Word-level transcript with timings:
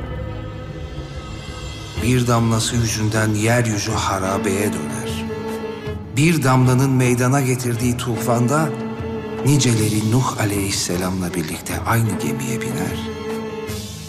Bir 2.02 2.26
damlası 2.26 2.76
yüzünden 2.76 3.28
yeryüzü 3.28 3.92
harabeye 3.92 4.72
döner. 4.72 5.01
Bir 6.16 6.42
damlanın 6.42 6.90
meydana 6.90 7.40
getirdiği 7.40 7.96
tufanda 7.96 8.68
niceleri 9.46 10.10
Nuh 10.10 10.40
aleyhisselamla 10.40 11.34
birlikte 11.34 11.72
aynı 11.86 12.08
gemiye 12.08 12.60
biner. 12.60 12.98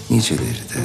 Niceleri 0.09 0.69
de 0.73 0.83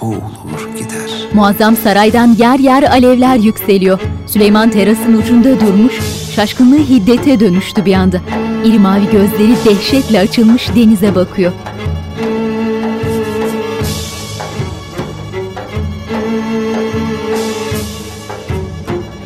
boğulur 0.00 0.76
gider. 0.78 1.10
Muazzam 1.34 1.76
saraydan 1.76 2.36
yer 2.38 2.58
yer 2.58 2.82
alevler 2.82 3.36
yükseliyor. 3.36 4.00
Süleyman 4.26 4.70
terasın 4.70 5.12
ucunda 5.12 5.60
durmuş, 5.60 5.94
şaşkınlığı 6.34 6.78
hiddete 6.78 7.40
dönüştü 7.40 7.84
bir 7.84 7.94
anda. 7.94 8.20
İri 8.64 8.78
mavi 8.78 9.10
gözleri 9.10 9.56
dehşetle 9.64 10.20
açılmış 10.20 10.68
denize 10.76 11.14
bakıyor. 11.14 11.52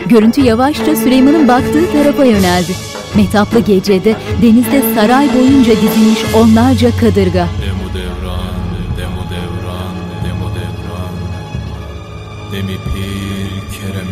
Görüntü 0.09 0.41
yavaşça 0.41 0.97
Süleyman'ın 0.97 1.49
baktığı 1.49 1.93
tarafa 1.93 2.25
yöneldi. 2.25 2.73
Mehtaplı 3.15 3.61
gecede 3.61 4.17
denizde 4.43 4.95
saray 4.95 5.35
boyunca 5.35 5.73
dizilmiş 5.77 6.25
onlarca 6.35 6.91
kadırga. 6.97 7.49
Demo 7.63 7.95
devran, 7.95 8.55
demo 8.99 9.23
devran, 9.31 9.95
demo 10.25 10.49
devran. 10.55 11.13
Demi 12.53 12.77
pir 12.77 13.79
kerem. 13.79 14.07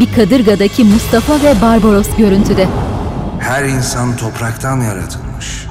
Bir 0.00 0.12
kadırgadaki 0.12 0.84
Mustafa 0.84 1.42
ve 1.42 1.60
Barbaros 1.62 2.16
görüntüde. 2.18 2.68
Her 3.38 3.64
insan 3.64 4.16
topraktan 4.16 4.80
yaratılmış. 4.80 5.66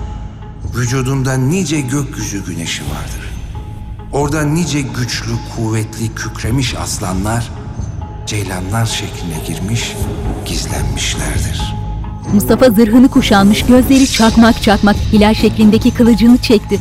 Vücudunda 0.75 1.33
nice 1.33 1.81
gökyüzü 1.81 2.45
güneşi 2.45 2.83
vardır. 2.83 3.20
Orada 4.13 4.43
nice 4.43 4.81
güçlü, 4.81 5.31
kuvvetli, 5.55 6.15
kükremiş 6.15 6.75
aslanlar, 6.75 7.51
ceylanlar 8.25 8.85
şekline 8.85 9.37
girmiş, 9.47 9.95
gizlenmişlerdir. 10.45 11.75
Mustafa 12.33 12.69
zırhını 12.69 13.09
kuşanmış, 13.09 13.65
gözleri 13.65 14.07
çakmak 14.07 14.61
çakmak, 14.61 14.95
hilal 14.95 15.33
şeklindeki 15.33 15.91
kılıcını 15.93 16.37
çekti. 16.37 16.79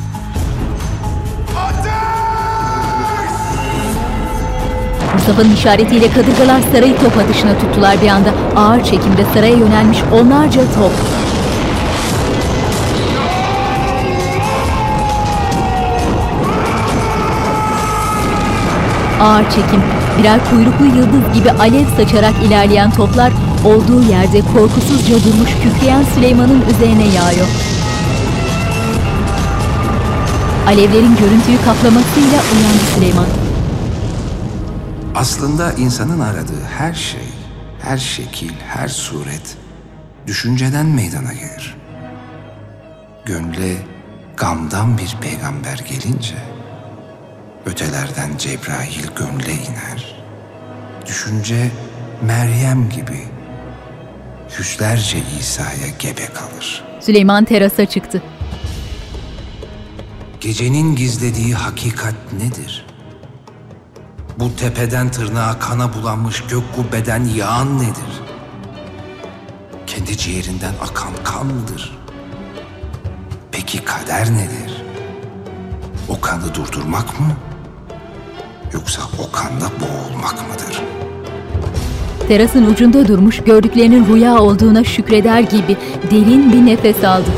Mustafa'nın 5.15 5.55
işaretiyle 5.55 6.13
kadırgalar 6.13 6.61
sarayı 6.73 6.99
top 6.99 7.19
atışına 7.19 7.59
tuttular 7.59 8.03
bir 8.03 8.09
anda. 8.09 8.31
Ağır 8.57 8.85
çekimde 8.85 9.25
saraya 9.35 9.57
yönelmiş 9.57 9.99
onlarca 10.13 10.61
top. 10.61 10.93
Ağır 19.21 19.45
çekim, 19.51 19.83
birer 20.19 20.51
kuyruklu 20.51 20.85
yıldız 20.85 21.35
gibi 21.35 21.51
alev 21.51 21.87
saçarak 21.97 22.35
ilerleyen 22.47 22.91
toplar 22.91 23.33
olduğu 23.65 24.03
yerde 24.03 24.41
korkusuzca 24.41 25.15
durmuş 25.25 25.51
kükreyen 25.63 26.03
Süleyman'ın 26.03 26.63
üzerine 26.71 27.09
yağıyor. 27.09 27.47
Alevlerin 30.67 31.17
görüntüyü 31.17 31.59
kaplamasıyla 31.65 32.43
uyandı 32.53 32.85
Süleyman. 32.95 33.27
Aslında 35.15 35.73
insanın 35.73 36.21
aradığı 36.21 36.63
her 36.79 36.95
şey, 36.95 37.29
her 37.83 37.99
şekil, 37.99 38.53
her 38.69 38.89
suret 38.89 39.57
düşünceden 40.27 40.87
meydana 40.87 41.33
gelir. 41.33 41.77
Gönle 43.25 43.77
gamdan 44.37 44.99
bir 44.99 45.17
peygamber 45.21 45.79
gelince 45.89 46.37
ötelerden 47.67 48.37
Cebrail 48.39 49.07
gönle 49.17 49.53
iner. 49.53 50.15
Düşünce 51.07 51.71
Meryem 52.23 52.89
gibi 52.89 53.29
yüzlerce 54.59 55.19
İsa'ya 55.41 55.89
gebe 55.99 56.27
kalır. 56.27 56.85
Süleyman 57.01 57.45
terasa 57.45 57.87
çıktı. 57.87 58.23
Gecenin 60.41 60.97
gizlediği 60.97 61.55
hakikat 61.55 62.15
nedir? 62.33 62.87
Bu 64.39 64.57
tepeden 64.57 65.11
tırnağa 65.11 65.59
kana 65.59 65.95
bulanmış 65.95 66.45
gök 66.51 66.63
kubbeden 66.77 67.25
yağan 67.25 67.79
nedir? 67.79 68.21
Kendi 69.87 70.17
ciğerinden 70.17 70.75
akan 70.83 71.13
kan 71.25 71.47
mıdır? 71.47 71.99
Peki 73.53 73.85
kader 73.85 74.31
nedir? 74.33 74.83
O 76.09 76.21
kanı 76.21 76.55
durdurmak 76.55 77.21
mı? 77.21 77.37
Yoksa 78.73 79.03
o 79.19 79.33
kanda 79.33 79.65
boğulmak 79.81 80.35
mıdır? 80.49 80.83
Terasın 82.29 82.67
ucunda 82.67 83.09
durmuş 83.09 83.41
gördüklerinin 83.41 84.15
rüya 84.15 84.39
olduğuna 84.39 84.85
şükreder 84.85 85.41
gibi 85.41 85.77
derin 86.11 86.53
bir 86.53 86.67
nefes 86.67 87.05
aldı. 87.05 87.31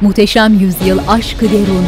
Muhteşem 0.00 0.58
yüzyıl 0.58 0.98
aşkı 1.08 1.50
derun. 1.50 1.84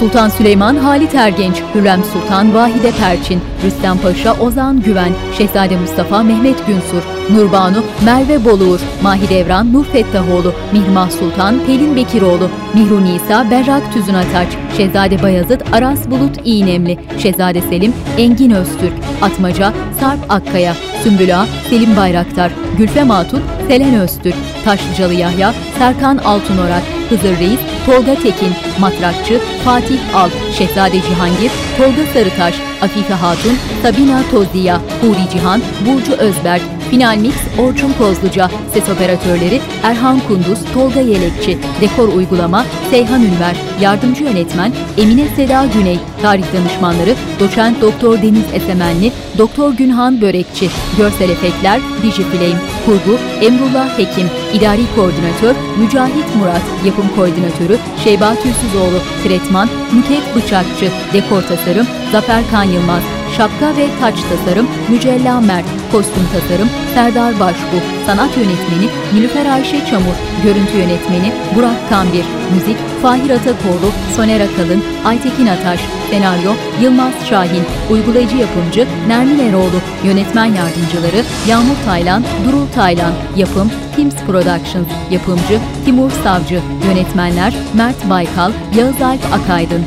Sultan 0.00 0.28
Süleyman 0.28 0.76
Halit 0.76 1.14
Ergenç, 1.14 1.62
Hürrem 1.74 2.04
Sultan 2.04 2.54
Vahide 2.54 2.90
Perçin, 2.90 3.40
Rüstem 3.64 3.98
Paşa 3.98 4.36
Ozan 4.40 4.82
Güven, 4.82 5.12
Şehzade 5.38 5.76
Mustafa 5.76 6.22
Mehmet 6.22 6.66
Günsur, 6.66 7.02
Nurbanu 7.30 7.84
Merve 8.04 8.44
Boluğur, 8.44 8.80
Mahidevran 9.02 9.72
Nur 9.72 9.84
Fettahoğlu, 9.84 10.52
Mihrimah 10.72 11.10
Sultan 11.10 11.66
Pelin 11.66 11.96
Bekiroğlu, 11.96 12.48
Mihru 12.74 13.04
Nisa 13.04 13.50
Berrak 13.50 13.92
Tüzün 13.92 14.14
Ataç, 14.14 14.48
Şehzade 14.76 15.22
Bayezid 15.22 15.60
Aras 15.72 16.10
Bulut 16.10 16.36
İğnemli, 16.44 16.98
Şehzade 17.18 17.60
Selim 17.60 17.92
Engin 18.18 18.50
Öztürk, 18.50 18.92
Atmaca 19.22 19.72
Sarp 20.00 20.20
Akkaya, 20.28 20.74
Sümbül 21.02 21.40
Ağa 21.40 21.46
Selim 21.70 21.96
Bayraktar, 21.96 22.52
Gülfem 22.78 23.10
Hatun 23.10 23.42
Selen 23.68 23.94
Öztürk, 23.94 24.34
Taşlıcalı 24.64 25.14
Yahya 25.14 25.54
Serkan 25.78 26.18
Altunorak, 26.18 26.82
Hızır 27.08 27.38
Reis 27.38 27.60
Tolga 27.86 28.14
Tekin, 28.14 28.52
Matrakçı 28.80 29.40
Fatih 29.64 29.98
Al, 30.14 30.30
Şehzade 30.58 31.02
Cihangir, 31.02 31.50
Tolga 31.78 32.12
Sarıtaş, 32.12 32.54
Afife 32.82 33.14
Hatun, 33.14 33.56
Sabina 33.82 34.22
Tozdiya, 34.30 34.80
Huri 35.00 35.30
Cihan, 35.32 35.62
Burcu 35.86 36.12
Özberk, 36.12 36.62
Final 36.90 37.16
Mix 37.16 37.34
Orçun 37.58 37.92
Kozluca, 37.92 38.50
ses 38.72 38.88
operatörleri 38.88 39.60
Erhan 39.82 40.20
Kunduz, 40.28 40.58
Tolga 40.74 41.00
Yelekçi, 41.00 41.58
dekor 41.80 42.08
uygulama 42.08 42.64
Seyhan 42.90 43.22
Ünver, 43.22 43.56
yardımcı 43.80 44.24
yönetmen 44.24 44.72
Emine 44.98 45.28
Seda 45.36 45.66
Güney, 45.74 45.98
tarih 46.22 46.44
danışmanları 46.54 47.14
Doçent 47.40 47.80
Doktor 47.80 48.22
Deniz 48.22 48.44
Esemenli, 48.54 49.12
Doktor 49.40 49.72
Günhan 49.72 50.20
Börekçi, 50.20 50.68
görsel 50.98 51.30
efektler 51.30 51.80
Digiflame, 52.02 52.60
kurgu 52.86 53.18
Emrullah 53.40 53.98
Hekim, 53.98 54.30
idari 54.54 54.82
koordinatör 54.96 55.54
Mücahit 55.78 56.36
Murat, 56.36 56.62
yapım 56.86 57.08
koordinatörü 57.16 57.78
Şeyba 58.04 58.34
Tülsüzoğlu, 58.34 58.98
tretman 59.24 59.68
Nüket 59.94 60.36
Bıçakçı, 60.36 60.90
dekor 61.12 61.42
tasarım 61.42 61.86
Zafer 62.12 62.50
Kan 62.50 62.64
Yılmaz, 62.64 63.02
Şapka 63.36 63.76
ve 63.76 63.86
taç 64.00 64.14
tasarım 64.30 64.68
Mücella 64.88 65.40
Mert, 65.40 65.66
kostüm 65.92 66.28
tasarım 66.32 66.68
Serdar 66.94 67.40
Başbu, 67.40 67.76
sanat 68.06 68.36
yönetmeni 68.36 68.90
Nilüfer 69.14 69.52
Ayşe 69.52 69.86
Çamur, 69.86 70.14
görüntü 70.44 70.76
yönetmeni 70.76 71.32
Burak 71.56 71.88
Kambir, 71.88 72.24
müzik 72.54 72.76
Fahir 73.02 73.30
Atakoğlu, 73.30 73.90
Soner 74.16 74.40
Akalın, 74.40 74.82
Aytekin 75.04 75.46
Ataş, 75.46 75.80
senaryo 76.10 76.52
Yılmaz 76.82 77.12
Şahin, 77.28 77.64
uygulayıcı 77.90 78.36
yapımcı 78.36 78.86
Nermin 79.08 79.38
Eroğlu, 79.38 79.80
yönetmen 80.04 80.44
yardımcıları 80.44 81.24
Yağmur 81.48 81.76
Taylan, 81.86 82.24
Durul 82.46 82.66
Taylan, 82.74 83.12
yapım 83.36 83.70
Teams 83.96 84.14
Productions, 84.26 84.88
yapımcı 85.10 85.60
Timur 85.84 86.10
Savcı, 86.24 86.60
yönetmenler 86.88 87.54
Mert 87.74 88.10
Baykal, 88.10 88.52
Yağız 88.76 89.02
Alp 89.02 89.20
Akaydın. 89.32 89.84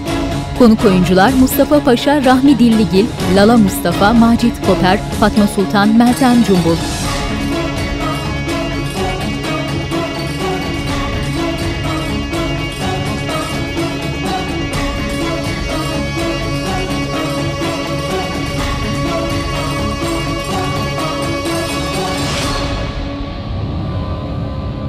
Konuk 0.60 0.86
oyuncular 0.86 1.34
Mustafa 1.34 1.84
Paşa, 1.84 2.26
Rahmi 2.26 2.60
Dilligil, 2.60 3.06
Lala 3.36 3.58
Mustafa, 3.58 4.14
Macit 4.14 4.66
Koper, 4.66 5.00
Fatma 5.20 5.48
Sultan, 5.48 5.98
Meltem 5.98 6.44
Cumbul. 6.44 6.78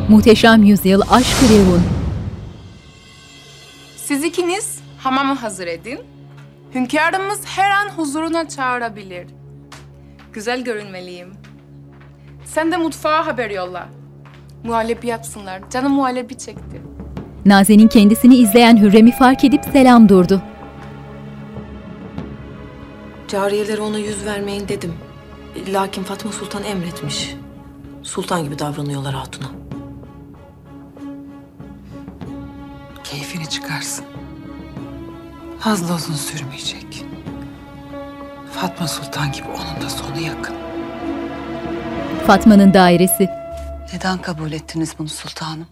Muhteşem 0.09 0.63
Yüzyıl 0.63 1.01
Aşk-ı 1.11 1.49
Revun 1.49 1.83
Siz 3.97 4.25
ikiniz 4.25 4.74
hamamı 5.05 5.35
hazır 5.35 5.67
edin. 5.67 6.01
Hünkârımız 6.75 7.41
her 7.47 7.71
an 7.71 7.89
huzuruna 7.89 8.49
çağırabilir. 8.49 9.27
Güzel 10.33 10.65
görünmeliyim. 10.65 11.33
Sen 12.45 12.73
de 12.73 12.77
mutfağa 12.77 13.27
haber 13.27 13.51
yolla. 13.51 13.89
Muhallebi 14.65 15.07
yapsınlar. 15.07 15.71
Canım 15.71 15.93
muhallebi 15.93 16.39
çekti. 16.39 16.83
Nazen'in 17.47 17.89
kendisini 17.89 18.37
izleyen 18.37 18.77
Hürrem'i 18.77 19.13
fark 19.13 19.45
edip 19.45 19.65
selam 19.73 20.09
durdu. 20.09 20.43
Cariyelere 23.29 23.81
ona 23.81 23.99
yüz 23.99 24.27
vermeyin 24.27 24.69
dedim. 24.69 24.95
Lakin 25.69 26.03
Fatma 26.03 26.33
Sultan 26.33 26.65
emretmiş. 26.65 27.37
Sultan 28.03 28.45
gibi 28.45 28.59
davranıyorlar 28.59 29.15
hatuna. 29.15 29.47
Keyfini 33.05 33.49
çıkarsın. 33.49 34.14
Fazla 35.65 35.95
uzun 35.95 36.15
sürmeyecek. 36.15 37.05
Fatma 38.53 38.89
Sultan 38.89 39.33
gibi 39.33 39.49
onun 39.49 39.83
da 39.83 39.91
sonu 39.91 40.21
yakın. 40.21 40.57
Fatma'nın 42.27 42.75
dairesi. 42.75 43.29
Neden 43.93 44.23
kabul 44.23 44.53
ettiniz 44.53 44.95
bunu 44.99 45.09
sultanım? 45.09 45.67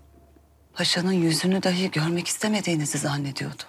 Paşanın 0.74 1.12
yüzünü 1.12 1.62
dahi 1.62 1.90
görmek 1.90 2.28
istemediğinizi 2.28 2.98
zannediyordum. 2.98 3.66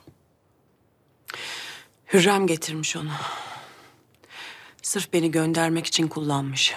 Hürrem 2.14 2.48
getirmiş 2.48 2.96
onu. 2.96 3.12
Sırf 4.82 5.14
beni 5.14 5.32
göndermek 5.32 5.86
için 5.86 6.08
kullanmış. 6.08 6.74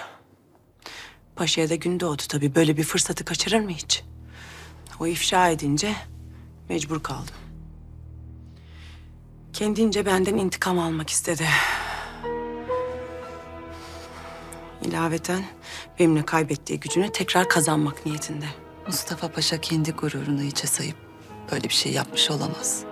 Paşa'ya 1.35 1.69
da 1.69 1.75
gün 1.75 1.99
doğdu 1.99 2.23
tabii. 2.29 2.55
Böyle 2.55 2.77
bir 2.77 2.83
fırsatı 2.83 3.25
kaçırır 3.25 3.59
mı 3.59 3.71
hiç? 3.71 4.03
O 4.99 5.07
ifşa 5.07 5.49
edince 5.49 5.95
mecbur 6.69 7.03
kaldım. 7.03 7.46
Kendince 9.57 10.05
benden 10.05 10.37
intikam 10.37 10.79
almak 10.79 11.09
istedi. 11.09 11.47
İlaveten 14.81 15.43
benimle 15.99 16.25
kaybettiği 16.25 16.79
gücünü 16.79 17.11
tekrar 17.11 17.49
kazanmak 17.49 18.05
niyetinde. 18.05 18.45
Mustafa 18.87 19.31
Paşa 19.31 19.61
kendi 19.61 19.91
gururunu 19.91 20.43
içe 20.43 20.67
sayıp 20.67 20.95
böyle 21.51 21.63
bir 21.63 21.73
şey 21.73 21.91
yapmış 21.91 22.31
olamaz. 22.31 22.83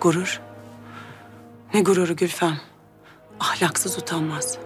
Gurur. 0.00 0.40
Ne 1.74 1.80
gururu 1.80 2.16
Gülfem? 2.16 2.60
Ahlaksız 3.40 3.98
utanmaz. 3.98 4.58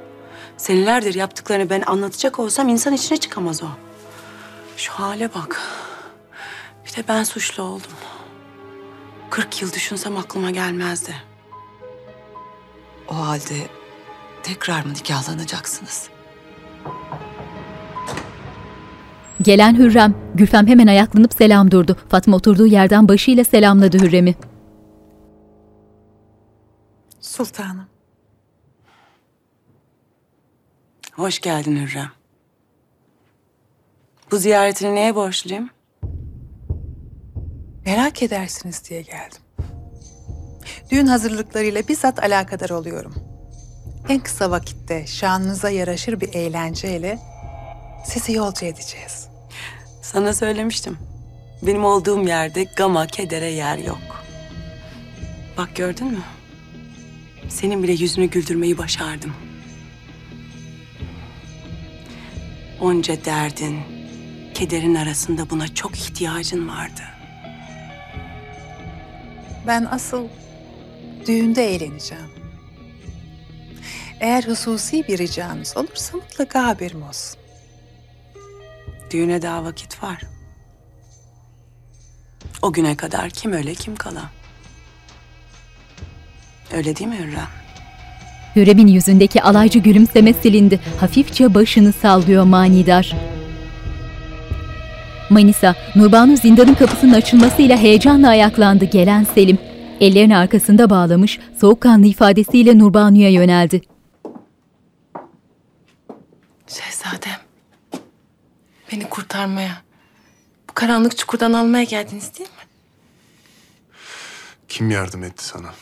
Senelerdir 0.57 1.15
yaptıklarını 1.15 1.71
ben 1.71 1.83
anlatacak 1.87 2.39
olsam 2.39 2.69
insan 2.69 2.95
içine 2.95 3.19
çıkamaz 3.19 3.63
o. 3.63 3.69
Şu 4.77 4.93
hale 4.93 5.35
bak. 5.35 5.61
Bir 6.87 6.97
de 6.97 7.09
ben 7.09 7.25
suçlu 7.25 7.63
oldum. 7.63 7.93
Kırk 9.31 9.63
yıl 9.63 9.73
düşünsem 9.73 10.17
aklıma 10.17 10.51
gelmezdi. 10.51 11.15
O 13.09 13.15
halde 13.15 13.69
tekrar 14.43 14.85
mı 14.85 14.95
nikahlanacaksınız? 14.95 16.09
Gelen 19.43 19.79
Hürrem, 19.79 20.15
Gülfem 20.35 20.67
hemen 20.67 20.87
ayaklanıp 20.87 21.33
selam 21.33 21.71
durdu. 21.71 21.97
Fatma 22.09 22.37
oturduğu 22.37 22.67
yerden 22.67 23.09
başıyla 23.09 23.45
selamladı 23.45 23.99
Hürrem'i. 23.99 24.35
Sultanım. 27.21 27.87
Hoş 31.13 31.41
geldin 31.41 31.77
Hürrem. 31.77 32.11
Bu 34.31 34.37
ziyaretini 34.37 34.95
neye 34.95 35.15
borçluyum? 35.15 35.71
Merak 37.87 38.23
edersiniz 38.23 38.83
diye 38.91 39.03
geldim. 39.03 39.39
Düğün 40.91 41.07
hazırlıklarıyla 41.07 41.89
bizzat 41.89 42.19
alakadar 42.23 42.71
oluyorum. 42.71 43.15
En 44.09 44.21
kısa 44.21 44.51
vakitte 44.51 45.07
şanınıza 45.07 45.71
yaraşır 45.71 46.21
bir 46.21 46.35
eğlenceyle 46.35 47.19
sizi 48.05 48.33
yolcu 48.33 48.67
edeceğiz. 48.67 49.29
Sana 50.03 50.35
söylemiştim. 50.35 50.99
Benim 51.63 51.85
olduğum 51.85 52.23
yerde 52.23 52.65
gama, 52.65 53.07
kedere 53.07 53.51
yer 53.51 53.79
yok. 53.79 54.25
Bak 55.59 55.77
gördün 55.77 56.07
mü? 56.07 56.23
Senin 57.49 57.83
bile 57.83 57.93
yüzünü 57.93 58.27
güldürmeyi 58.27 58.79
başardım. 58.79 59.33
Onca 62.81 63.25
derdin, 63.25 63.81
kederin 64.55 64.95
arasında 64.95 65.51
buna 65.51 65.75
çok 65.75 65.97
ihtiyacın 65.97 66.69
vardı. 66.69 67.03
Ben 69.67 69.85
asıl 69.91 70.29
düğünde 71.27 71.75
eğleneceğim. 71.75 72.31
Eğer 74.21 74.45
hususi 74.45 75.09
bir 75.09 75.19
ricanız 75.19 75.77
olursa 75.77 76.17
mutlaka 76.17 76.67
haberim 76.67 77.03
olsun. 77.03 77.41
Düğüne 79.11 79.43
daha 79.43 79.65
vakit 79.65 80.03
var. 80.03 80.23
O 82.63 82.73
güne 82.73 82.97
kadar 82.97 83.31
kim 83.31 83.53
öle 83.53 83.75
kim 83.75 83.97
kala. 83.97 84.31
Öyle 86.73 86.97
değil 86.97 87.11
mi 87.11 87.19
Hürrem? 87.19 87.49
Hürrem'in 88.57 88.87
yüzündeki 88.87 89.43
alaycı 89.43 89.79
gülümseme 89.79 90.33
silindi. 90.33 90.81
Hafifçe 91.01 91.55
başını 91.55 91.93
sallıyor 91.93 92.45
manidar. 92.45 93.17
Manisa, 95.31 95.75
Nurbanu 95.97 96.37
zindanın 96.37 96.75
kapısının 96.75 97.13
açılmasıyla 97.13 97.77
heyecanla 97.77 98.29
ayaklandı 98.29 98.85
gelen 98.85 99.25
Selim. 99.25 99.59
Ellerini 100.01 100.37
arkasında 100.37 100.91
bağlamış, 100.91 101.39
soğukkanlı 101.61 102.07
ifadesiyle 102.07 102.79
Nurbanu'ya 102.79 103.31
yöneldi. 103.31 103.81
Şehzadem. 106.67 107.41
Beni 108.93 109.09
kurtarmaya, 109.09 109.83
bu 110.71 110.75
karanlık 110.75 111.19
çukurdan 111.19 111.53
almaya 111.53 111.85
geldiniz 111.85 112.39
değil 112.39 112.51
mi? 112.51 112.57
Kim 114.69 114.91
yardım 114.91 115.25
etti 115.25 115.45
sana? 115.45 115.75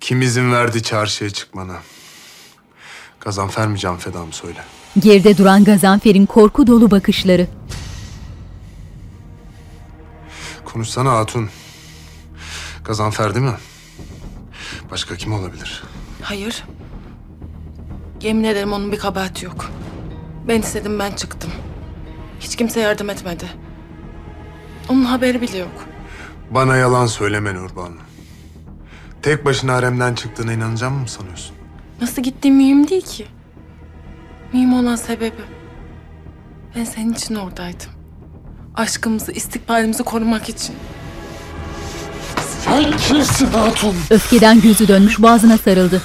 Kim 0.00 0.22
izin 0.22 0.52
verdi 0.52 0.82
çarşıya 0.82 1.30
çıkmana? 1.30 1.76
Gazanfer 3.20 3.68
mi 3.68 3.78
can 3.78 3.96
feda 3.96 4.24
mı 4.26 4.32
söyle. 4.32 4.64
Geride 4.98 5.38
duran 5.38 5.64
Gazanfer'in 5.64 6.26
korku 6.26 6.66
dolu 6.66 6.90
bakışları. 6.90 7.46
Konuşsana 10.64 11.12
hatun. 11.12 11.48
Gazanfer 12.84 13.34
değil 13.34 13.46
mi? 13.46 13.56
Başka 14.90 15.16
kim 15.16 15.32
olabilir? 15.32 15.82
Hayır. 16.22 16.64
Yemin 18.22 18.44
ederim 18.44 18.72
onun 18.72 18.92
bir 18.92 18.98
kabahati 18.98 19.44
yok. 19.44 19.70
Ben 20.48 20.60
istedim 20.60 20.98
ben 20.98 21.12
çıktım. 21.12 21.50
Hiç 22.40 22.56
kimse 22.56 22.80
yardım 22.80 23.10
etmedi. 23.10 23.44
Onun 24.88 25.04
haberi 25.04 25.40
bile 25.40 25.58
yok. 25.58 25.84
Bana 26.50 26.76
yalan 26.76 27.06
söyleme 27.06 27.54
Nurbanu. 27.54 27.96
Tek 29.22 29.44
başına 29.44 29.74
haremden 29.74 30.14
çıktığına 30.14 30.52
inanacağım 30.52 30.94
mı 30.94 31.08
sanıyorsun? 31.08 31.56
Nasıl 32.00 32.22
gittiğim 32.22 32.56
mühim 32.56 32.88
değil 32.88 33.02
ki. 33.06 33.26
Mühim 34.54 34.72
olan 34.72 34.96
sebebi. 34.96 35.42
Ben 36.76 36.84
senin 36.84 37.12
için 37.12 37.34
oradaydım. 37.34 37.90
Aşkımızı, 38.74 39.32
istikbalimizi 39.32 40.02
korumak 40.02 40.48
için. 40.48 40.74
Sen 42.64 42.96
kimsin 42.96 43.46
hatun? 43.46 43.94
Öfkeden 44.10 44.60
gözü 44.60 44.88
dönmüş 44.88 45.22
boğazına 45.22 45.58
sarıldı. 45.58 46.02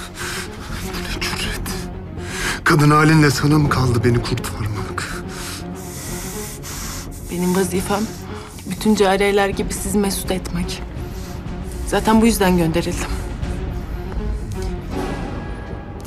kadın 2.64 2.92
halinle 2.92 3.32
sana 3.32 3.58
mı 3.58 3.70
kaldı 3.70 4.02
beni 4.04 4.22
kurtarmak? 4.22 5.24
Benim 7.32 7.56
vazifem 7.56 8.04
bütün 8.70 8.96
cariyeler 8.96 9.50
gibi 9.50 9.74
sizi 9.74 9.98
mesut 9.98 10.32
etmek. 10.32 10.82
Zaten 11.88 12.22
bu 12.22 12.26
yüzden 12.26 12.58
gönderildim. 12.58 13.10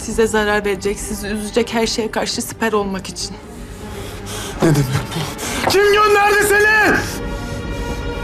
Size 0.03 0.27
zarar 0.27 0.65
verecek, 0.65 1.01
sizi 1.01 1.27
üzecek 1.27 1.75
her 1.75 1.87
şeye 1.87 2.11
karşı 2.11 2.43
siper 2.43 2.73
olmak 2.73 3.09
için. 3.09 3.31
Ne 4.63 4.69
demek 4.69 4.87
bu? 4.87 5.71
Kim 5.71 5.83
gönderdi 5.83 6.47
seni? 6.49 6.97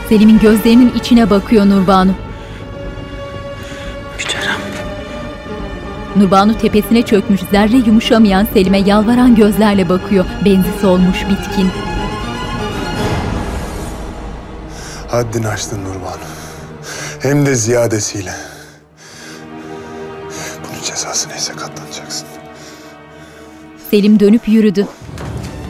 Selim'in 0.09 0.39
gözlerinin 0.39 0.93
içine 0.95 1.31
bakıyor 1.31 1.67
Nurbanu. 1.67 2.11
Yüce 4.19 4.39
Rabbim. 4.39 6.23
Nurbanu 6.23 6.59
tepesine 6.59 7.03
çökmüş 7.03 7.41
zerre 7.51 7.77
yumuşamayan 7.77 8.47
Selim'e 8.53 8.79
yalvaran 8.79 9.35
gözlerle 9.35 9.89
bakıyor. 9.89 10.25
Benzi 10.45 10.71
solmuş 10.81 11.19
bitkin. 11.19 11.71
Haddini 15.09 15.49
aştın 15.49 15.85
Nurbanu. 15.85 16.25
Hem 17.21 17.47
de 17.47 17.55
ziyadesiyle. 17.55 18.35
Cezası 20.99 21.29
neyse 21.29 21.53
katlanacaksın. 21.53 22.27
Selim 23.91 24.21
dönüp 24.21 24.49
yürüdü. 24.49 24.87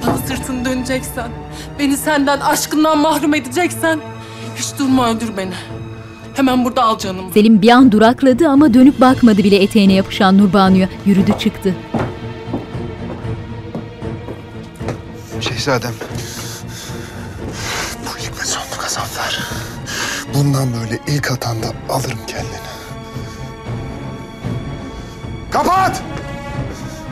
Bana 0.06 0.18
sırtını 0.18 0.64
döneceksen, 0.64 1.30
beni 1.78 1.97
senden, 1.97 2.40
aşkından 2.40 2.99
mahrum 2.99 3.35
edeceksen 3.35 4.00
hiç 4.56 4.78
durma 4.78 5.11
öldür 5.11 5.37
beni. 5.37 5.52
Hemen 6.35 6.64
burada 6.64 6.82
al 6.82 6.99
canımı. 6.99 7.32
Selim 7.32 7.62
bir 7.62 7.68
an 7.68 7.92
durakladı 7.92 8.49
ama 8.49 8.75
dönüp 8.75 9.00
bakmadı 9.00 9.38
bile 9.38 9.62
eteğine 9.62 9.92
yapışan 9.92 10.38
Nurbanu'ya. 10.38 10.88
Yürüdü 11.06 11.32
çıktı. 11.38 11.75
Şehzadem. 15.40 15.94
Bu 18.04 18.18
ilk 18.18 18.40
ve 18.40 18.44
son 18.44 18.62
gazaplar. 18.82 19.38
Bundan 20.35 20.68
böyle 20.80 20.99
ilk 21.06 21.32
atanda 21.32 21.66
alırım 21.88 22.18
kendini. 22.26 22.77
Kapat! 25.52 26.02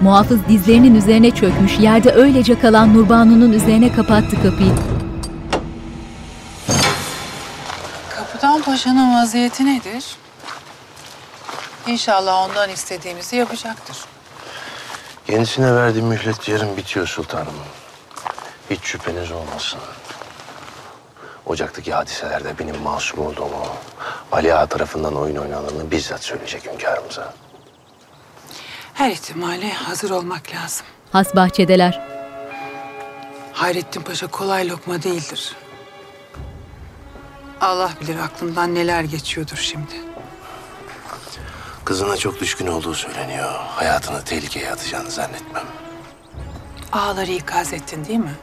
Muhafız 0.02 0.48
dizlerinin 0.48 0.94
üzerine 0.94 1.30
çökmüş. 1.30 1.78
Yerde 1.78 2.12
öylece 2.12 2.58
kalan 2.58 2.94
Nurbanu'nun 2.94 3.52
üzerine 3.52 3.92
kapattı 3.92 4.42
kapıyı. 4.42 4.72
Kapıdan 8.16 8.62
Paşa'nın 8.62 9.14
vaziyeti 9.14 9.66
nedir? 9.66 10.16
İnşallah 11.86 12.48
ondan 12.48 12.70
istediğimizi 12.70 13.36
yapacaktır. 13.36 13.96
Kendisine 15.26 15.74
verdiğim 15.74 16.06
mühlet 16.06 16.48
yarın 16.48 16.76
bitiyor 16.76 17.06
sultanım. 17.06 17.54
Hiç 18.70 18.80
şüpheniz 18.82 19.32
olmasın. 19.32 19.80
Ocaktaki 21.46 21.92
hadiselerde 21.92 22.58
benim 22.58 22.76
masum 22.82 23.26
olduğumu, 23.26 23.66
Ali 24.32 24.54
Ağa 24.54 24.66
tarafından 24.66 25.16
oyun 25.16 25.36
oynananı 25.36 25.90
bizzat 25.90 26.22
söyleyecek 26.24 26.66
hünkârımıza. 26.72 27.34
Her 28.96 29.10
ihtimale 29.10 29.72
hazır 29.72 30.10
olmak 30.10 30.42
lazım. 30.54 30.86
Has 31.12 31.34
bahçedeler. 31.34 32.00
Hayrettin 33.52 34.00
Paşa 34.02 34.26
kolay 34.26 34.68
lokma 34.68 35.02
değildir. 35.02 35.56
Allah 37.60 37.90
bilir 38.00 38.16
aklından 38.18 38.74
neler 38.74 39.02
geçiyordur 39.02 39.56
şimdi. 39.56 39.94
Kızına 41.84 42.16
çok 42.16 42.40
düşkün 42.40 42.66
olduğu 42.66 42.94
söyleniyor. 42.94 43.52
Hayatını 43.68 44.24
tehlikeye 44.24 44.72
atacağını 44.72 45.10
zannetmem. 45.10 45.64
Ağaları 46.92 47.30
ikaz 47.30 47.72
ettin 47.72 48.04
değil 48.04 48.18
mi? 48.18 48.34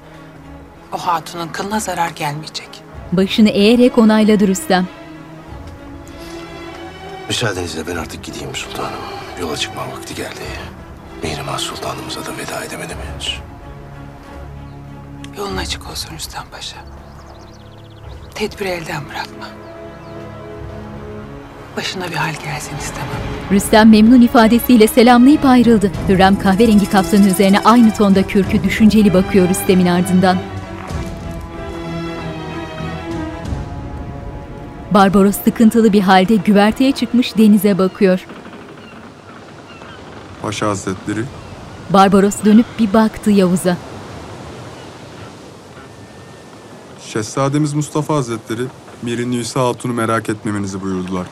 O 0.91 0.97
hatunun 0.97 1.47
kılına 1.47 1.79
zarar 1.79 2.09
gelmeyecek. 2.09 2.69
Başını 3.11 3.49
eğerek 3.49 3.97
onayladı 3.97 4.47
Rüstem. 4.47 4.87
Müsaadenizle 7.27 7.87
ben 7.87 7.95
artık 7.95 8.23
gideyim 8.23 8.55
sultanım. 8.55 8.99
Yola 9.41 9.57
çıkma 9.57 9.81
vakti 9.81 10.15
geldi. 10.15 10.43
Mihrimah 11.23 11.57
sultanımıza 11.57 12.25
da 12.25 12.37
veda 12.37 12.65
edemedim 12.65 12.97
henüz. 13.11 13.39
Yolun 15.37 15.57
açık 15.57 15.89
olsun 15.89 16.15
Rüstem 16.15 16.43
Paşa. 16.51 16.77
Tedbiri 18.35 18.69
elden 18.69 19.01
bırakma. 19.09 19.47
Başına 21.77 22.09
bir 22.09 22.15
hal 22.15 22.33
gelsin 22.33 22.77
istemem. 22.77 23.09
Rüstem 23.51 23.89
memnun 23.89 24.21
ifadesiyle 24.21 24.87
selamlayıp 24.87 25.45
ayrıldı. 25.45 25.91
Hürrem 26.09 26.39
kahverengi 26.39 26.89
kaftanın 26.89 27.27
üzerine 27.27 27.59
aynı 27.59 27.93
tonda 27.93 28.27
kürkü 28.27 28.63
düşünceli 28.63 29.13
bakıyor 29.13 29.49
Rüstem'in 29.49 29.85
ardından. 29.85 30.37
Barbaros 34.91 35.35
sıkıntılı 35.43 35.93
bir 35.93 36.01
halde 36.01 36.35
güverteye 36.35 36.91
çıkmış 36.91 37.37
denize 37.37 37.77
bakıyor. 37.77 38.25
Paşa 40.43 40.69
Hazretleri, 40.69 41.23
Barbaros 41.89 42.35
dönüp 42.45 42.65
bir 42.79 42.93
baktı 42.93 43.31
Yavuz'a. 43.31 43.77
Şehzademiz 47.05 47.73
Mustafa 47.73 48.15
Hazretleri, 48.15 48.61
Mirin 49.01 49.31
Nisa 49.31 49.67
Hatun'u 49.67 49.93
merak 49.93 50.29
etmemenizi 50.29 50.81
buyurdular. 50.81 51.27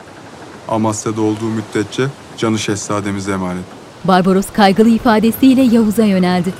Amasya'da 0.68 1.20
olduğu 1.20 1.44
müddetçe 1.44 2.06
canı 2.36 2.58
şehzademize 2.58 3.32
emanet. 3.32 3.64
Barbaros 4.04 4.46
kaygılı 4.52 4.88
ifadesiyle 4.88 5.62
Yavuz'a 5.62 6.04
yöneldi. 6.04 6.54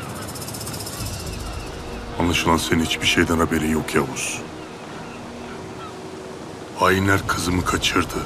Anlaşılan 2.19 2.57
senin 2.57 2.85
hiçbir 2.85 3.07
şeyden 3.07 3.39
haberin 3.39 3.71
yok 3.71 3.95
Yavuz. 3.95 4.41
Hainler 6.79 7.27
kızımı 7.27 7.65
kaçırdı. 7.65 8.17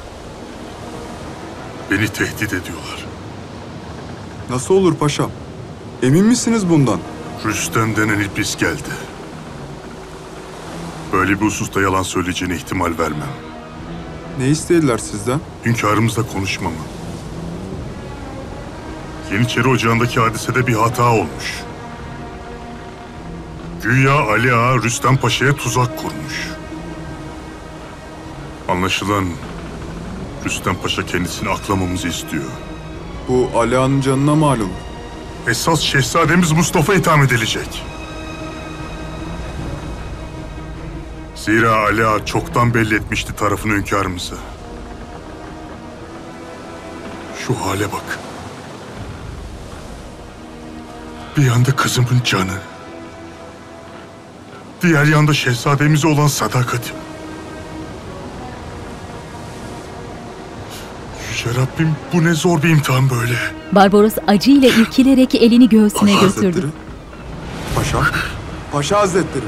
Beni 1.91 2.07
tehdit 2.07 2.53
ediyorlar. 2.53 3.06
Nasıl 4.49 4.73
olur 4.73 4.95
paşam? 4.95 5.31
Emin 6.03 6.25
misiniz 6.25 6.69
bundan? 6.69 6.99
Rüstem 7.45 7.95
denen 7.95 8.19
iblis 8.19 8.57
geldi. 8.57 8.89
Böyle 11.13 11.41
bir 11.41 11.45
hususta 11.45 11.81
yalan 11.81 12.03
söyleyeceğine 12.03 12.55
ihtimal 12.55 12.97
vermem. 12.99 13.29
Ne 14.39 14.47
istediler 14.47 14.97
sizden? 14.97 15.39
Hünkârımızla 15.65 16.27
konuşmamı. 16.27 16.75
Yeniçeri 19.31 19.67
Ocağı'ndaki 19.67 20.19
hadisede 20.19 20.67
bir 20.67 20.73
hata 20.73 21.11
olmuş. 21.13 21.63
Güya 23.83 24.13
Ali 24.13 24.53
Ağa 24.53 24.75
Rüstem 24.77 25.17
Paşa'ya 25.17 25.55
tuzak 25.55 25.97
kurmuş. 25.97 26.49
Anlaşılan 28.67 29.25
Rüstem 30.45 30.75
Paşa 30.75 31.05
kendisini 31.05 31.49
aklamamızı 31.49 32.07
istiyor. 32.07 32.43
Bu 33.27 33.49
Ali 33.55 33.77
Ağa'nın 33.77 34.01
canına 34.01 34.35
malum. 34.35 34.69
Esas 35.47 35.79
şehzademiz 35.81 36.51
Mustafa 36.51 36.93
itham 36.93 37.23
edilecek. 37.23 37.83
Zira 41.35 41.75
Ali 41.75 42.05
Ağa 42.05 42.25
çoktan 42.25 42.73
belli 42.73 42.95
etmişti 42.95 43.35
tarafını 43.35 43.73
hünkârımıza. 43.73 44.35
Şu 47.39 47.55
hale 47.55 47.91
bak. 47.91 48.19
Bir 51.37 51.45
yanda 51.45 51.75
kızımın 51.75 52.21
canı. 52.23 52.57
Diğer 54.81 55.05
yanda 55.05 55.33
şehzademize 55.33 56.07
olan 56.07 56.27
sadakatim. 56.27 56.95
Rabbim 61.45 61.95
bu 62.13 62.23
ne 62.23 62.33
zor 62.33 62.63
bir 62.63 62.69
imtihan 62.69 63.09
böyle. 63.09 63.33
Barbaros 63.71 64.13
acıyla 64.27 64.69
irkilerek 64.69 65.35
elini 65.35 65.69
göğsüne 65.69 66.13
Paşa 66.13 66.25
götürdü. 66.25 66.45
Hazretleri. 66.45 66.65
Paşa. 67.75 67.99
Paşa 68.71 68.99
Hazretleri. 68.99 69.45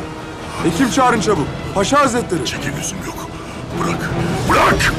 Hekim 0.64 0.92
çağırın 0.92 1.22
çabuk. 1.22 1.48
Paşa 1.76 2.00
Hazretleri. 2.00 2.46
Çekil 2.46 2.70
lüzum 2.80 2.98
yok. 3.06 3.28
Bırak. 3.84 4.10
Bırak! 4.50 4.94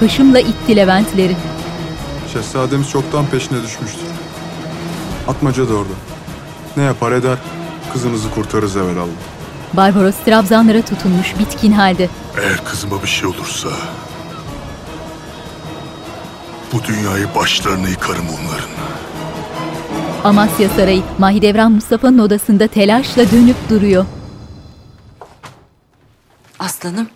Hışımla 0.00 0.40
itti 0.40 0.76
Leventleri. 0.76 1.36
Şehzademiz 2.32 2.90
çoktan 2.90 3.26
peşine 3.26 3.62
düşmüştür. 3.62 4.06
Atmaca 5.28 5.68
da 5.68 5.74
orada. 5.74 5.92
Ne 6.76 6.82
yapar 6.82 7.12
eder, 7.12 7.38
kızınızı 7.92 8.30
kurtarırız 8.30 8.76
evvelallah. 8.76 9.20
Barbaros 9.72 10.14
trabzanlara 10.24 10.82
tutunmuş 10.82 11.38
bitkin 11.38 11.72
halde. 11.72 12.08
Eğer 12.42 12.64
kızıma 12.64 13.02
bir 13.02 13.08
şey 13.08 13.26
olursa... 13.28 13.68
Bu 16.72 16.84
dünyayı 16.84 17.26
başlarına 17.34 17.88
yıkarım 17.88 18.26
onların. 18.28 18.70
Amasya 20.24 20.68
Sarayı, 20.68 21.02
Mahidevran 21.18 21.72
Mustafa'nın 21.72 22.18
odasında 22.18 22.66
telaşla 22.66 23.30
dönüp 23.30 23.56
duruyor. 23.70 24.06
Aslanım 26.58 27.08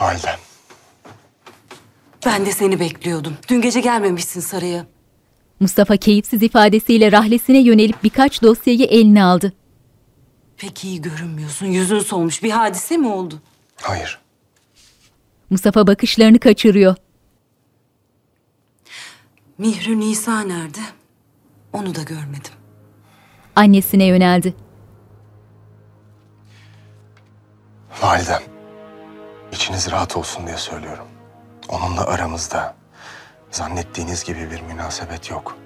Validem. 0.00 0.36
ben 2.26 2.46
de 2.46 2.52
seni 2.52 2.80
bekliyordum. 2.80 3.36
Dün 3.48 3.60
gece 3.60 3.80
gelmemişsin 3.80 4.40
saraya. 4.40 4.86
Mustafa 5.60 5.96
keyifsiz 5.96 6.42
ifadesiyle 6.42 7.12
rahlesine 7.12 7.58
yönelip 7.58 8.04
birkaç 8.04 8.42
dosyayı 8.42 8.84
eline 8.84 9.24
aldı. 9.24 9.52
Pek 10.56 10.84
iyi 10.84 11.02
görünmüyorsun. 11.02 11.66
Yüzün 11.66 11.98
solmuş. 12.00 12.42
Bir 12.42 12.50
hadise 12.50 12.96
mi 12.96 13.08
oldu? 13.08 13.40
Hayır. 13.82 14.18
Mustafa 15.50 15.86
bakışlarını 15.86 16.38
kaçırıyor. 16.38 16.94
Mihri 19.58 20.00
Nisa 20.00 20.40
nerede? 20.40 20.80
Onu 21.72 21.94
da 21.94 22.02
görmedim. 22.02 22.52
Annesine 23.56 24.04
yöneldi. 24.04 24.54
Validem. 28.02 28.42
içiniz 29.52 29.90
rahat 29.90 30.16
olsun 30.16 30.46
diye 30.46 30.56
söylüyorum. 30.56 31.06
Onunla 31.68 32.06
aramızda 32.06 32.74
zannettiğiniz 33.50 34.24
gibi 34.24 34.50
bir 34.50 34.60
münasebet 34.62 35.30
yok. 35.30 35.56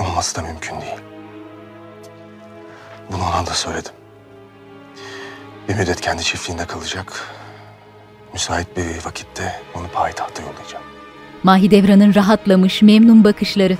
Olması 0.00 0.36
da 0.36 0.42
mümkün 0.42 0.80
değil. 0.80 1.00
Bunu 3.12 3.22
ona 3.22 3.46
da 3.46 3.50
söyledim. 3.50 3.92
Bir 5.68 5.74
müddet 5.74 6.00
kendi 6.00 6.22
çiftliğinde 6.22 6.66
kalacak. 6.66 7.34
Müsait 8.32 8.76
bir 8.76 9.04
vakitte 9.04 9.62
onu 9.74 9.88
payitahta 9.88 10.42
yollayacağım. 10.42 10.95
Mahidevran'ın 11.46 12.14
rahatlamış, 12.14 12.82
memnun 12.82 13.24
bakışları. 13.24 13.78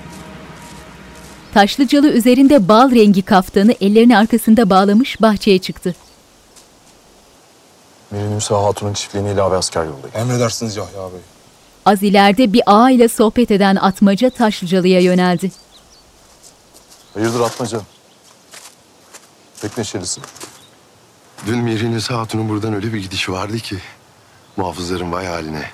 Taşlıcalı 1.55 2.09
üzerinde 2.09 2.69
bal 2.69 2.91
rengi 2.91 3.23
kaftanı 3.23 3.75
ellerini 3.81 4.19
arkasında 4.19 4.71
bağlamış 4.71 5.23
bahçeye 5.23 5.59
çıktı. 5.59 5.95
Miri 8.11 8.37
Nüsa 8.37 8.65
Hatun'un 8.65 8.93
çiftliğine 8.93 9.33
ilave 9.33 9.57
asker 9.57 9.85
yollayın. 9.85 10.15
Emredersiniz 10.15 10.77
Yahya 10.77 11.13
Bey. 11.13 11.21
Az 11.87 12.03
ileride 12.03 12.53
bir 12.53 12.63
ağa 12.67 12.91
ile 12.91 13.09
sohbet 13.09 13.51
eden 13.51 13.77
Atmaca 13.77 14.31
Taşlıcalı'ya 14.31 15.01
yöneldi. 15.01 15.51
Hayırdır 17.15 17.41
Atmaca? 17.41 17.81
Pek 19.63 19.79
neşelisin. 19.79 20.23
Dün 21.47 21.59
Mihri 21.59 21.91
Nisa 21.91 22.19
Hatun'un 22.19 22.49
buradan 22.49 22.75
öyle 22.75 22.93
bir 22.93 23.03
gidişi 23.03 23.33
vardı 23.33 23.59
ki 23.59 23.79
muhafızların 24.57 25.13
vay 25.13 25.27
haline. 25.27 25.71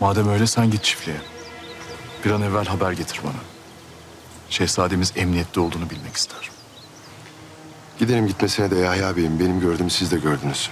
Madem 0.00 0.28
öyle 0.28 0.46
sen 0.46 0.70
git 0.70 0.84
çiftliğe. 0.84 1.16
Bir 2.24 2.30
an 2.30 2.42
evvel 2.42 2.64
haber 2.66 2.92
getir 2.92 3.20
bana. 3.24 3.40
Şehzademiz 4.50 5.12
emniyette 5.16 5.60
olduğunu 5.60 5.90
bilmek 5.90 6.16
ister. 6.16 6.50
Gidelim 7.98 8.26
gitmesine 8.26 8.70
de 8.70 8.76
Yahya 8.76 9.16
Bey'im 9.16 9.40
benim 9.40 9.60
gördüğümü 9.60 9.90
siz 9.90 10.12
de 10.12 10.18
gördünüz. 10.18 10.70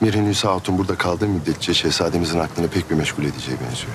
Mihri 0.00 0.24
Nisa 0.24 0.54
Hatun 0.54 0.78
burada 0.78 0.94
kaldığı 0.94 1.28
müddetçe 1.28 1.74
şehzademizin 1.74 2.38
aklını 2.38 2.68
pek 2.68 2.90
bir 2.90 2.94
meşgul 2.94 3.24
edeceği 3.24 3.56
benziyor. 3.68 3.92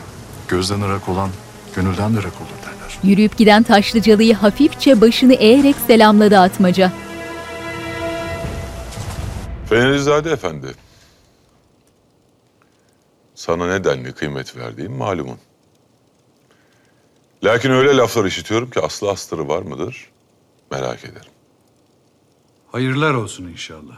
Gözden 0.48 0.82
ırak 0.82 1.10
olan 1.10 1.30
gönülden 1.76 2.16
de 2.16 2.20
ırak 2.20 2.34
olur 2.42 2.62
derler. 2.66 2.98
Yürüyüp 3.04 3.38
giden 3.38 3.64
Taşlıcalı'yı 3.64 4.36
hafifçe 4.36 5.02
başını 5.02 5.34
eğerek 5.34 5.76
selamladı 5.88 6.40
Atmaca. 6.40 6.92
Fenerizade 9.70 10.32
Efendi. 10.32 10.87
Sana 13.38 13.68
nedenli 13.68 14.14
kıymet 14.14 14.56
verdiğim 14.58 14.94
malumun. 14.94 15.38
Lakin 17.44 17.72
öyle 17.72 17.98
laflar 17.98 18.26
işitiyorum 18.26 18.70
ki 18.70 18.80
aslı 18.82 19.10
astarı 19.12 19.48
var 19.48 19.62
mıdır? 19.62 20.12
Merak 20.72 21.06
ederim. 21.06 21.32
Hayırlar 22.72 23.14
olsun 23.14 23.48
inşallah. 23.48 23.98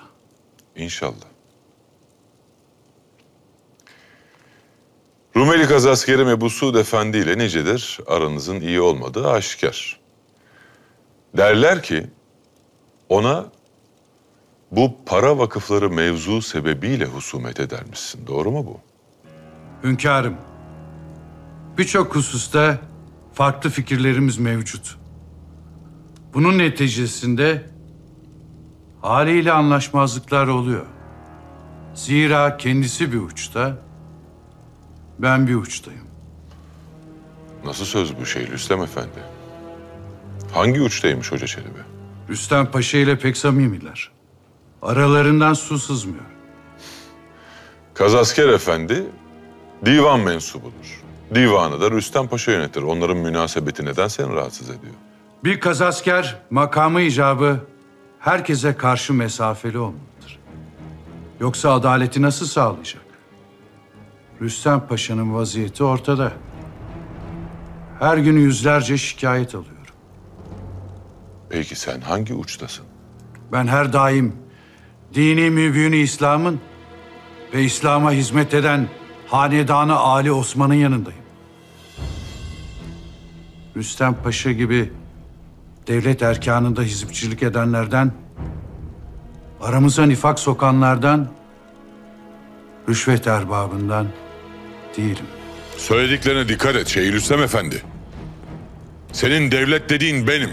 İnşallah. 0.76 1.26
Rumeli 5.36 5.68
kazaskeri 5.68 6.22
Ebu 6.22 6.50
Suud 6.50 6.76
Efendi 6.76 7.18
ile 7.18 7.38
nicedir 7.38 8.00
aranızın 8.08 8.62
iyi 8.62 8.82
olmadığı 8.82 9.28
aşikar. 9.28 10.00
Derler 11.38 11.84
ki 11.84 12.08
ona 13.10 13.52
bu 14.72 14.96
para 15.06 15.38
vakıfları 15.38 15.90
mevzu 15.90 16.42
sebebiyle 16.42 17.06
husumet 17.06 17.60
edermişsin. 17.60 18.28
Doğru 18.28 18.52
mu 18.52 18.66
bu? 18.66 18.89
Hünkârım, 19.84 20.36
birçok 21.78 22.16
hususta 22.16 22.78
farklı 23.34 23.70
fikirlerimiz 23.70 24.38
mevcut. 24.38 24.98
Bunun 26.34 26.58
neticesinde 26.58 27.70
haliyle 29.02 29.52
anlaşmazlıklar 29.52 30.48
oluyor. 30.48 30.86
Zira 31.96 32.58
kendisi 32.58 33.12
bir 33.12 33.20
uçta, 33.22 33.78
ben 35.20 35.48
bir 35.48 35.56
uçtayım. 35.56 36.08
Nasıl 37.66 37.86
söz 37.86 38.18
bu 38.20 38.26
şey 38.26 38.48
Rüstem 38.48 38.82
Efendi? 38.82 39.20
Hangi 40.54 40.82
uçtaymış 40.82 41.32
Hoca 41.32 41.48
Çelebi? 41.48 41.80
Rüstem 42.30 42.72
Paşa 42.72 42.98
ile 42.98 43.20
pek 43.20 43.38
samimiler. 43.38 44.12
Aralarından 44.82 45.54
su 45.54 45.80
sızmıyor. 45.80 46.26
Kazasker 47.94 48.48
Efendi 48.50 49.06
divan 49.86 50.20
mensubudur. 50.20 51.02
Divanı 51.36 51.82
da 51.82 51.92
Rüstem 51.92 52.28
Paşa 52.28 52.52
yönetir. 52.52 52.82
Onların 52.82 53.18
münasebeti 53.18 53.86
neden 53.86 54.08
seni 54.08 54.34
rahatsız 54.34 54.70
ediyor? 54.70 54.94
Bir 55.44 55.60
kazasker 55.60 56.36
makamı 56.50 57.02
icabı 57.02 57.60
herkese 58.20 58.78
karşı 58.78 59.14
mesafeli 59.14 59.78
olmalıdır. 59.78 60.40
Yoksa 61.40 61.74
adaleti 61.74 62.22
nasıl 62.22 62.46
sağlayacak? 62.46 63.02
Rüstem 64.42 64.88
Paşa'nın 64.88 65.36
vaziyeti 65.36 65.84
ortada. 65.84 66.32
Her 68.00 68.18
gün 68.18 68.38
yüzlerce 68.38 68.98
şikayet 68.98 69.56
alıyorum. 69.56 69.76
Peki 71.50 71.76
sen 71.76 72.02
hangi 72.02 72.34
uçtasın? 72.34 72.86
Ben 73.52 73.68
her 73.68 73.94
daim 73.94 74.36
dini 75.14 75.50
mübini 75.50 75.98
İslam'ın 75.98 76.60
ve 77.54 77.64
İslam'a 77.64 78.12
hizmet 78.12 78.54
eden 78.54 78.88
hanedanı 79.30 79.96
Ali 79.96 80.32
Osman'ın 80.32 80.74
yanındayım. 80.74 81.20
Rüstem 83.78 84.16
Paşa 84.24 84.52
gibi 84.52 84.94
devlet 85.88 86.22
erkanında 86.22 86.82
hizipçilik 86.82 87.44
edenlerden, 87.44 88.12
aramıza 89.62 90.06
nifak 90.06 90.40
sokanlardan, 90.40 91.28
rüşvet 92.90 93.28
erbabından 93.28 94.08
değilim. 94.98 95.26
Söylediklerine 95.78 96.48
dikkat 96.48 96.76
et 96.76 96.88
Şeyhülislam 96.88 97.42
Efendi. 97.42 97.84
Senin 99.12 99.52
devlet 99.52 99.90
dediğin 99.90 100.28
benim. 100.28 100.50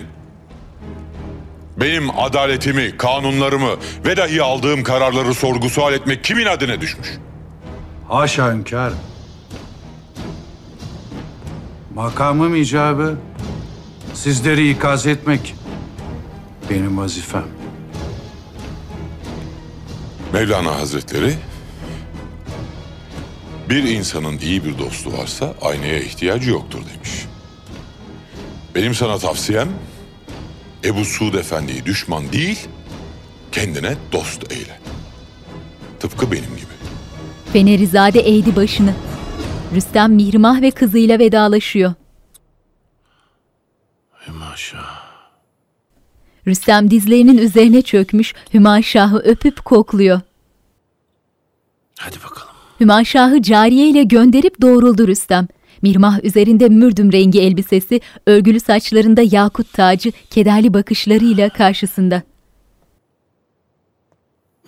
Benim 1.77 2.19
adaletimi, 2.19 2.97
kanunlarımı 2.97 3.77
ve 4.05 4.17
dahi 4.17 4.43
aldığım 4.43 4.83
kararları 4.83 5.35
sorgu 5.35 5.71
sual 5.71 5.93
etmek 5.93 6.25
kimin 6.25 6.47
adına 6.47 6.81
düşmüş? 6.81 7.09
Haşa 8.09 8.53
hünkârım. 8.53 8.99
Makamım 11.95 12.57
icabı 12.57 13.19
sizleri 14.15 14.71
ikaz 14.71 15.07
etmek 15.07 15.55
benim 16.71 16.99
vazifem. 16.99 17.45
Mevlana 20.33 20.81
Hazretleri 20.81 21.35
bir 23.69 23.83
insanın 23.85 24.39
iyi 24.39 24.65
bir 24.65 24.79
dostu 24.79 25.13
varsa 25.13 25.55
aynaya 25.63 26.01
ihtiyacı 26.01 26.51
yoktur 26.51 26.81
demiş. 26.95 27.27
Benim 28.75 28.95
sana 28.95 29.19
tavsiyem 29.19 29.69
Ebu 30.85 31.05
Suud 31.05 31.35
Efendi'yi 31.35 31.87
düşman 31.87 32.33
değil 32.33 32.69
kendine 33.53 33.95
dost 34.13 34.53
eyle. 34.53 34.81
Tıpkı 36.01 36.33
benim 36.33 36.57
gibi. 36.57 36.76
Fenerizade 37.53 38.21
eğdi 38.21 38.57
başını. 38.57 38.95
Rüstem 39.75 40.15
Mihrimah 40.15 40.63
ve 40.63 40.71
kızıyla 40.71 41.19
vedalaşıyor. 41.19 41.95
Maşallah. 44.39 45.07
Rüstem 46.47 46.91
dizlerinin 46.91 47.39
üzerine 47.39 47.83
çökmüş 47.83 48.35
Hümaşah'ı 48.55 49.19
öpüp 49.19 49.65
kokluyor. 49.65 50.21
Hadi 51.99 52.17
bakalım. 52.17 52.55
Hümaşah'ı 52.81 53.43
cariye 53.43 53.89
ile 53.89 54.03
gönderip 54.03 54.63
doğruldu 54.63 55.09
Rüstem. 55.09 55.49
Mirmah 55.83 56.25
üzerinde 56.25 56.69
mürdüm 56.69 57.13
rengi 57.13 57.41
elbisesi, 57.41 58.01
örgülü 58.27 58.61
saçlarında 58.61 59.23
yakut 59.31 59.73
tacı, 59.73 60.13
kederli 60.31 60.75
bakışlarıyla 60.75 61.49
karşısında. 61.49 62.23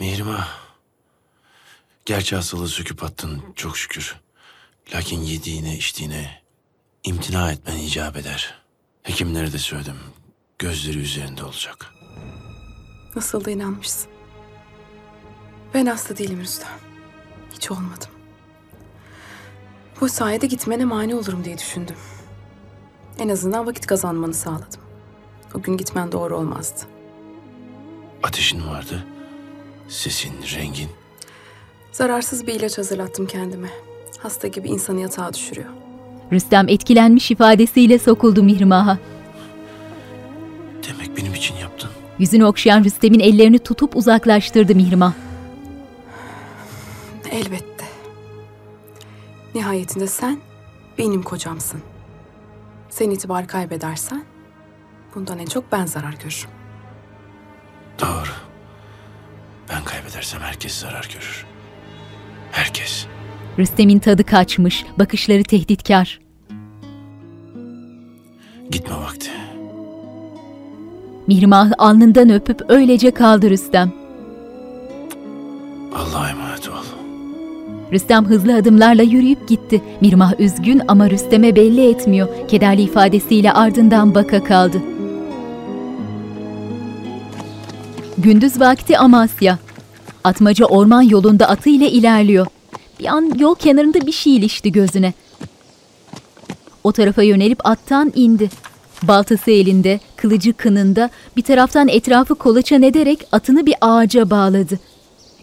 Mihrimah. 0.00 0.57
Gerçi 2.08 2.36
hastalığı 2.36 2.68
söküp 2.68 3.02
attın 3.02 3.42
çok 3.56 3.78
şükür. 3.78 4.16
Lakin 4.94 5.20
yediğine 5.20 5.76
içtiğine 5.76 6.42
imtina 7.04 7.52
etmen 7.52 7.76
icap 7.76 8.16
eder. 8.16 8.54
Hekimlere 9.02 9.52
de 9.52 9.58
söyledim. 9.58 9.96
Gözleri 10.58 10.98
üzerinde 10.98 11.44
olacak. 11.44 11.94
Nasıl 13.16 13.44
da 13.44 13.50
inanmışsın. 13.50 14.10
Ben 15.74 15.86
hasta 15.86 16.16
değilim 16.16 16.40
Rüstem. 16.40 16.78
Hiç 17.52 17.70
olmadım. 17.70 18.10
Bu 20.00 20.08
sayede 20.08 20.46
gitmene 20.46 20.84
mani 20.84 21.14
olurum 21.14 21.44
diye 21.44 21.58
düşündüm. 21.58 21.96
En 23.18 23.28
azından 23.28 23.66
vakit 23.66 23.86
kazanmanı 23.86 24.34
sağladım. 24.34 24.80
O 25.54 25.62
gün 25.62 25.76
gitmen 25.76 26.12
doğru 26.12 26.36
olmazdı. 26.36 26.80
Ateşin 28.22 28.68
vardı. 28.68 29.06
Sesin, 29.88 30.34
rengin. 30.54 30.97
Zararsız 31.92 32.46
bir 32.46 32.54
ilaç 32.54 32.78
hazırlattım 32.78 33.26
kendime. 33.26 33.68
Hasta 34.18 34.48
gibi 34.48 34.68
insanı 34.68 35.00
yatağa 35.00 35.34
düşürüyor. 35.34 35.68
Rüstem 36.32 36.68
etkilenmiş 36.68 37.30
ifadesiyle 37.30 37.98
sokuldu 37.98 38.42
Mihrimah'a. 38.42 38.98
Demek 40.88 41.16
benim 41.16 41.34
için 41.34 41.54
yaptın. 41.56 41.90
Yüzünü 42.18 42.44
okşayan 42.44 42.84
Rüstem'in 42.84 43.20
ellerini 43.20 43.58
tutup 43.58 43.96
uzaklaştırdı 43.96 44.74
Mihrimah. 44.74 45.12
Elbette. 47.30 47.84
Nihayetinde 49.54 50.06
sen 50.06 50.38
benim 50.98 51.22
kocamsın. 51.22 51.80
Sen 52.90 53.10
itibar 53.10 53.46
kaybedersen 53.48 54.24
bundan 55.14 55.38
en 55.38 55.46
çok 55.46 55.72
ben 55.72 55.86
zarar 55.86 56.12
görürüm. 56.12 56.50
Doğru. 58.00 58.30
Ben 59.70 59.84
kaybedersem 59.84 60.40
herkes 60.40 60.74
zarar 60.74 61.08
görür. 61.14 61.46
Herkes. 62.52 63.06
Rüstem'in 63.58 63.98
tadı 63.98 64.24
kaçmış, 64.24 64.84
bakışları 64.98 65.42
tehditkar. 65.42 66.20
Gitme 68.70 68.96
vakti. 68.96 69.30
Mihrimah'ı 71.26 71.72
alnından 71.78 72.30
öpüp 72.30 72.70
öylece 72.70 73.10
kaldı 73.10 73.50
Rüstem. 73.50 73.92
Allah'a 75.94 76.30
emanet 76.30 76.68
ol. 76.68 76.72
Rüstem 77.92 78.24
hızlı 78.24 78.56
adımlarla 78.56 79.02
yürüyüp 79.02 79.48
gitti. 79.48 79.82
Mirmah 80.00 80.40
üzgün 80.40 80.82
ama 80.88 81.10
Rüstem'e 81.10 81.56
belli 81.56 81.90
etmiyor. 81.90 82.28
Kederli 82.48 82.82
ifadesiyle 82.82 83.52
ardından 83.52 84.14
baka 84.14 84.44
kaldı. 84.44 84.82
Gündüz 88.18 88.60
vakti 88.60 88.98
Amasya. 88.98 89.58
Atmaca 90.28 90.66
orman 90.66 91.02
yolunda 91.02 91.48
atıyla 91.48 91.86
ilerliyor. 91.86 92.46
Bir 93.00 93.06
an 93.06 93.32
yol 93.38 93.54
kenarında 93.54 94.06
bir 94.06 94.12
şey 94.12 94.36
ilişti 94.36 94.72
gözüne. 94.72 95.12
O 96.84 96.92
tarafa 96.92 97.22
yönelip 97.22 97.66
attan 97.66 98.12
indi. 98.14 98.50
Baltası 99.02 99.50
elinde, 99.50 100.00
kılıcı 100.16 100.52
kınında, 100.52 101.10
bir 101.36 101.42
taraftan 101.42 101.88
etrafı 101.88 102.34
kolaçan 102.34 102.82
ederek 102.82 103.18
atını 103.32 103.66
bir 103.66 103.74
ağaca 103.80 104.30
bağladı. 104.30 104.78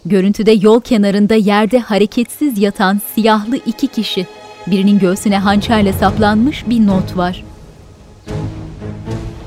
Görüntüde 0.04 0.52
yol 0.52 0.80
kenarında 0.80 1.34
yerde 1.34 1.78
hareketsiz 1.78 2.58
yatan 2.58 3.00
siyahlı 3.14 3.56
iki 3.56 3.86
kişi. 3.86 4.26
Birinin 4.66 4.98
göğsüne 4.98 5.38
hançerle 5.38 5.92
saplanmış 5.92 6.64
bir 6.68 6.86
not 6.86 7.16
var. 7.16 7.44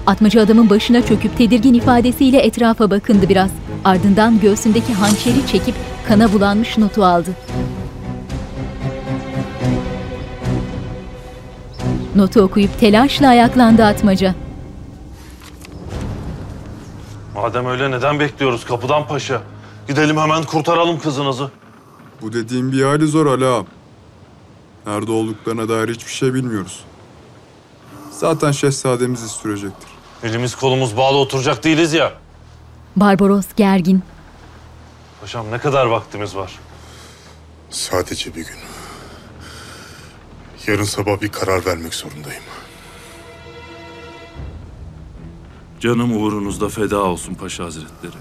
Atmaca 0.08 0.42
adamın 0.42 0.70
başına 0.70 1.06
çöküp 1.06 1.38
tedirgin 1.38 1.74
ifadesiyle 1.74 2.40
etrafa 2.40 2.92
bakındı 2.92 3.30
biraz. 3.30 3.50
Ardından 3.86 4.40
göğsündeki 4.40 4.94
hançeri 4.94 5.48
çekip 5.48 5.76
kana 6.08 6.34
bulanmış 6.34 6.78
notu 6.78 7.06
aldı. 7.06 7.30
Notu 12.16 12.42
okuyup 12.42 12.80
telaşla 12.80 13.28
ayaklandı 13.28 13.86
Atmaca. 13.86 14.36
Madem 17.36 17.66
öyle 17.66 17.92
neden 17.92 18.20
bekliyoruz 18.20 18.66
kapıdan 18.66 19.08
paşa? 19.08 19.42
Gidelim 19.88 20.18
hemen 20.18 20.44
kurtaralım 20.44 21.00
kızınızı. 21.00 21.52
Bu 22.22 22.34
dediğim 22.34 22.72
bir 22.72 22.84
hali 22.84 23.08
zor 23.08 23.26
Ali 23.26 23.46
ağam. 23.46 23.66
Nerede 24.88 25.12
olduklarına 25.12 25.70
dair 25.70 25.90
hiçbir 25.90 26.12
şey 26.12 26.34
bilmiyoruz. 26.34 26.80
Zaten 28.12 28.52
şehzademiz 28.52 29.20
sürecektir. 29.20 29.90
Elimiz 30.24 30.56
kolumuz 30.56 30.98
bağlı 30.98 31.18
oturacak 31.18 31.64
değiliz 31.64 31.94
ya. 31.94 32.14
Barbaros 32.96 33.46
gergin. 33.56 34.04
Paşam 35.22 35.52
ne 35.52 35.58
kadar 35.58 35.86
vaktimiz 35.86 36.36
var? 36.36 36.60
Sadece 37.70 38.30
bir 38.36 38.46
gün. 38.46 38.58
Yarın 40.68 40.84
sabah 40.84 41.22
bir 41.22 41.30
karar 41.30 41.66
vermek 41.66 41.94
zorundayım. 41.94 42.44
Canım 45.80 46.18
uğrunuzda 46.24 46.70
feda 46.70 47.04
olsun 47.04 47.34
Paşa 47.34 47.64
Hazretleri. 47.66 48.16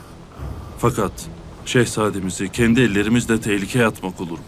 Fakat 0.78 1.12
şehzademizi 1.66 2.52
kendi 2.52 2.80
ellerimizle 2.80 3.40
tehlikeye 3.40 3.86
atmak 3.86 4.20
olur. 4.20 4.38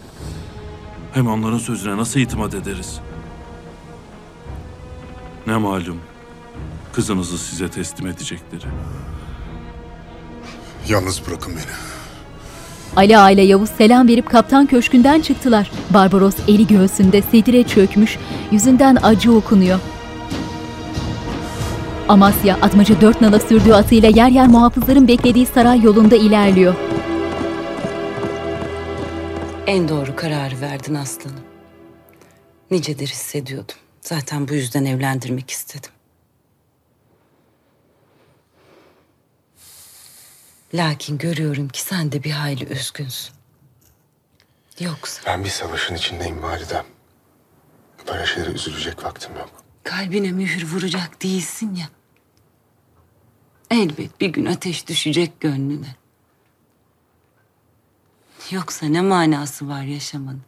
Hem 1.13 1.27
onların 1.27 1.57
sözüne 1.57 1.97
nasıl 1.97 2.19
itimat 2.19 2.53
ederiz? 2.53 2.99
Ne 5.47 5.57
malum 5.57 5.99
kızınızı 6.93 7.37
size 7.37 7.69
teslim 7.69 8.07
edecekleri. 8.07 8.65
Yalnız 10.89 11.27
bırakın 11.27 11.53
beni. 11.55 11.65
Ali 12.95 13.17
Ağa 13.17 13.31
ile 13.31 13.41
Yavuz 13.41 13.69
selam 13.69 14.07
verip 14.07 14.29
kaptan 14.29 14.65
köşkünden 14.65 15.21
çıktılar. 15.21 15.71
Barbaros 15.89 16.35
eli 16.47 16.67
göğsünde 16.67 17.21
sedire 17.21 17.63
çökmüş, 17.63 18.17
yüzünden 18.51 18.97
acı 19.03 19.33
okunuyor. 19.33 19.79
Amasya, 22.09 22.55
Atmaca 22.61 23.01
dört 23.01 23.21
nala 23.21 23.39
sürdüğü 23.39 23.73
atıyla 23.73 24.09
yer 24.09 24.29
yer 24.29 24.47
muhafızların 24.47 25.07
beklediği 25.07 25.45
saray 25.45 25.81
yolunda 25.81 26.15
ilerliyor. 26.15 26.75
En 29.67 29.89
doğru 29.89 30.15
kararı 30.15 30.61
verdin 30.61 30.93
aslanım. 30.95 31.39
Nicedir 32.71 33.07
hissediyordum. 33.07 33.75
Zaten 34.01 34.47
bu 34.47 34.53
yüzden 34.53 34.85
evlendirmek 34.85 35.51
istedim. 35.51 35.89
Lakin 40.73 41.17
görüyorum 41.17 41.67
ki 41.69 41.81
sen 41.81 42.11
de 42.11 42.23
bir 42.23 42.31
hayli 42.31 42.65
üzgünsün. 42.65 43.33
Yoksa 44.79 45.21
Ben 45.25 45.43
bir 45.43 45.49
savaşın 45.49 45.95
içindeyim 45.95 46.43
validem. 46.43 46.85
Böyle 48.07 48.25
şeylere 48.25 48.51
üzülecek 48.51 49.03
vaktim 49.03 49.37
yok. 49.37 49.49
kalbine 49.83 50.31
mühür 50.31 50.67
vuracak 50.67 51.23
değilsin 51.23 51.75
ya. 51.75 51.89
Elbet 53.71 54.21
bir 54.21 54.29
gün 54.29 54.45
ateş 54.45 54.87
düşecek 54.87 55.39
gönlüne. 55.39 55.95
Yoksa 58.51 58.85
ne 58.85 59.01
manası 59.01 59.67
var 59.67 59.83
yaşamanın? 59.83 60.41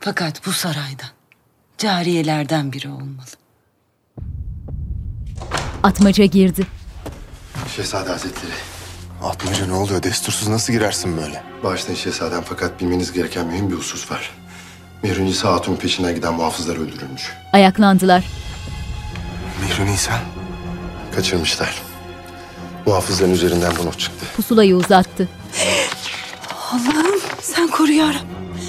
Fakat 0.00 0.46
bu 0.46 0.52
saraydan, 0.52 1.08
cariyelerden 1.78 2.72
biri 2.72 2.88
olmalı. 2.88 3.26
Atmaca 5.82 6.24
girdi. 6.24 6.66
Şehzade 7.68 8.10
Hazretleri. 8.10 8.52
Atmaca 9.22 9.66
ne 9.66 9.72
oluyor? 9.74 10.02
Destursuz 10.02 10.48
nasıl 10.48 10.72
girersin 10.72 11.16
böyle? 11.16 11.42
Bağışlayın 11.64 11.98
şehzadem 11.98 12.42
fakat 12.48 12.80
bilmeniz 12.80 13.12
gereken 13.12 13.46
mühim 13.46 13.70
bir 13.70 13.76
husus 13.76 14.10
var. 14.10 14.30
Mihri 15.02 15.24
Nisa 15.24 15.52
Hatun 15.52 15.76
peşinden 15.76 16.14
giden 16.14 16.34
muhafızlar 16.34 16.76
öldürülmüş. 16.76 17.32
Ayaklandılar. 17.52 18.24
Mihri 19.62 19.86
Nisa? 19.92 20.12
Kaçırmışlar. 21.14 21.82
Muhafızların 22.86 23.32
üzerinden 23.32 23.72
bu 23.82 23.86
not 23.86 23.98
çıktı. 23.98 24.26
Pusulayı 24.36 24.76
uzattı. 24.76 25.28
Allah'ım 26.72 27.20
sen 27.40 27.68
koru 27.68 27.92
ya 27.92 28.06
Rabbim. 28.08 28.68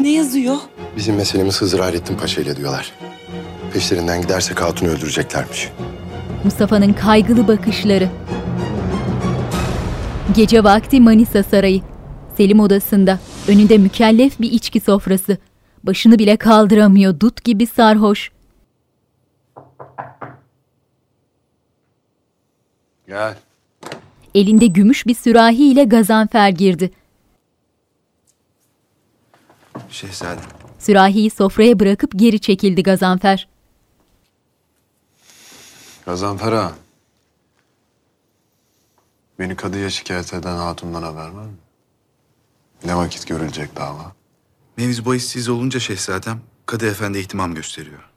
Ne 0.00 0.10
yazıyor? 0.12 0.56
Bizim 0.96 1.14
meselemiz 1.16 1.60
Hızır 1.60 1.78
Hayrettin 1.80 2.16
Paşa 2.16 2.40
ile 2.40 2.56
diyorlar. 2.56 2.92
Peşlerinden 3.72 4.22
gidersek 4.22 4.60
Hatun'u 4.62 4.90
öldüreceklermiş. 4.90 5.68
Mustafa'nın 6.44 6.92
kaygılı 6.92 7.48
bakışları. 7.48 8.08
Gece 10.34 10.64
vakti 10.64 11.00
Manisa 11.00 11.42
Sarayı. 11.42 11.82
Selim 12.36 12.60
odasında. 12.60 13.18
Önünde 13.48 13.78
mükellef 13.78 14.40
bir 14.40 14.52
içki 14.52 14.80
sofrası. 14.80 15.38
Başını 15.84 16.18
bile 16.18 16.36
kaldıramıyor. 16.36 17.20
Dut 17.20 17.44
gibi 17.44 17.66
sarhoş. 17.66 18.32
Gel. 23.08 23.36
Elinde 24.34 24.66
gümüş 24.66 25.06
bir 25.06 25.14
sürahi 25.14 25.64
ile 25.72 25.84
Gazanfer 25.84 26.48
girdi. 26.48 26.90
Şehzadem. 29.90 30.44
Sürahiyi 30.78 31.30
sofraya 31.30 31.80
bırakıp 31.80 32.12
geri 32.16 32.40
çekildi 32.40 32.82
Gazanfer. 32.82 33.49
Gazanfer 36.06 36.52
ağa. 36.52 36.72
Beni 39.38 39.56
kadıya 39.56 39.90
şikayet 39.90 40.34
eden 40.34 40.56
hatundan 40.56 41.02
haber 41.02 41.28
var 41.28 41.44
mı? 41.44 41.54
Ne 42.84 42.96
vakit 42.96 43.26
görülecek 43.26 43.76
dava? 43.76 44.12
Mevzu 44.76 45.04
bahis 45.06 45.28
siz 45.28 45.48
olunca 45.48 45.80
şehzadem, 45.80 46.40
Kadı 46.66 46.86
Efendi 46.90 47.18
ihtimam 47.18 47.54
gösteriyor. 47.54 48.10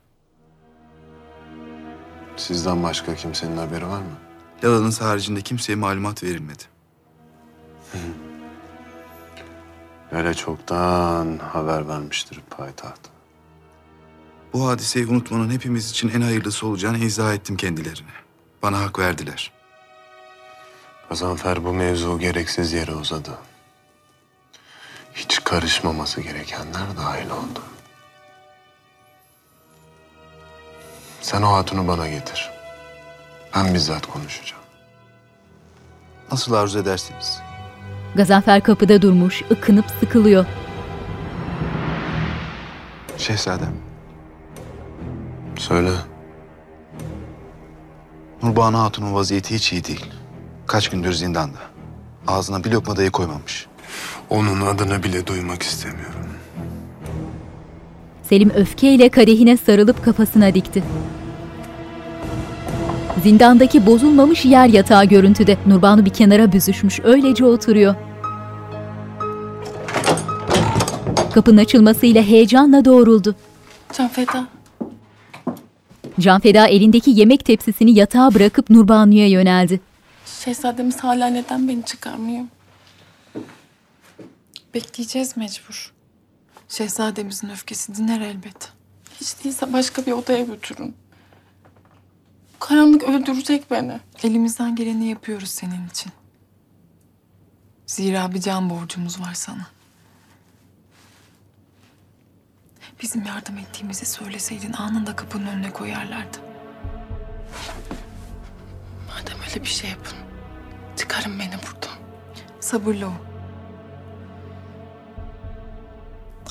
Sizden 2.37 2.83
başka 2.83 3.15
kimsenin 3.15 3.57
haberi 3.57 3.87
var 3.87 3.99
mı? 3.99 4.17
Lala'nız 4.63 5.01
haricinde 5.01 5.41
kimseye 5.41 5.75
malumat 5.75 6.23
verilmedi. 6.23 6.63
Öyle 10.11 10.33
çoktan 10.33 11.37
haber 11.37 11.87
vermiştir 11.87 12.39
payitaht. 12.49 12.99
Bu 14.53 14.67
hadiseyi 14.67 15.07
unutmanın 15.07 15.49
hepimiz 15.49 15.91
için 15.91 16.09
en 16.09 16.21
hayırlısı 16.21 16.67
olacağını 16.67 16.97
izah 16.97 17.33
ettim 17.33 17.57
kendilerine. 17.57 18.09
Bana 18.63 18.79
hak 18.81 18.99
verdiler. 18.99 19.51
Gazanfer 21.09 21.65
bu 21.65 21.73
mevzu 21.73 22.19
gereksiz 22.19 22.73
yere 22.73 22.91
uzadı. 22.91 23.37
Hiç 25.13 25.43
karışmaması 25.43 26.21
gerekenler 26.21 26.97
dahil 26.97 27.29
oldu. 27.29 27.59
Sen 31.21 31.41
o 31.41 31.53
hatunu 31.53 31.87
bana 31.87 32.09
getir. 32.09 32.51
Ben 33.55 33.73
bizzat 33.73 34.05
konuşacağım. 34.05 34.63
Nasıl 36.31 36.53
arzu 36.53 36.79
ederseniz. 36.79 37.41
Gazanfer 38.15 38.63
kapıda 38.63 39.01
durmuş, 39.01 39.41
ıkınıp 39.51 39.85
sıkılıyor. 39.99 40.45
Şehzadem. 43.17 43.82
Söyle. 45.67 45.91
Nurbanu 48.43 48.79
Hatun'un 48.79 49.13
vaziyeti 49.13 49.55
hiç 49.55 49.73
iyi 49.73 49.83
değil. 49.83 50.05
Kaç 50.67 50.89
gündür 50.89 51.13
zindanda. 51.13 51.57
Ağzına 52.27 52.63
bir 52.63 52.71
lokma 52.71 52.97
dahi 52.97 53.09
koymamış. 53.09 53.67
Onun 54.29 54.61
adını 54.61 55.03
bile 55.03 55.27
duymak 55.27 55.61
istemiyorum. 55.61 56.29
Selim 58.23 58.49
öfkeyle 58.49 59.09
kadehine 59.09 59.57
sarılıp 59.57 60.05
kafasına 60.05 60.53
dikti. 60.53 60.83
Zindandaki 63.23 63.85
bozulmamış 63.85 64.45
yer 64.45 64.67
yatağı 64.67 65.05
görüntüde. 65.05 65.57
Nurbanu 65.65 66.05
bir 66.05 66.13
kenara 66.13 66.51
büzüşmüş, 66.51 66.99
öylece 67.03 67.45
oturuyor. 67.45 67.95
Kapının 71.33 71.57
açılmasıyla 71.57 72.23
heyecanla 72.23 72.85
doğruldu. 72.85 73.35
Can 73.97 74.07
Feda. 74.07 74.47
Canfeda 76.19 76.67
elindeki 76.67 77.11
yemek 77.11 77.45
tepsisini 77.45 77.97
yatağa 77.99 78.33
bırakıp 78.33 78.69
Nurbanu'ya 78.69 79.27
yöneldi. 79.27 79.79
Şehzademiz 80.25 80.99
hala 80.99 81.27
neden 81.27 81.67
beni 81.67 81.85
çıkarmıyor? 81.85 82.45
Bekleyeceğiz 84.73 85.37
mecbur. 85.37 85.93
Şehzademizin 86.69 87.49
öfkesi 87.49 87.95
diner 87.95 88.21
elbet. 88.21 88.71
Hiç 89.21 89.43
değilse 89.43 89.73
başka 89.73 90.05
bir 90.05 90.11
odaya 90.11 90.43
götürün. 90.43 90.95
Karanlık 92.59 93.03
öldürecek 93.03 93.71
beni. 93.71 93.99
Elimizden 94.23 94.75
geleni 94.75 95.09
yapıyoruz 95.09 95.49
senin 95.49 95.87
için. 95.87 96.11
Zira 97.85 98.33
bir 98.33 98.41
can 98.41 98.69
borcumuz 98.69 99.21
var 99.21 99.33
sana. 99.33 99.67
Bizim 103.03 103.25
yardım 103.25 103.57
ettiğimizi 103.57 104.05
söyleseydin 104.05 104.73
anında 104.73 105.15
kapının 105.15 105.47
önüne 105.47 105.73
koyarlardı. 105.73 106.37
Madem 109.07 109.37
öyle 109.49 109.61
bir 109.61 109.69
şey 109.69 109.89
yapın. 109.89 110.17
Çıkarın 110.95 111.39
beni 111.39 111.51
buradan. 111.51 111.97
Sabırlı 112.59 113.07
ol. 113.07 113.11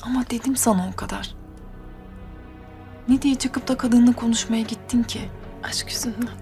Ama 0.03 0.29
dedim 0.29 0.55
sana 0.55 0.89
o 0.93 0.95
kadar. 0.95 1.35
Ne 3.07 3.21
diye 3.21 3.35
çıkıp 3.35 3.67
da 3.67 3.77
kadınla 3.77 4.13
konuşmaya 4.13 4.61
gittin 4.61 5.03
ki? 5.03 5.29
Aşk 5.63 5.89
yüzünden. 5.89 6.37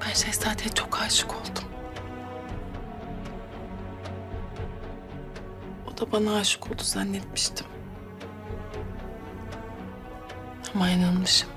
Ben 0.00 0.12
şehzadeye 0.12 0.68
çok 0.68 1.00
aşık 1.00 1.34
oldum. 1.34 1.69
Da 6.00 6.12
bana 6.12 6.36
aşık 6.36 6.66
oldu 6.66 6.82
zannetmiştim. 6.82 7.66
Ama 10.74 10.88
yanılmışım. 10.88 11.48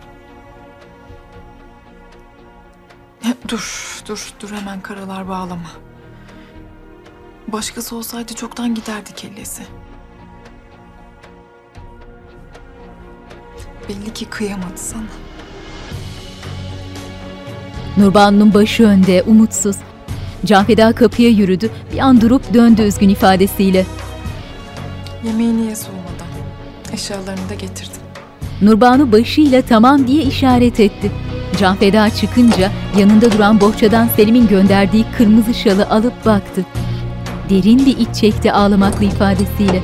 Ya, 3.25 3.33
dur, 3.47 4.01
dur, 4.07 4.33
dur 4.39 4.51
hemen 4.51 4.81
karalar 4.81 5.27
bağlama. 5.27 5.69
Başkası 7.47 7.95
olsaydı 7.95 8.33
çoktan 8.33 8.75
giderdi 8.75 9.13
kellesi. 9.15 9.63
Belli 13.89 14.13
ki 14.13 14.25
kıyamadı 14.25 14.77
sana. 14.77 15.03
Nurbanu'nun 17.97 18.53
başı 18.53 18.83
önde, 18.83 19.23
umutsuz. 19.23 19.75
Canfeda 20.45 20.93
kapıya 20.93 21.29
yürüdü, 21.29 21.71
bir 21.93 21.99
an 21.99 22.21
durup 22.21 22.53
döndü 22.53 22.81
üzgün 22.81 23.09
ifadesiyle. 23.09 23.85
Yemeğini 25.25 25.65
ye 25.65 25.75
soğumadan. 25.75 26.27
Eşyalarını 26.93 27.49
da 27.49 27.53
getirdim. 27.53 28.01
Nurbanu 28.61 29.11
başıyla 29.11 29.61
tamam 29.61 30.07
diye 30.07 30.23
işaret 30.23 30.79
etti. 30.79 31.11
Canfeda 31.59 32.09
çıkınca 32.09 32.71
yanında 32.97 33.31
duran 33.31 33.61
bohçadan 33.61 34.07
Selim'in 34.07 34.47
gönderdiği 34.47 35.05
kırmızı 35.17 35.53
şalı 35.53 35.89
alıp 35.89 36.25
baktı. 36.25 36.65
Derin 37.49 37.85
bir 37.85 37.97
iç 37.97 38.15
çekti 38.15 38.51
ağlamaklı 38.53 39.05
ifadesiyle. 39.05 39.83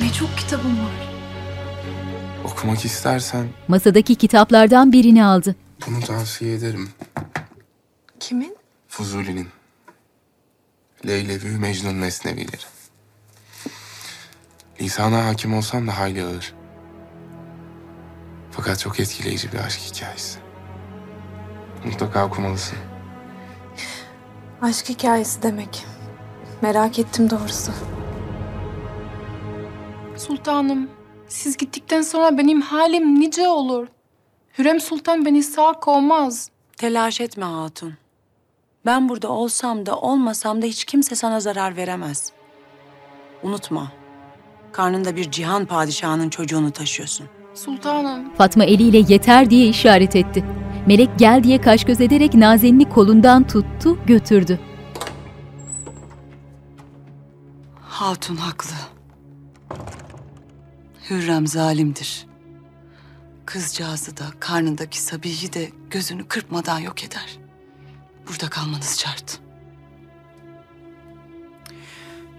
Ne 0.00 0.12
çok 0.12 0.38
kitabım 0.38 0.72
var. 0.72 1.08
Okumak 2.44 2.84
istersen 2.84 3.46
Masadaki 3.68 4.14
kitaplardan 4.14 4.92
birini 4.92 5.24
aldı. 5.24 5.67
Bunu 5.86 6.00
tavsiye 6.00 6.54
ederim. 6.54 6.90
Kimin? 8.20 8.56
Fuzuli'nin. 8.88 9.48
Leylevi 11.06 11.58
Mecnun 11.58 11.94
Mesnevileri. 11.94 12.62
Lisana 14.80 15.26
hakim 15.26 15.54
olsam 15.54 15.86
da 15.86 15.98
hayli 15.98 16.24
ağır. 16.24 16.54
Fakat 18.50 18.78
çok 18.78 19.00
etkileyici 19.00 19.52
bir 19.52 19.58
aşk 19.58 19.80
hikayesi. 19.80 20.38
Mutlaka 21.84 22.26
okumalısın. 22.26 22.78
Aşk 24.62 24.88
hikayesi 24.88 25.42
demek. 25.42 25.84
Merak 26.62 26.98
ettim 26.98 27.30
doğrusu. 27.30 27.72
Sultanım, 30.16 30.90
siz 31.28 31.56
gittikten 31.56 32.02
sonra 32.02 32.38
benim 32.38 32.60
halim 32.60 33.20
nice 33.20 33.48
olur. 33.48 33.86
Hürrem 34.58 34.80
Sultan 34.80 35.24
beni 35.24 35.42
sağ 35.42 35.72
kovmaz. 35.72 36.50
Telaş 36.76 37.20
etme 37.20 37.44
hatun. 37.44 37.94
Ben 38.86 39.08
burada 39.08 39.28
olsam 39.28 39.86
da 39.86 39.96
olmasam 39.96 40.62
da 40.62 40.66
hiç 40.66 40.84
kimse 40.84 41.14
sana 41.14 41.40
zarar 41.40 41.76
veremez. 41.76 42.32
Unutma. 43.42 43.92
Karnında 44.72 45.16
bir 45.16 45.30
cihan 45.30 45.66
padişahının 45.66 46.30
çocuğunu 46.30 46.70
taşıyorsun. 46.70 47.26
Sultanım. 47.54 48.34
Fatma 48.34 48.64
eliyle 48.64 49.04
yeter 49.08 49.50
diye 49.50 49.66
işaret 49.66 50.16
etti. 50.16 50.44
Melek 50.86 51.10
gel 51.18 51.44
diye 51.44 51.60
kaş 51.60 51.84
göz 51.84 52.00
ederek 52.00 52.34
Nazen'i 52.34 52.88
kolundan 52.88 53.46
tuttu, 53.46 53.98
götürdü. 54.06 54.60
Hatun 57.82 58.36
haklı. 58.36 58.76
Hürrem 61.10 61.46
zalimdir. 61.46 62.27
Kızcağızı 63.48 64.16
da 64.16 64.24
karnındaki 64.40 65.00
Sabi'yi 65.00 65.52
de 65.52 65.70
gözünü 65.90 66.28
kırpmadan 66.28 66.78
yok 66.78 67.04
eder. 67.04 67.38
Burada 68.28 68.50
kalmanız 68.50 68.98
şart. 68.98 69.40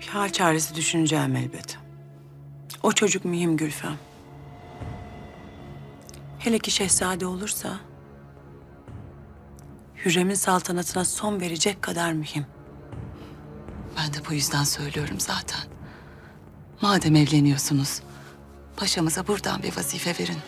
Bir 0.02 0.08
hal 0.08 0.30
çaresi 0.30 0.76
düşüneceğim 0.76 1.36
elbet. 1.36 1.78
O 2.84 2.92
çocuk 2.92 3.26
mühim 3.26 3.58
Gülfem. 3.58 3.98
Hele 6.40 6.60
ki 6.60 6.72
şehzade 6.72 7.26
olursa... 7.26 7.80
Hürrem'in 10.06 10.36
saltanatına 10.36 11.06
son 11.06 11.42
verecek 11.42 11.82
kadar 11.82 12.14
mühim. 12.14 12.46
Ben 13.98 14.14
de 14.14 14.18
bu 14.30 14.34
yüzden 14.34 14.64
söylüyorum 14.64 15.20
zaten. 15.20 15.62
Madem 16.82 17.16
evleniyorsunuz, 17.16 18.02
paşamıza 18.78 19.28
buradan 19.28 19.64
bir 19.64 19.78
vazife 19.78 20.24
verin. 20.24 20.40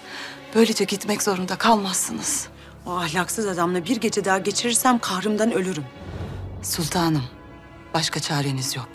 Böylece 0.56 0.84
gitmek 0.84 1.24
zorunda 1.24 1.56
kalmazsınız. 1.56 2.48
O 2.86 2.92
ahlaksız 2.92 3.48
adamla 3.48 3.86
bir 3.86 3.98
gece 3.98 4.26
daha 4.26 4.38
geçirirsem 4.38 5.00
kahrımdan 5.00 5.52
ölürüm. 5.52 5.86
Sultanım, 6.62 7.24
başka 7.94 8.20
çareniz 8.20 8.76
yok. 8.76 8.90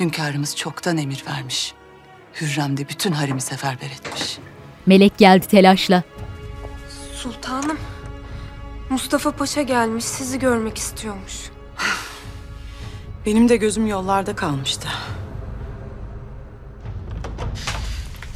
Hünkârımız 0.00 0.56
çoktan 0.56 0.98
emir 0.98 1.24
vermiş. 1.30 1.74
Hürrem 2.40 2.76
de 2.76 2.88
bütün 2.88 3.12
haremi 3.12 3.40
seferber 3.40 3.86
etmiş. 3.86 4.38
Melek 4.86 5.18
geldi 5.18 5.46
telaşla. 5.46 6.02
Sultanım, 7.14 7.78
Mustafa 8.90 9.30
Paşa 9.30 9.62
gelmiş, 9.62 10.04
sizi 10.04 10.38
görmek 10.38 10.78
istiyormuş. 10.78 11.34
Benim 13.26 13.48
de 13.48 13.56
gözüm 13.56 13.86
yollarda 13.86 14.36
kalmıştı. 14.36 14.88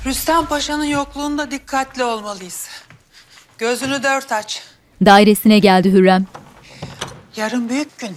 Rüstem 0.06 0.46
Paşa'nın 0.46 0.84
yokluğunda 0.84 1.50
dikkatli 1.50 2.04
olmalıyız. 2.04 2.68
Gözünü 3.58 4.02
dört 4.02 4.32
aç. 4.32 4.62
Dairesine 5.04 5.58
geldi 5.58 5.92
Hürrem. 5.92 6.26
Yarın 7.36 7.68
büyük 7.68 7.98
gün. 7.98 8.16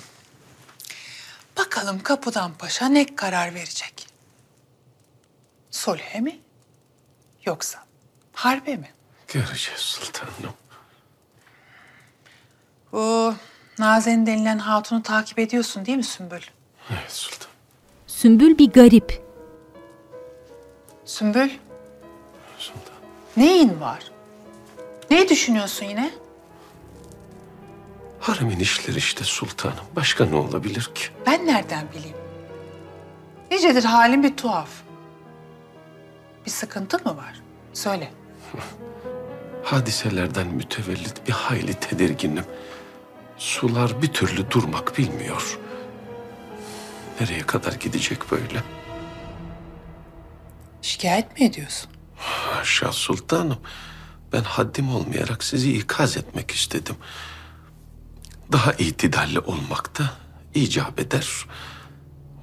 Bakalım 1.57 2.03
kapıdan 2.03 2.53
paşa 2.53 2.85
ne 2.85 3.15
karar 3.15 3.53
verecek? 3.53 4.07
Sulhe 5.71 6.19
mi? 6.19 6.39
Yoksa 7.45 7.79
harbe 8.33 8.75
mi? 8.75 8.89
Göreceğiz 9.27 9.79
sultanım. 9.79 10.33
Bu 12.91 13.35
Nazen 13.79 14.25
denilen 14.25 14.57
hatunu 14.59 15.03
takip 15.03 15.39
ediyorsun 15.39 15.85
değil 15.85 15.97
mi 15.97 16.03
Sümbül? 16.03 16.41
Evet 16.89 17.11
sultan. 17.11 17.51
Sümbül 18.07 18.57
bir 18.57 18.71
garip. 18.71 19.23
Sümbül? 21.05 21.49
Neyin 23.37 23.81
var? 23.81 24.11
Ne 25.11 25.29
düşünüyorsun 25.29 25.85
yine? 25.85 26.11
Haremin 28.19 28.59
işleri 28.59 28.97
işte 28.97 29.23
sultanım. 29.23 29.85
Başka 29.95 30.25
ne 30.25 30.35
olabilir 30.35 30.91
ki? 30.95 31.03
Ben 31.25 31.45
nereden 31.47 31.87
bileyim? 31.91 32.17
Nicedir 33.51 33.83
halin 33.83 34.23
bir 34.23 34.37
tuhaf. 34.37 34.69
Bir 36.45 36.51
sıkıntı 36.51 36.97
mı 37.05 37.17
var? 37.17 37.41
Söyle. 37.73 38.11
Hadiselerden 39.63 40.47
mütevellit 40.47 41.27
bir 41.27 41.31
hayli 41.33 41.73
tedirginim. 41.73 42.45
Sular 43.37 44.01
bir 44.01 44.07
türlü 44.13 44.51
durmak 44.51 44.97
bilmiyor. 44.97 45.59
Nereye 47.21 47.41
kadar 47.41 47.73
gidecek 47.73 48.31
böyle? 48.31 48.63
Şikayet 50.81 51.39
mi 51.39 51.45
ediyorsun? 51.45 51.89
Haşa 52.23 52.91
sultanım. 52.91 53.57
Ben 54.33 54.43
haddim 54.43 54.95
olmayarak 54.95 55.43
sizi 55.43 55.73
ikaz 55.73 56.17
etmek 56.17 56.51
istedim. 56.51 56.95
Daha 58.51 58.73
itidalli 58.73 59.39
olmak 59.39 59.99
da 59.99 60.13
icap 60.53 60.99
eder. 60.99 61.45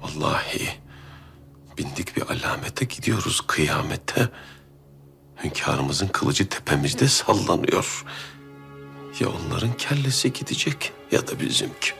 Vallahi 0.01 0.69
bindik 1.77 2.17
bir 2.17 2.21
alamete 2.21 2.85
gidiyoruz 2.85 3.41
kıyamete. 3.47 4.29
Hünkârımızın 5.43 6.07
kılıcı 6.07 6.49
tepemizde 6.49 7.07
sallanıyor. 7.07 8.05
Ya 9.19 9.29
onların 9.29 9.73
kellesi 9.77 10.33
gidecek 10.33 10.93
ya 11.11 11.27
da 11.27 11.39
bizimki. 11.39 11.91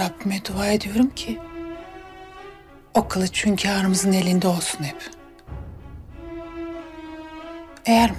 Rabbime 0.00 0.40
dua 0.44 0.66
ediyorum 0.66 1.10
ki 1.10 1.40
o 2.98 3.08
kılıç 3.08 3.46
hünkârımızın 3.46 4.12
elinde 4.12 4.48
olsun 4.48 4.84
hep. 4.84 5.10
Eğer 7.86 8.10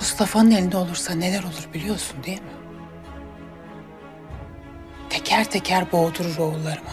Mustafa'nın 0.00 0.50
elinde 0.50 0.76
olursa 0.76 1.14
neler 1.14 1.42
olur 1.42 1.68
biliyorsun 1.74 2.24
değil 2.24 2.40
mi? 2.40 2.48
Teker 5.10 5.44
teker 5.44 5.92
boğdurur 5.92 6.38
oğullarımı. 6.38 6.90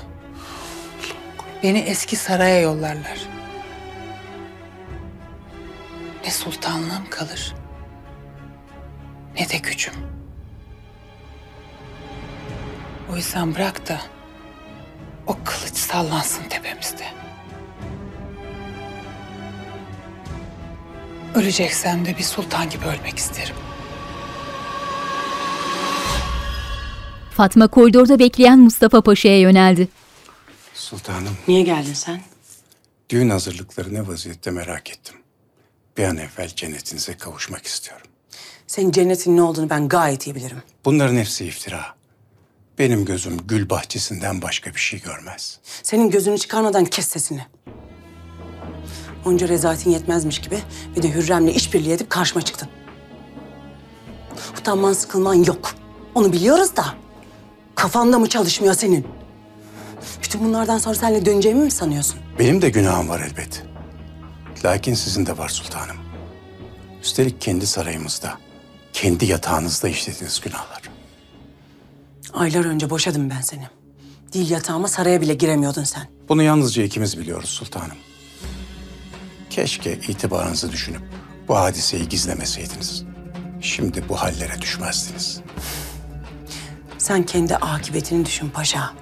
Beni 1.63 1.79
eski 1.79 2.15
saraya 2.15 2.59
yollarlar. 2.59 3.19
Ne 6.23 6.31
sultanlığım 6.31 7.09
kalır, 7.09 7.55
ne 9.39 9.49
de 9.49 9.57
gücüm. 9.57 9.93
O 13.11 13.15
yüzden 13.15 13.55
bırak 13.55 13.89
da 13.89 14.01
o 15.27 15.37
kılıç 15.45 15.77
sallansın 15.77 16.43
tepemizde. 16.43 17.24
Öleceksem 21.35 22.05
de 22.05 22.17
bir 22.17 22.23
sultan 22.23 22.69
gibi 22.69 22.85
ölmek 22.85 23.17
isterim. 23.17 23.55
Fatma 27.31 27.67
koridorda 27.67 28.19
bekleyen 28.19 28.59
Mustafa 28.59 29.01
Paşa'ya 29.01 29.39
yöneldi. 29.39 29.87
Sultanım, 30.73 31.37
Niye 31.47 31.61
geldin 31.61 31.93
sen? 31.93 32.21
düğün 33.09 33.29
hazırlıkları 33.29 33.93
ne 33.93 34.07
vaziyette 34.07 34.51
merak 34.51 34.89
ettim. 34.89 35.15
Bir 35.97 36.03
an 36.03 36.17
evvel 36.17 36.47
cennetinize 36.55 37.17
kavuşmak 37.17 37.65
istiyorum. 37.65 38.07
Senin 38.67 38.91
cennetin 38.91 39.37
ne 39.37 39.41
olduğunu 39.41 39.69
ben 39.69 39.87
gayet 39.89 40.27
iyi 40.27 40.35
bilirim. 40.35 40.61
Bunların 40.85 41.15
hepsi 41.17 41.45
iftira. 41.45 41.85
Benim 42.79 43.05
gözüm 43.05 43.37
gül 43.47 43.69
bahçesinden 43.69 44.41
başka 44.41 44.75
bir 44.75 44.79
şey 44.79 45.01
görmez. 45.01 45.59
Senin 45.83 46.09
gözünü 46.09 46.37
çıkarmadan 46.37 46.85
kes 46.85 47.07
sesini. 47.07 47.45
Onca 49.25 49.47
rezaletin 49.47 49.91
yetmezmiş 49.91 50.39
gibi 50.41 50.59
bir 50.95 51.03
de 51.03 51.13
Hürrem'le 51.13 51.47
işbirliği 51.47 51.91
edip 51.93 52.09
karşıma 52.09 52.41
çıktın. 52.41 52.69
Utanman 54.59 54.93
sıkılman 54.93 55.33
yok. 55.33 55.75
Onu 56.15 56.33
biliyoruz 56.33 56.75
da. 56.75 56.85
Kafanda 57.75 58.19
mı 58.19 58.29
çalışmıyor 58.29 58.73
senin? 58.73 59.07
Bütün 60.23 60.43
bunlardan 60.43 60.77
sonra 60.77 60.95
seninle 60.95 61.25
döneceğimi 61.25 61.63
mi 61.63 61.71
sanıyorsun? 61.71 62.19
Benim 62.39 62.61
de 62.61 62.69
günahım 62.69 63.09
var 63.09 63.19
elbet. 63.19 63.63
Lakin 64.65 64.93
sizin 64.93 65.25
de 65.25 65.37
var 65.37 65.49
sultanım. 65.49 65.95
Üstelik 67.03 67.41
kendi 67.41 67.67
sarayımızda, 67.67 68.37
kendi 68.93 69.25
yatağınızda 69.25 69.87
işlediğiniz 69.89 70.41
günahlar. 70.41 70.81
Aylar 72.33 72.65
önce 72.65 72.89
boşadım 72.89 73.29
ben 73.29 73.41
seni. 73.41 73.67
Dil 74.33 74.49
yatağıma 74.49 74.87
saraya 74.87 75.21
bile 75.21 75.33
giremiyordun 75.33 75.83
sen. 75.83 76.03
Bunu 76.29 76.43
yalnızca 76.43 76.83
ikimiz 76.83 77.19
biliyoruz 77.19 77.49
sultanım. 77.49 77.97
Keşke 79.55 79.93
itibarınızı 79.93 80.71
düşünüp 80.71 81.01
bu 81.47 81.55
hadiseyi 81.55 82.09
gizlemeseydiniz. 82.09 83.03
Şimdi 83.61 84.03
bu 84.09 84.15
hallere 84.15 84.61
düşmezdiniz. 84.61 85.41
Sen 86.97 87.23
kendi 87.23 87.55
akıbetini 87.55 88.25
düşün 88.25 88.49
paşa. 88.49 88.93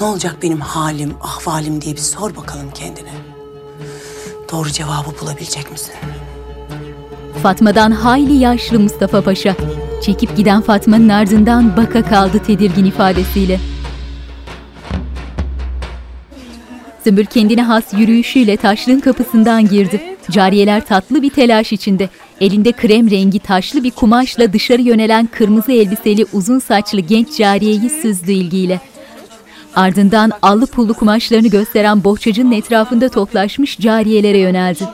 Ne 0.00 0.06
olacak 0.06 0.36
benim 0.42 0.60
halim, 0.60 1.14
ahvalim 1.20 1.80
diye 1.80 1.94
bir 1.94 2.00
sor 2.00 2.36
bakalım 2.36 2.70
kendine. 2.74 3.12
Doğru 4.52 4.70
cevabı 4.70 5.20
bulabilecek 5.20 5.70
misin? 5.70 5.94
Fatma'dan 7.42 7.90
hayli 7.90 8.34
yaşlı 8.34 8.80
Mustafa 8.80 9.22
Paşa. 9.22 9.56
Çekip 10.02 10.36
giden 10.36 10.62
Fatma'nın 10.62 11.08
ardından 11.08 11.76
baka 11.76 12.04
kaldı 12.04 12.38
tedirgin 12.46 12.84
ifadesiyle. 12.84 13.60
Sümbül 17.08 17.24
kendine 17.24 17.62
has 17.62 17.84
yürüyüşüyle 17.92 18.56
taşlığın 18.56 19.00
kapısından 19.00 19.68
girdi. 19.68 20.16
Cariyeler 20.30 20.86
tatlı 20.86 21.22
bir 21.22 21.30
telaş 21.30 21.72
içinde. 21.72 22.08
Elinde 22.40 22.72
krem 22.72 23.10
rengi 23.10 23.38
taşlı 23.38 23.84
bir 23.84 23.90
kumaşla 23.90 24.52
dışarı 24.52 24.82
yönelen 24.82 25.26
kırmızı 25.26 25.72
elbiseli 25.72 26.26
uzun 26.32 26.58
saçlı 26.58 27.00
genç 27.00 27.36
cariyeyi 27.36 27.90
süzdü 27.90 28.32
ilgiyle. 28.32 28.80
Ardından 29.76 30.32
allı 30.42 30.66
pullu 30.66 30.94
kumaşlarını 30.94 31.48
gösteren 31.48 32.04
bohçacının 32.04 32.52
etrafında 32.52 33.08
toplaşmış 33.08 33.78
cariyelere 33.78 34.38
yöneldi. 34.38 34.84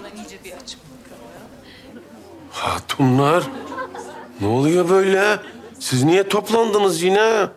Hatunlar, 2.50 3.44
ne 4.40 4.46
oluyor 4.46 4.88
böyle? 4.88 5.38
Siz 5.78 6.04
niye 6.04 6.28
toplandınız 6.28 7.02
yine? 7.02 7.48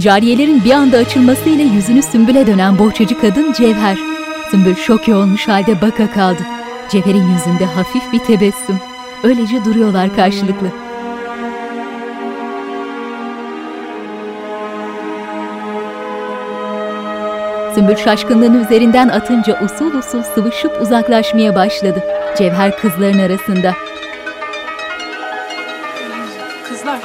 Cariyelerin 0.00 0.64
bir 0.64 0.70
anda 0.70 0.96
açılmasıyla 0.96 1.64
yüzünü 1.64 2.02
Sümbül'e 2.02 2.46
dönen 2.46 2.78
bohçacı 2.78 3.20
kadın 3.20 3.52
Cevher. 3.52 3.98
Sümbül 4.50 4.74
şoke 4.74 5.14
olmuş 5.14 5.48
halde 5.48 5.80
baka 5.80 6.10
kaldı. 6.10 6.42
Cevher'in 6.90 7.28
yüzünde 7.28 7.64
hafif 7.64 8.12
bir 8.12 8.18
tebessüm. 8.18 8.78
Öylece 9.22 9.64
duruyorlar 9.64 10.16
karşılıklı. 10.16 10.66
Sümbül 17.74 17.96
şaşkınlığını 17.96 18.62
üzerinden 18.62 19.08
atınca 19.08 19.64
usul 19.64 19.94
usul 19.98 20.22
sıvışıp 20.22 20.82
uzaklaşmaya 20.82 21.54
başladı. 21.54 22.04
Cevher 22.38 22.78
kızların 22.78 23.18
arasında. 23.18 23.74
Kızlar 26.68 26.98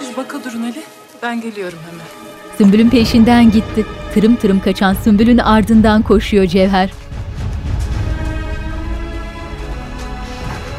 siz 0.00 0.16
baka 0.16 0.44
durun 0.44 0.62
Ali. 0.62 1.03
Ben 1.24 1.40
geliyorum 1.40 1.78
hemen. 1.90 2.06
Sümbül'ün 2.58 2.90
peşinden 2.90 3.50
gitti. 3.50 3.86
Tırım 4.14 4.36
tırım 4.36 4.60
kaçan 4.60 4.94
Sümbül'ün 4.94 5.38
ardından 5.38 6.02
koşuyor 6.02 6.46
Cevher. 6.46 6.90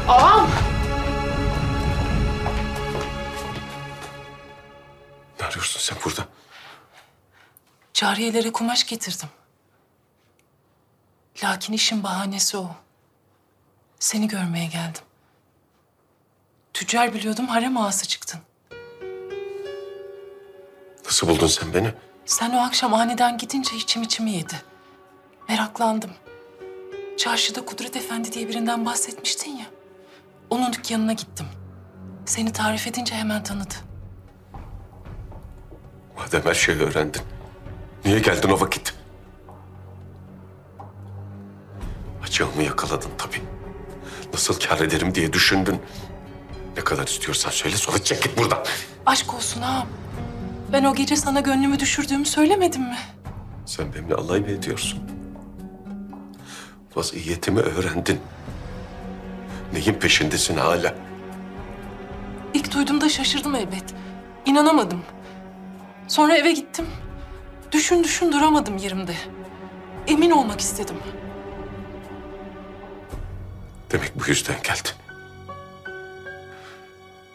Ağam! 0.08 0.50
Ne 5.40 5.46
arıyorsun 5.46 5.80
sen 5.80 5.98
burada? 6.04 6.28
Cariyelere 7.94 8.52
kumaş 8.52 8.86
getirdim. 8.86 9.28
Lakin 11.44 11.72
işin 11.72 12.02
bahanesi 12.02 12.56
o. 12.56 12.70
Seni 13.98 14.28
görmeye 14.28 14.66
geldim. 14.66 15.02
Tüccar 16.74 17.14
biliyordum 17.14 17.46
harem 17.46 17.76
ağası 17.76 18.08
çıktın. 18.08 18.40
Nasıl 21.06 21.28
buldun 21.28 21.46
sen 21.46 21.74
beni? 21.74 21.92
Sen 22.26 22.50
o 22.50 22.58
akşam 22.58 22.94
aniden 22.94 23.38
gidince 23.38 23.76
içim 23.76 24.02
içimi 24.02 24.30
yedi. 24.30 24.54
Meraklandım. 25.48 26.10
Çarşıda 27.18 27.64
Kudret 27.64 27.96
Efendi 27.96 28.32
diye 28.32 28.48
birinden 28.48 28.86
bahsetmiştin 28.86 29.50
ya. 29.50 29.66
Onun 30.50 30.72
dükkanına 30.72 31.12
gittim. 31.12 31.46
Seni 32.26 32.52
tarif 32.52 32.86
edince 32.86 33.14
hemen 33.14 33.42
tanıdı. 33.42 33.74
Madem 36.18 36.44
her 36.44 36.54
şeyi 36.54 36.78
öğrendin. 36.78 37.22
Niye 38.04 38.18
geldin 38.18 38.48
o 38.48 38.60
vakit? 38.60 38.94
Açığımı 42.22 42.62
yakaladın 42.62 43.10
tabii. 43.18 43.42
Nasıl 44.32 44.60
kâr 44.60 44.80
ederim 44.80 45.14
diye 45.14 45.32
düşündün. 45.32 45.82
Ne 46.76 46.84
kadar 46.84 47.06
istiyorsan 47.06 47.50
söyle 47.50 47.76
sonra 47.76 47.98
çek 48.04 48.22
git 48.22 48.38
buradan. 48.38 48.64
Aşk 49.06 49.34
olsun 49.34 49.62
ağam. 49.62 49.86
Ben 50.72 50.84
o 50.84 50.94
gece 50.94 51.16
sana 51.16 51.40
gönlümü 51.40 51.80
düşürdüğümü 51.80 52.24
söylemedim 52.26 52.82
mi? 52.82 52.96
Sen 53.66 53.94
benimle 53.94 54.14
alay 54.14 54.40
mı 54.40 54.50
ediyorsun? 54.50 55.00
Vaziyetimi 56.96 57.60
öğrendin. 57.60 58.20
Neyin 59.72 59.94
peşindesin 59.94 60.56
hala? 60.56 60.94
İlk 62.54 62.74
duyduğumda 62.74 63.08
şaşırdım 63.08 63.54
elbet. 63.54 63.94
İnanamadım. 64.46 65.02
Sonra 66.08 66.36
eve 66.36 66.52
gittim. 66.52 66.86
Düşün 67.72 68.04
düşün 68.04 68.32
duramadım 68.32 68.76
yerimde. 68.76 69.14
Emin 70.06 70.30
olmak 70.30 70.60
istedim. 70.60 70.96
Demek 73.90 74.12
bu 74.20 74.28
yüzden 74.28 74.56
geldin. 74.62 74.92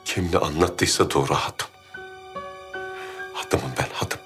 Kim 0.05 0.29
ne 0.33 0.37
anlattıysa 0.37 1.11
doğru 1.11 1.33
hadım. 1.33 1.67
Hadımım 3.33 3.71
ben 3.77 3.87
hadım. 3.93 4.19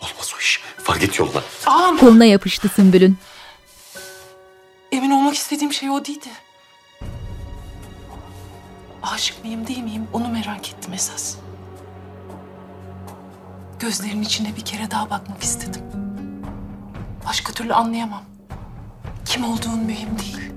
Olmaz 0.00 0.32
o 0.36 0.40
iş. 0.40 0.62
Var 0.88 0.96
git 0.96 1.18
yoluna. 1.18 1.42
Ağam 1.66 1.98
Koluna 1.98 2.24
yapıştı 2.24 2.68
Sümbül'ün. 2.68 3.18
emin 4.92 5.10
olmak 5.10 5.34
istediğim 5.34 5.72
şey 5.72 5.90
o 5.90 6.04
değildi. 6.04 6.28
Aşık 9.02 9.44
mıyım 9.44 9.66
değil 9.66 9.78
miyim 9.82 10.06
onu 10.12 10.28
merak 10.28 10.68
ettim 10.72 10.92
esas. 10.92 11.36
Gözlerinin 13.80 14.22
içine 14.22 14.56
bir 14.56 14.64
kere 14.64 14.90
daha 14.90 15.10
bakmak 15.10 15.42
istedim. 15.42 15.82
Başka 17.28 17.52
türlü 17.52 17.74
anlayamam. 17.74 18.22
Kim 19.24 19.44
olduğun 19.44 19.78
mühim 19.78 20.18
değil. 20.18 20.50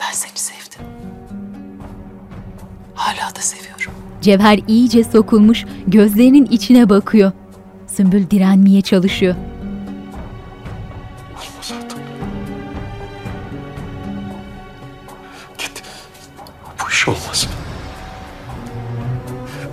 Ben 0.00 0.12
seni 0.12 0.38
sevdim. 0.38 0.86
Hala 2.94 3.36
da 3.36 3.40
seviyorum. 3.40 3.92
Cevher 4.24 4.60
iyice 4.68 5.04
sokulmuş, 5.04 5.64
gözlerinin 5.86 6.44
içine 6.50 6.88
bakıyor. 6.88 7.32
Sümbül 7.86 8.30
direnmeye 8.30 8.80
çalışıyor. 8.80 9.34
Olmaz 11.32 11.72
hadım. 11.72 11.98
Git. 15.58 15.82
Bu 16.84 16.90
iş 16.90 17.08
olmaz. 17.08 17.48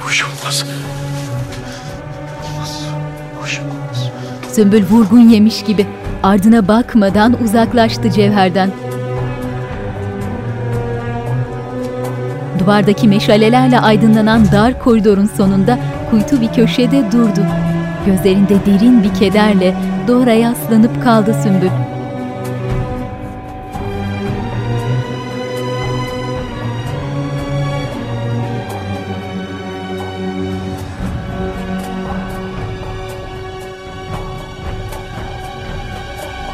Bu 0.05 0.11
iş 0.11 0.23
olmaz. 0.23 0.65
Olmaz. 2.43 2.85
Bu 3.41 3.47
iş 3.47 3.59
olmaz. 3.59 4.11
Sümbül 4.51 4.83
vurgun 4.89 5.29
yemiş 5.29 5.63
gibi 5.63 5.87
ardına 6.23 6.67
bakmadan 6.67 7.43
uzaklaştı 7.43 8.11
Cevher'den. 8.11 8.71
Duvardaki 12.62 13.07
meşalelerle 13.07 13.80
aydınlanan 13.80 14.51
dar 14.51 14.80
koridorun 14.80 15.30
sonunda 15.38 15.80
kuytu 16.12 16.41
bir 16.41 16.47
köşede 16.47 17.12
durdu. 17.12 17.45
Gözlerinde 18.05 18.55
derin 18.66 19.03
bir 19.03 19.14
kederle 19.14 19.76
duvara 20.07 20.34
yaslanıp 20.34 21.03
kaldı 21.03 21.36
Sümbül. 21.43 21.70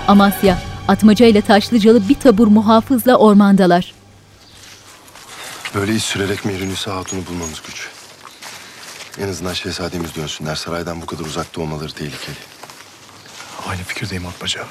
Amasya, 0.07 0.57
Atmaca 0.87 1.25
ile 1.25 1.41
Taşlıcalı 1.41 2.09
bir 2.09 2.15
tabur 2.15 2.47
muhafızla 2.47 3.17
ormandalar. 3.17 3.96
Böyle 5.77 5.95
iz 5.95 6.03
sürerek 6.03 6.45
Mihrinüsa 6.45 6.95
Hatun'u 6.95 7.25
bulmamız 7.27 7.61
güç. 7.67 7.89
En 9.19 9.27
azından 9.27 9.53
şehzademiz 9.53 10.15
dönsünler. 10.15 10.55
Saraydan 10.55 11.01
bu 11.01 11.05
kadar 11.05 11.25
uzakta 11.25 11.61
olmaları 11.61 11.91
tehlikeli. 11.91 12.35
Aynı 13.67 13.81
fikirdeyim 13.81 14.25
Atmaca. 14.25 14.61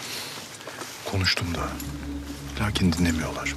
Konuştum 1.05 1.47
da. 1.55 1.61
Lakin 2.65 2.93
dinlemiyorlar. 2.93 3.57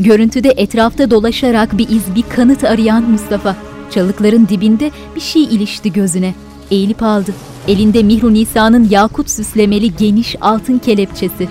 Görüntüde 0.00 0.48
etrafta 0.56 1.10
dolaşarak 1.10 1.78
bir 1.78 1.88
iz, 1.88 2.14
bir 2.14 2.24
kanıt 2.28 2.64
arayan 2.64 3.02
Mustafa. 3.02 3.56
Çalıkların 3.90 4.48
dibinde 4.48 4.90
bir 5.14 5.20
şey 5.20 5.42
ilişti 5.42 5.92
gözüne. 5.92 6.34
Eğilip 6.70 7.02
aldı. 7.02 7.34
Elinde 7.68 8.02
Mihru 8.02 8.34
Nisa'nın 8.34 8.88
yakut 8.88 9.30
süslemeli 9.30 9.96
geniş 9.96 10.36
altın 10.40 10.78
kelepçesi. 10.78 11.48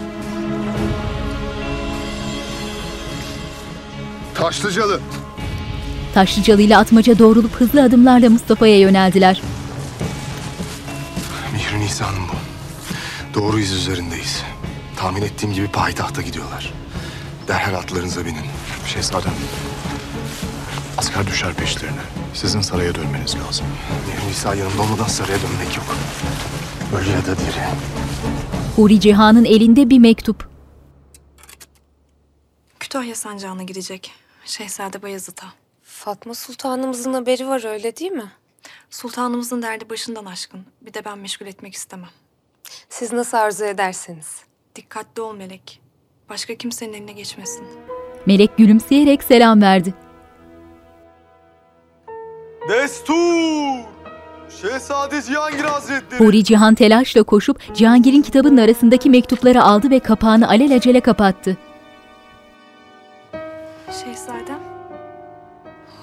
Taşlıcalı. 4.48 5.00
Taşlıcalı 6.14 6.62
ile 6.62 6.78
Atmaca 6.78 7.20
doğrulup 7.20 7.56
hızlı 7.56 7.84
adımlarla 7.84 8.30
Mustafa'ya 8.30 8.80
yöneldiler. 8.80 9.42
Mihri 11.54 11.80
Nisa'nın 11.80 12.20
bu. 12.20 12.36
Doğru 13.40 13.60
iz 13.60 13.72
üzerindeyiz. 13.72 14.44
Tahmin 14.98 15.22
ettiğim 15.22 15.54
gibi 15.54 15.68
payitahta 15.68 16.22
gidiyorlar. 16.22 16.74
Derhal 17.48 17.74
atlarınıza 17.74 18.26
binin. 18.26 18.46
Şehzadem. 18.86 19.34
Asker 20.98 21.28
düşer 21.28 21.54
peşlerine. 21.54 22.02
Sizin 22.34 22.62
saraya 22.62 22.96
dönmeniz 22.96 23.36
lazım. 23.36 23.66
Mihri 24.08 24.30
Nisa 24.30 24.56
yanımda 24.56 24.82
olmadan 24.82 25.08
saraya 25.08 25.38
dönmek 25.42 25.78
yok. 25.78 25.96
Ölü 27.02 27.10
ya 27.10 27.26
da 27.26 27.40
diri. 27.40 27.64
Huri 28.76 29.00
Cihan'ın 29.00 29.46
elinde 29.46 29.90
bir 29.90 30.00
mektup. 30.00 30.50
Kütahya 32.80 33.16
sancağına 33.16 33.64
gidecek. 33.64 34.12
Şehzade 34.48 35.02
Bayezid'a. 35.02 35.46
Fatma 35.84 36.34
Sultanımızın 36.34 37.14
haberi 37.14 37.48
var 37.48 37.66
öyle 37.74 37.98
değil 37.98 38.12
mi? 38.12 38.32
Sultanımızın 38.90 39.62
derdi 39.62 39.90
başından 39.90 40.26
aşkın. 40.26 40.66
Bir 40.82 40.94
de 40.94 41.06
ben 41.06 41.18
meşgul 41.18 41.46
etmek 41.46 41.74
istemem. 41.74 42.10
Siz 42.90 43.14
nasıl 43.14 43.38
arzu 43.38 43.66
ederseniz. 43.66 44.42
Dikkatli 44.76 45.22
ol 45.22 45.36
Melek. 45.36 45.82
Başka 46.30 46.56
kimsenin 46.56 46.94
eline 46.94 47.12
geçmesin. 47.12 47.68
Melek 48.26 48.58
gülümseyerek 48.58 49.24
selam 49.24 49.62
verdi. 49.62 49.94
Destur! 52.70 53.84
Şehzade 54.62 55.22
Cihangir 55.22 55.64
Hazretleri! 55.64 56.20
Huri 56.20 56.44
Cihan 56.44 56.76
telaşla 56.76 57.24
koşup 57.24 57.76
Cihangir'in 57.76 58.22
kitabının 58.22 58.58
arasındaki 58.58 59.10
mektupları 59.10 59.64
aldı 59.64 59.90
ve 59.90 60.00
kapağını 60.00 60.50
alelacele 60.50 61.00
kapattı. 61.00 61.58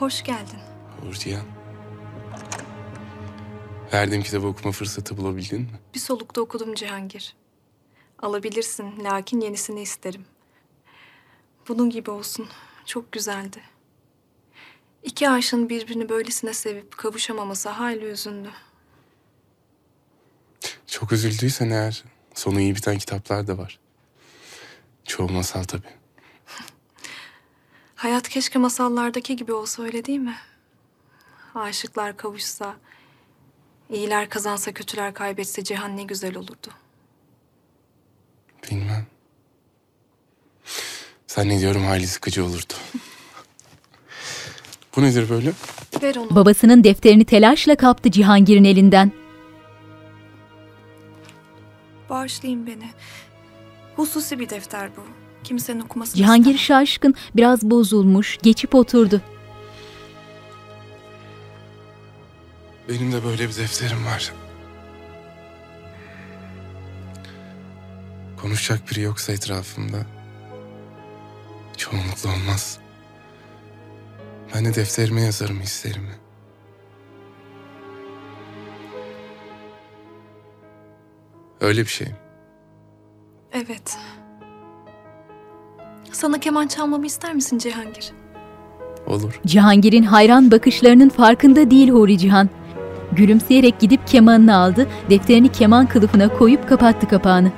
Hoş 0.05 0.23
geldin. 0.23 0.59
Urcihan. 1.09 1.45
Verdiğim 3.93 4.23
kitabı 4.23 4.47
okuma 4.47 4.73
fırsatı 4.73 5.17
bulabildin 5.17 5.61
mi? 5.61 5.81
Bir 5.95 5.99
solukta 5.99 6.41
okudum 6.41 6.75
Cihangir. 6.75 7.35
Alabilirsin 8.19 9.05
lakin 9.05 9.41
yenisini 9.41 9.83
isterim. 9.83 10.25
Bunun 11.69 11.91
gibi 11.91 12.11
olsun. 12.11 12.49
Çok 12.87 13.13
güzeldi. 13.13 13.61
İki 15.03 15.29
aşığın 15.31 15.69
birbirini 15.69 16.09
böylesine 16.09 16.55
sevip 16.55 16.97
kavuşamaması 16.97 17.69
hayli 17.69 18.05
üzündü. 18.05 18.51
Çok 20.87 21.13
üzüldüysen 21.13 21.71
eğer 21.71 22.05
sonu 22.35 22.61
iyi 22.61 22.75
biten 22.75 22.99
kitaplar 22.99 23.47
da 23.47 23.59
var. 23.59 23.79
Çoğu 25.05 25.29
masal 25.29 25.63
tabii. 25.63 26.04
Hayat 28.05 28.29
keşke 28.29 28.59
masallardaki 28.59 29.37
gibi 29.37 29.53
olsa 29.53 29.83
öyle 29.83 30.05
değil 30.05 30.19
mi? 30.19 30.37
Aşıklar 31.55 32.17
kavuşsa, 32.17 32.77
iyiler 33.91 34.29
kazansa 34.29 34.73
kötüler 34.73 35.15
kaybetse 35.15 35.65
cihan 35.65 35.97
ne 35.97 36.03
güzel 36.03 36.37
olurdu. 36.37 36.69
Bilmem. 38.71 39.07
Zannediyorum 41.27 41.85
hali 41.85 42.07
sıkıcı 42.07 42.45
olurdu. 42.45 42.73
Bu 44.97 45.03
nedir 45.03 45.31
böyle? 45.31 45.53
Ver 46.03 46.17
onu. 46.17 46.35
Babasının 46.35 46.85
defterini 46.85 47.25
telaşla 47.25 47.77
kaptı 47.77 48.11
Cihangir'in 48.11 48.65
elinden. 48.65 49.13
Bağışlayın 52.09 52.67
beni. 52.67 52.91
Hususi 53.97 54.39
bir 54.39 54.51
defter 54.51 54.91
bu. 54.97 55.24
Kimsenin 55.45 55.81
okumasını 55.81 56.17
Cihangir 56.17 56.59
şaşkın, 56.59 57.15
biraz 57.37 57.63
bozulmuş, 57.63 58.39
geçip 58.43 58.75
oturdu. 58.75 59.21
Benim 62.89 63.13
de 63.13 63.25
böyle 63.25 63.49
bir 63.49 63.57
defterim 63.57 64.07
var. 64.07 64.33
Konuşacak 68.37 68.91
biri 68.91 69.01
yoksa 69.01 69.33
etrafımda 69.33 70.07
çoğunlukla 71.77 72.31
olmaz. 72.31 72.79
Ben 74.55 74.65
de 74.65 74.75
defterime 74.75 75.23
yazarım 75.23 75.61
hislerimi. 75.61 76.15
Öyle 81.61 81.81
bir 81.81 81.87
şey. 81.87 82.09
Evet. 83.53 83.99
Sana 86.15 86.39
keman 86.39 86.67
çalmamı 86.67 87.07
ister 87.07 87.35
misin 87.35 87.59
Cihangir? 87.59 88.12
Olur. 89.07 89.41
Cihangir'in 89.47 90.03
hayran 90.03 90.51
bakışlarının 90.51 91.09
farkında 91.09 91.71
değil 91.71 91.91
Huri 91.91 92.19
Cihan. 92.19 92.49
Gülümseyerek 93.12 93.81
gidip 93.81 94.07
kemanını 94.07 94.57
aldı, 94.57 94.87
defterini 95.11 95.53
keman 95.53 95.87
kılıfına 95.87 96.29
koyup 96.29 96.69
kapattı 96.69 97.09
kapağını. 97.09 97.53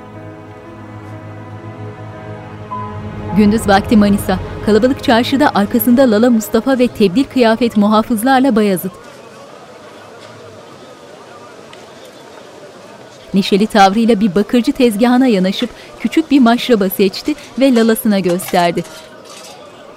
Gündüz 3.37 3.67
vakti 3.67 3.97
Manisa, 3.97 4.39
kalabalık 4.65 5.03
çarşıda 5.03 5.51
arkasında 5.55 6.11
Lala 6.11 6.29
Mustafa 6.29 6.79
ve 6.79 6.87
tebdil 6.87 7.23
kıyafet 7.23 7.77
muhafızlarla 7.77 8.55
Bayazıt. 8.55 8.91
Neşeli 13.33 13.67
tavrıyla 13.67 14.19
bir 14.19 14.35
bakırcı 14.35 14.71
tezgahına 14.71 15.27
yanaşıp 15.27 15.69
küçük 15.99 16.31
bir 16.31 16.39
maşraba 16.39 16.89
seçti 16.89 17.35
ve 17.59 17.75
Lala'sına 17.75 18.19
gösterdi. 18.19 18.83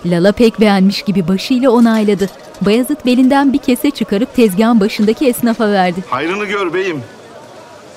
Lala 0.07 0.33
pek 0.33 0.61
beğenmiş 0.61 1.03
gibi 1.03 1.29
başıyla 1.29 1.71
onayladı. 1.71 2.31
Bayazıt 2.61 3.07
belinden 3.07 3.53
bir 3.53 3.59
kese 3.59 3.91
çıkarıp 3.91 4.37
tezgahın 4.37 4.81
başındaki 4.81 5.27
esnafa 5.27 5.73
verdi. 5.73 6.05
Hayrını 6.11 6.45
gör 6.45 6.75
beyim. 6.75 7.03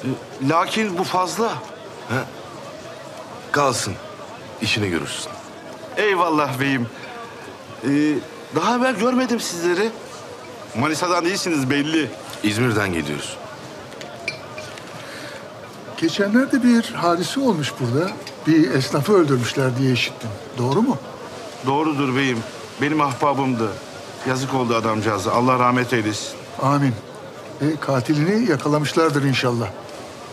E, 0.04 0.50
Lakin 0.50 0.98
bu 0.98 1.04
fazla. 1.04 1.48
Ha? 2.10 2.26
Kalsın. 3.52 3.94
İşini 4.62 4.90
görürsün. 4.90 5.32
Eyvallah 5.98 6.60
beyim. 6.60 6.88
Ee, 7.84 7.90
daha 8.56 8.78
evvel 8.78 8.96
görmedim 8.96 9.40
sizleri. 9.40 9.90
Manisa'dan 10.80 11.26
değilsiniz 11.26 11.70
belli. 11.70 12.10
İzmir'den 12.44 12.94
geliyoruz. 12.94 13.38
Geçenlerde 15.98 16.64
bir 16.64 16.84
hadise 16.84 17.40
olmuş 17.40 17.74
burada. 17.80 18.12
Bir 18.48 18.72
esnafı 18.72 19.14
öldürmüşler 19.14 19.78
diye 19.78 19.94
işittim. 19.94 20.30
Doğru 20.58 20.82
mu? 20.82 20.98
Doğrudur 21.68 22.16
beyim. 22.16 22.40
Benim 22.82 23.02
ahbabımdı. 23.02 23.70
Yazık 24.30 24.54
oldu 24.54 24.76
adamcağıza. 24.76 25.32
Allah 25.32 25.60
rahmet 25.60 25.94
eylesin. 25.94 26.30
Amin. 26.62 26.94
E, 27.62 27.66
katilini 27.80 28.50
yakalamışlardır 28.50 29.24
inşallah. 29.24 29.68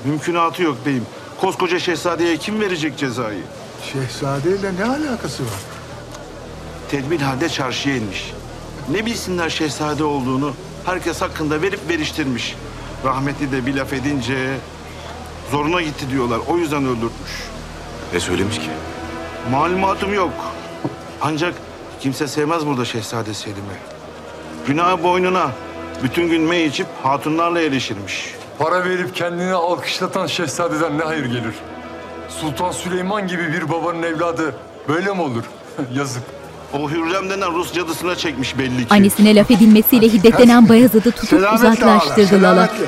Mümkünatı 0.05 0.63
yok 0.63 0.77
beyim. 0.87 1.07
Koskoca 1.41 1.79
şehzadeye 1.79 2.37
kim 2.37 2.61
verecek 2.61 2.99
cezayı? 2.99 3.43
Şehzadeyle 3.93 4.73
ne 4.79 4.85
alakası 4.85 5.43
var? 5.43 5.61
Tedbir 6.91 7.21
halde 7.21 7.49
çarşıya 7.49 7.97
inmiş. 7.97 8.33
Ne 8.91 9.07
bilsinler 9.07 9.51
şehzade 9.51 10.05
olduğunu. 10.05 10.53
Herkes 10.85 11.21
hakkında 11.23 11.63
verip 11.63 11.89
veriştirmiş. 11.89 12.57
Rahmetli 13.05 13.53
de 13.53 13.67
bir 13.67 13.75
laf 13.75 13.93
edince 13.93 14.57
zoruna 15.51 15.83
gitti 15.83 16.11
diyorlar. 16.11 16.39
O 16.49 16.57
yüzden 16.59 16.85
öldürmüş. 16.85 17.33
Ne 18.13 18.21
söylemiş 18.21 18.59
ki? 18.59 18.71
Malumatım 19.51 20.15
yok. 20.15 20.33
Ancak 21.23 21.55
kimse 22.01 22.29
sevmez 22.29 22.67
burada 22.67 22.85
Şehzade 22.85 23.35
Selim'i. 23.35 23.77
Günah 24.67 25.03
boynuna. 25.03 25.51
Bütün 26.03 26.29
gün 26.29 26.43
mey 26.43 26.67
içip 26.67 26.87
hatunlarla 27.03 27.61
eleşirmiş. 27.61 28.35
Para 28.59 28.85
verip 28.85 29.15
kendini 29.17 29.53
alkışlatan 29.53 30.27
şehzadeden 30.27 30.99
ne 30.99 31.03
hayır 31.05 31.25
gelir? 31.25 31.55
Sultan 32.29 32.71
Süleyman 32.73 33.29
gibi 33.29 33.53
bir 33.53 33.69
babanın 33.71 34.03
evladı 34.03 34.55
böyle 34.89 35.13
mi 35.15 35.21
olur? 35.23 35.45
Yazık. 35.95 36.23
O 36.73 36.91
Hürrem 36.91 37.31
denen 37.31 37.55
Rus 37.55 37.73
cadısına 37.73 38.17
çekmiş 38.17 38.59
belli 38.59 38.79
ki. 38.79 38.95
Annesine 38.95 39.35
laf 39.35 39.51
edilmesiyle 39.51 40.09
hiddetlenen 40.09 40.69
Bayazıt'ı 40.69 41.11
tutup 41.11 41.29
Selametle 41.29 41.69
uzaklaştırdı 41.69 42.37
ağalar, 42.37 42.43
Lala. 42.57 42.67
selametle. 42.67 42.87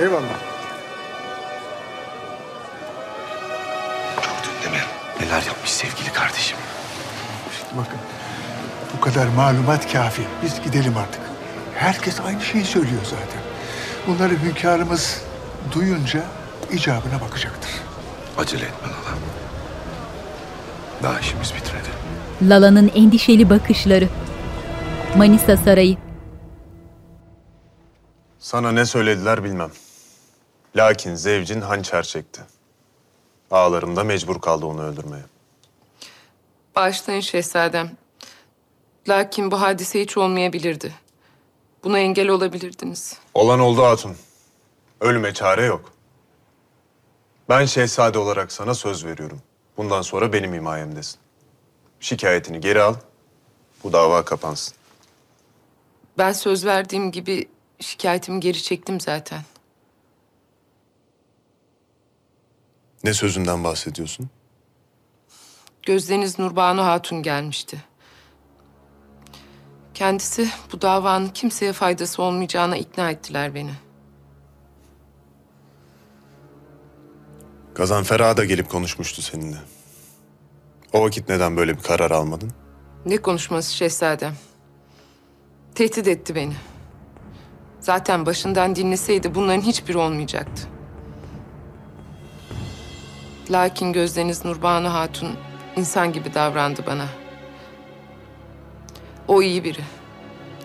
Eyvallah. 0.00 0.53
Neler 5.24 5.42
yapmış 5.42 5.70
sevgili 5.70 6.12
kardeşim. 6.12 6.58
Bakın 7.72 7.98
bu 8.96 9.00
kadar 9.00 9.26
malumat 9.26 9.92
kafi. 9.92 10.22
Biz 10.42 10.60
gidelim 10.64 10.96
artık. 10.96 11.20
Herkes 11.74 12.20
aynı 12.20 12.42
şeyi 12.42 12.64
söylüyor 12.64 13.02
zaten. 13.04 13.42
Bunları 14.06 14.42
hünkârımız 14.42 15.22
duyunca 15.72 16.24
icabına 16.72 17.20
bakacaktır. 17.20 17.70
Acele 18.38 18.64
etme 18.64 18.88
Lala. 18.88 19.16
Daha 21.02 21.20
işimiz 21.20 21.54
bitmedi. 21.54 21.88
Lala'nın 22.42 22.88
endişeli 22.94 23.50
bakışları. 23.50 24.08
Manisa 25.16 25.56
Sarayı. 25.56 25.96
Sana 28.38 28.72
ne 28.72 28.86
söylediler 28.86 29.44
bilmem. 29.44 29.70
Lakin 30.76 31.14
zevcin 31.14 31.60
hançer 31.60 32.02
çekti. 32.02 32.40
Ağlarım 33.54 33.96
da 33.96 34.04
mecbur 34.04 34.40
kaldı 34.40 34.66
onu 34.66 34.82
öldürmeye. 34.82 35.22
Bağışlayın 36.76 37.20
şehzadem. 37.20 37.96
Lakin 39.08 39.50
bu 39.50 39.60
hadise 39.60 40.00
hiç 40.00 40.16
olmayabilirdi. 40.16 40.94
Buna 41.84 41.98
engel 41.98 42.28
olabilirdiniz. 42.28 43.18
Olan 43.34 43.60
oldu 43.60 43.82
hatun. 43.82 44.16
Ölüme 45.00 45.34
çare 45.34 45.64
yok. 45.64 45.92
Ben 47.48 47.64
şehzade 47.64 48.18
olarak 48.18 48.52
sana 48.52 48.74
söz 48.74 49.04
veriyorum. 49.04 49.42
Bundan 49.76 50.02
sonra 50.02 50.32
benim 50.32 50.54
himayemdesin. 50.54 51.18
Şikayetini 52.00 52.60
geri 52.60 52.82
al. 52.82 52.94
Bu 53.84 53.92
dava 53.92 54.24
kapansın. 54.24 54.74
Ben 56.18 56.32
söz 56.32 56.66
verdiğim 56.66 57.12
gibi 57.12 57.48
şikayetimi 57.80 58.40
geri 58.40 58.62
çektim 58.62 59.00
zaten. 59.00 59.42
Ne 63.04 63.14
sözünden 63.14 63.64
bahsediyorsun? 63.64 64.30
Gözdeniz 65.82 66.38
Nurbanu 66.38 66.84
Hatun 66.84 67.22
gelmişti. 67.22 67.84
Kendisi 69.94 70.48
bu 70.72 70.82
davanın 70.82 71.28
kimseye 71.28 71.72
faydası 71.72 72.22
olmayacağına 72.22 72.76
ikna 72.76 73.10
ettiler 73.10 73.54
beni. 73.54 73.70
Gazanfer 77.74 78.20
Ağa 78.20 78.36
da 78.36 78.44
gelip 78.44 78.70
konuşmuştu 78.70 79.22
seninle. 79.22 79.58
O 80.92 81.02
vakit 81.04 81.28
neden 81.28 81.56
böyle 81.56 81.76
bir 81.76 81.82
karar 81.82 82.10
almadın? 82.10 82.52
Ne 83.06 83.16
konuşması 83.16 83.74
şehzadem? 83.74 84.34
Tehdit 85.74 86.08
etti 86.08 86.34
beni. 86.34 86.54
Zaten 87.80 88.26
başından 88.26 88.76
dinleseydi 88.76 89.34
bunların 89.34 89.62
hiçbiri 89.62 89.98
olmayacaktı. 89.98 90.73
Lakin 93.50 93.92
Gözdeniz 93.92 94.44
Nurbanu 94.44 94.92
Hatun 94.92 95.36
insan 95.76 96.12
gibi 96.12 96.34
davrandı 96.34 96.86
bana. 96.86 97.06
O 99.28 99.42
iyi 99.42 99.64
biri. 99.64 99.80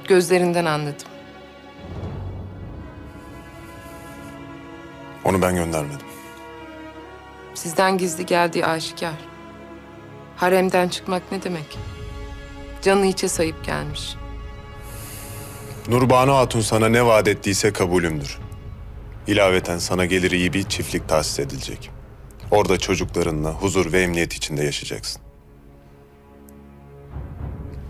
Gözlerinden 0.08 0.66
anladım. 0.66 1.08
Onu 5.26 5.42
ben 5.42 5.56
göndermedim. 5.56 6.08
Sizden 7.54 7.98
gizli 7.98 8.26
geldiği 8.26 8.66
aşikar. 8.66 9.14
Haremden 10.36 10.88
çıkmak 10.90 11.32
ne 11.32 11.44
demek? 11.44 11.78
Canı 12.82 13.06
içe 13.06 13.28
sayıp 13.28 13.66
gelmiş. 13.66 14.16
Nurbanu 15.88 16.36
Hatun 16.36 16.62
sana 16.62 16.90
ne 16.90 17.06
vaat 17.06 17.28
ettiyse 17.28 17.74
kabulümdür. 17.74 18.38
İlaveten 19.28 19.78
sana 19.78 20.06
gelir 20.06 20.32
iyi 20.32 20.54
bir 20.54 20.64
çiftlik 20.64 21.10
tahsis 21.10 21.40
edilecek. 21.40 21.99
Orada 22.52 22.78
çocuklarınla 22.78 23.52
huzur 23.52 23.94
ve 23.94 24.02
emniyet 24.02 24.34
içinde 24.34 24.64
yaşayacaksın. 24.64 25.22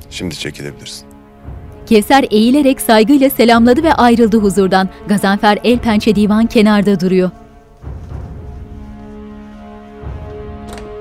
Şimdi 0.09 0.35
çekilebilirsin. 0.35 1.07
Kevser 1.85 2.25
eğilerek 2.31 2.81
saygıyla 2.81 3.29
selamladı 3.29 3.83
ve 3.83 3.93
ayrıldı 3.93 4.37
huzurdan. 4.37 4.89
Gazanfer 5.07 5.59
el 5.63 5.79
pençe 5.79 6.15
divan 6.15 6.47
kenarda 6.47 6.99
duruyor. 6.99 7.31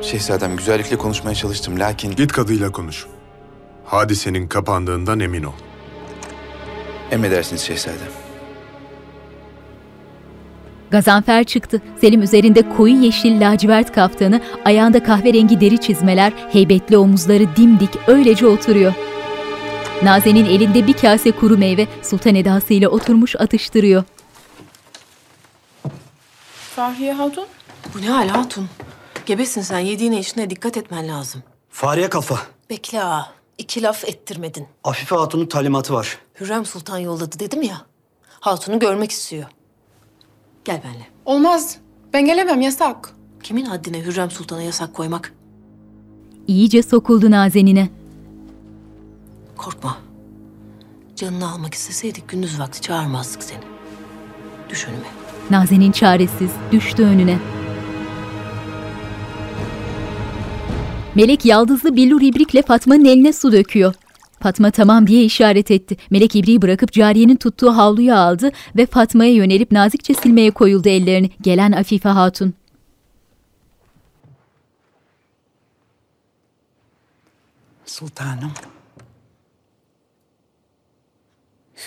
Şehzadem 0.02 0.56
güzellikle 0.56 0.98
konuşmaya 0.98 1.34
çalıştım 1.34 1.80
lakin... 1.80 2.16
Git 2.16 2.32
kadıyla 2.32 2.72
konuş. 2.72 3.06
Hadisenin 3.84 4.48
kapandığından 4.48 5.20
emin 5.20 5.42
ol. 5.42 5.52
Emredersiniz 7.10 7.62
şehzadem. 7.62 8.27
Gazanfer 10.90 11.44
çıktı. 11.44 11.82
Selim 12.00 12.22
üzerinde 12.22 12.68
koyu 12.76 13.02
yeşil 13.02 13.40
lacivert 13.40 13.92
kaftanı, 13.92 14.40
ayağında 14.64 15.02
kahverengi 15.02 15.60
deri 15.60 15.80
çizmeler, 15.80 16.32
heybetli 16.52 16.96
omuzları 16.98 17.56
dimdik 17.56 17.90
öylece 18.06 18.46
oturuyor. 18.46 18.92
Nazen'in 20.02 20.44
elinde 20.44 20.86
bir 20.86 20.92
kase 20.92 21.30
kuru 21.32 21.58
meyve 21.58 21.86
sultan 22.02 22.34
edasıyla 22.34 22.88
oturmuş 22.88 23.36
atıştırıyor. 23.36 24.04
Fahriye 26.76 27.12
Hatun. 27.12 27.46
Bu 27.94 28.02
ne 28.02 28.08
hal 28.08 28.28
hatun? 28.28 28.68
Gebesin 29.26 29.62
sen. 29.62 29.78
Yediğine 29.78 30.20
içine 30.20 30.50
dikkat 30.50 30.76
etmen 30.76 31.08
lazım. 31.08 31.42
Fahriye 31.70 32.08
kafa. 32.08 32.38
Bekle 32.70 33.02
ağa. 33.02 33.32
İki 33.58 33.82
laf 33.82 34.04
ettirmedin. 34.04 34.66
Afife 34.84 35.16
Hatun'un 35.16 35.46
talimatı 35.46 35.94
var. 35.94 36.18
Hürrem 36.40 36.66
Sultan 36.66 36.98
yolladı 36.98 37.38
dedim 37.38 37.62
ya. 37.62 37.82
Hatun'u 38.40 38.78
görmek 38.78 39.10
istiyor. 39.10 39.44
Gel 40.68 40.80
benimle. 40.84 41.06
Olmaz. 41.24 41.76
Ben 42.12 42.24
gelemem 42.24 42.60
yasak. 42.60 43.14
Kimin 43.42 43.64
haddine 43.64 44.04
Hürrem 44.04 44.30
Sultan'a 44.30 44.62
yasak 44.62 44.94
koymak? 44.94 45.34
İyice 46.46 46.82
sokuldu 46.82 47.30
Nazen'ine. 47.30 47.88
Korkma. 49.56 49.96
Canını 51.16 51.50
almak 51.50 51.74
isteseydik 51.74 52.28
gündüz 52.28 52.60
vakti 52.60 52.80
çağırmazdık 52.80 53.42
seni. 53.42 53.60
Düş 54.68 54.88
önüme. 54.88 55.06
Nazen'in 55.50 55.92
çaresiz 55.92 56.50
düştü 56.72 57.02
önüne. 57.02 57.38
Melek 61.14 61.44
yaldızlı 61.44 61.96
billur 61.96 62.22
ibrikle 62.22 62.62
Fatma'nın 62.62 63.04
eline 63.04 63.32
su 63.32 63.52
döküyor. 63.52 63.94
Fatma 64.40 64.70
tamam 64.70 65.06
diye 65.06 65.24
işaret 65.24 65.70
etti. 65.70 65.96
Melek 66.10 66.36
ibriği 66.36 66.62
bırakıp 66.62 66.92
cariyenin 66.92 67.36
tuttuğu 67.36 67.76
havluyu 67.76 68.14
aldı 68.14 68.50
ve 68.76 68.86
Fatma'ya 68.86 69.32
yönelip 69.32 69.72
nazikçe 69.72 70.14
silmeye 70.14 70.50
koyuldu 70.50 70.88
ellerini. 70.88 71.30
Gelen 71.40 71.72
Afife 71.72 72.08
Hatun. 72.08 72.54
Sultanım. 77.86 78.52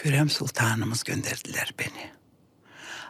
Hürrem 0.03 0.29
Sultanımız 0.29 1.03
gönderdiler 1.03 1.73
beni. 1.79 2.11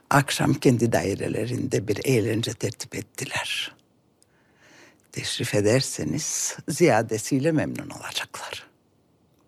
Akşam 0.09 0.53
kendi 0.53 0.91
dairelerinde 0.91 1.87
bir 1.87 2.05
eğlence 2.05 2.53
tertip 2.53 2.95
ettiler. 2.95 3.75
Teşrif 5.11 5.55
ederseniz 5.55 6.57
ziyadesiyle 6.69 7.51
memnun 7.51 7.89
olacaklar. 7.89 8.70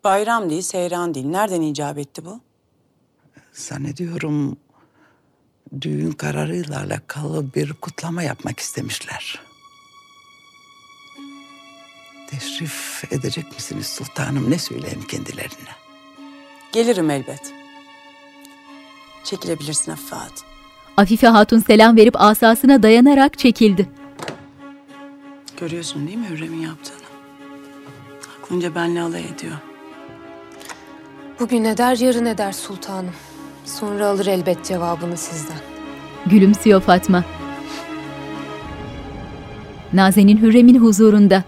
Bayram 0.04 0.49
değil, 0.49 0.62
seyran 0.62 1.14
değil. 1.14 1.26
Nereden 1.26 1.62
icap 1.62 1.97
etti 1.97 2.26
bu? 2.26 2.39
Zannediyorum 3.54 4.58
düğün 5.82 6.12
kararıyla 6.12 6.80
alakalı 6.80 7.54
bir 7.54 7.74
kutlama 7.74 8.24
yapmak 8.24 8.60
istemişler. 8.60 9.39
Teşrif 12.28 13.04
edecek 13.12 13.51
misiniz 13.51 13.88
sultanım? 13.88 14.51
Ne 14.51 14.58
söyleyeyim 14.58 15.04
kendilerine? 15.08 15.70
Gelirim 16.72 17.10
elbet. 17.10 17.54
Çekilebilirsin 19.24 19.91
Afife 19.91 20.16
Hatun. 20.16 20.45
Afife 20.97 21.28
Hatun 21.28 21.60
selam 21.60 21.97
verip 21.97 22.22
asasına 22.22 22.84
dayanarak 22.84 23.39
çekildi. 23.39 23.89
Görüyorsun 25.58 26.08
değil 26.08 26.18
mi 26.18 26.30
Hürrem'in 26.30 26.62
yaptığını? 26.62 26.97
Aklınca 28.43 28.76
benle 28.76 29.01
alay 29.01 29.26
ediyor. 29.26 29.56
Bugün 31.39 31.63
eder, 31.63 31.95
yarın 31.97 32.25
eder 32.25 32.51
sultanım. 32.51 33.15
Sonra 33.65 34.07
alır 34.07 34.25
elbet 34.25 34.65
cevabını 34.65 35.17
sizden. 35.17 35.57
Gülümsüyor 36.25 36.81
Fatma. 36.81 37.25
Nazen'in 39.93 40.38
Hürrem'in 40.38 40.79
huzurunda. 40.81 41.43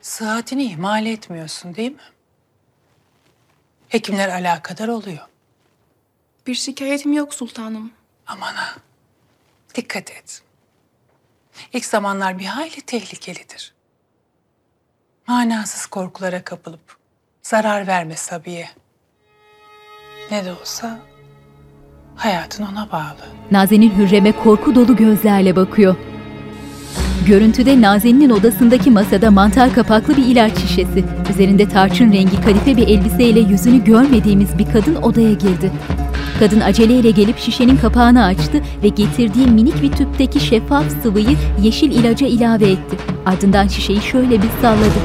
Sıhhatini 0.00 0.64
ihmal 0.64 1.06
etmiyorsun 1.06 1.74
değil 1.74 1.90
mi? 1.92 2.02
Hekimler 3.88 4.28
alakadar 4.28 4.88
oluyor. 4.88 5.26
Bir 6.46 6.54
şikayetim 6.54 7.12
yok 7.12 7.34
sultanım. 7.34 7.92
Aman 8.26 8.54
ha. 8.54 8.74
Dikkat 9.74 10.10
et. 10.10 10.42
İlk 11.72 11.84
zamanlar 11.84 12.38
bir 12.38 12.44
hayli 12.44 12.80
tehlikelidir. 12.80 13.74
Manasız 15.26 15.86
korkulara 15.86 16.44
kapılıp 16.44 16.99
zarar 17.42 17.86
verme 17.86 18.16
Sabiye. 18.16 18.68
Ne 20.30 20.44
de 20.44 20.52
olsa 20.52 20.98
hayatın 22.16 22.66
ona 22.66 22.88
bağlı. 22.92 23.26
Nazen'in 23.50 23.92
Hürrem'e 23.98 24.32
korku 24.32 24.74
dolu 24.74 24.96
gözlerle 24.96 25.56
bakıyor. 25.56 25.96
Görüntüde 27.26 27.80
Nazen'in 27.80 28.30
odasındaki 28.30 28.90
masada 28.90 29.30
mantar 29.30 29.74
kapaklı 29.74 30.16
bir 30.16 30.24
ilaç 30.24 30.58
şişesi. 30.58 31.04
Üzerinde 31.30 31.68
tarçın 31.68 32.12
rengi 32.12 32.40
kadife 32.40 32.76
bir 32.76 32.88
elbiseyle 32.88 33.40
yüzünü 33.40 33.84
görmediğimiz 33.84 34.58
bir 34.58 34.72
kadın 34.72 34.94
odaya 34.94 35.32
girdi. 35.32 35.72
Kadın 36.38 36.60
aceleyle 36.60 37.10
gelip 37.10 37.38
şişenin 37.38 37.76
kapağını 37.76 38.24
açtı 38.24 38.62
ve 38.82 38.88
getirdiği 38.88 39.46
minik 39.46 39.82
bir 39.82 39.92
tüpteki 39.92 40.40
şeffaf 40.40 40.84
sıvıyı 41.02 41.36
yeşil 41.62 41.92
ilaca 41.92 42.26
ilave 42.26 42.70
etti. 42.70 42.96
Ardından 43.26 43.66
şişeyi 43.66 44.00
şöyle 44.00 44.42
bir 44.42 44.48
salladı. 44.62 45.00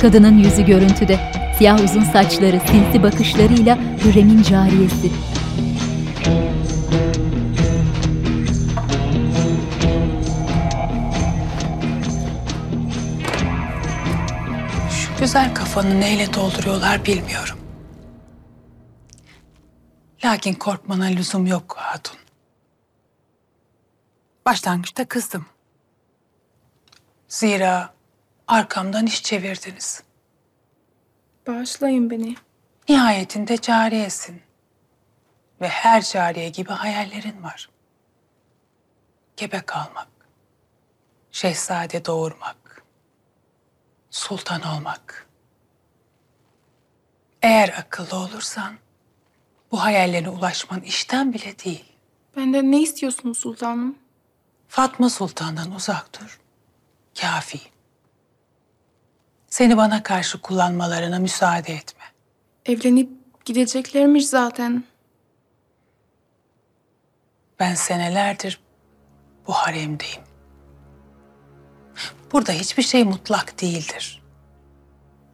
Kadının 0.00 0.38
yüzü 0.38 0.66
görüntüde. 0.66 1.45
Siyah 1.58 1.84
uzun 1.84 2.04
saçları, 2.04 2.60
sinsi 2.60 3.02
bakışlarıyla 3.02 3.76
Hürrem'in 3.76 4.42
cariyesi. 4.42 5.10
Şu 14.90 15.18
güzel 15.18 15.54
kafanı 15.54 16.00
neyle 16.00 16.34
dolduruyorlar 16.34 17.04
bilmiyorum. 17.04 17.58
Lakin 20.24 20.54
korkmana 20.54 21.04
lüzum 21.04 21.46
yok 21.46 21.74
hatun. 21.78 22.16
Başlangıçta 24.46 25.04
kızdım. 25.08 25.46
Zira 27.28 27.94
arkamdan 28.48 29.06
iş 29.06 29.22
çevirdiniz. 29.22 30.05
Bağışlayın 31.46 32.10
beni. 32.10 32.34
Nihayetinde 32.88 33.60
cariyesin. 33.60 34.42
Ve 35.60 35.68
her 35.68 36.02
cariye 36.02 36.48
gibi 36.48 36.70
hayallerin 36.70 37.42
var. 37.42 37.68
Gebe 39.36 39.60
kalmak, 39.66 40.08
şehzade 41.32 42.04
doğurmak, 42.04 42.82
sultan 44.10 44.62
olmak. 44.62 45.26
Eğer 47.42 47.68
akıllı 47.68 48.16
olursan 48.18 48.74
bu 49.72 49.82
hayallerine 49.84 50.28
ulaşman 50.28 50.80
işten 50.80 51.32
bile 51.32 51.58
değil. 51.58 51.84
Benden 52.36 52.72
ne 52.72 52.82
istiyorsunuz 52.82 53.38
sultanım? 53.38 53.98
Fatma 54.68 55.10
Sultan'dan 55.10 55.70
uzak 55.70 56.20
dur. 56.20 56.40
Kafi. 57.20 57.60
Seni 59.56 59.76
bana 59.76 60.02
karşı 60.02 60.40
kullanmalarına 60.40 61.18
müsaade 61.18 61.72
etme. 61.72 62.04
Evlenip 62.66 63.10
gideceklermiş 63.44 64.26
zaten. 64.26 64.84
Ben 67.60 67.74
senelerdir 67.74 68.60
bu 69.46 69.52
haremdeyim. 69.52 70.20
Burada 72.32 72.52
hiçbir 72.52 72.82
şey 72.82 73.04
mutlak 73.04 73.62
değildir. 73.62 74.22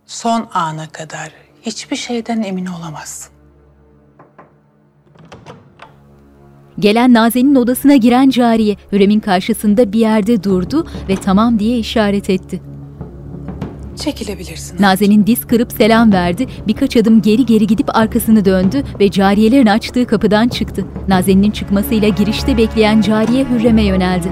Son 0.07 0.49
ana 0.53 0.89
kadar 0.89 1.33
hiçbir 1.63 1.97
şeyden 1.97 2.43
emin 2.43 2.67
olamazsın. 2.67 3.33
Gelen 6.79 7.15
Nazen'in 7.15 7.55
odasına 7.55 7.97
giren 7.97 8.31
cariye 8.31 8.77
Hürrem'in 8.93 9.21
karşısında 9.21 9.93
bir 9.93 10.01
yerde 10.01 10.45
durdu 10.45 10.87
ve 11.09 11.17
tamam 11.17 11.59
diye 11.59 11.79
işaret 11.79 12.31
etti. 12.31 12.63
Çekilebilirsin. 13.97 14.83
Nazen'in 14.83 15.27
diz 15.27 15.47
kırıp 15.47 15.73
selam 15.73 16.13
verdi, 16.13 16.47
birkaç 16.69 16.97
adım 16.97 17.23
geri 17.23 17.47
geri 17.47 17.67
gidip 17.67 17.97
arkasını 17.97 18.45
döndü 18.45 18.83
ve 19.01 19.11
cariyelerin 19.11 19.67
açtığı 19.67 20.07
kapıdan 20.07 20.49
çıktı. 20.49 20.85
Nazen'in 21.09 21.51
çıkmasıyla 21.51 22.09
girişte 22.09 22.57
bekleyen 22.57 23.01
cariye 23.01 23.45
Hürrem'e 23.45 23.83
yöneldi. 23.83 24.29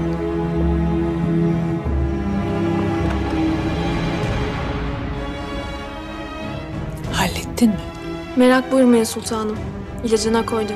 Hallettin 7.13 7.69
mi? 7.69 7.75
Merak 8.35 8.71
buyurmayın 8.71 9.03
sultanım. 9.03 9.57
İlacına 10.03 10.45
koydum. 10.45 10.75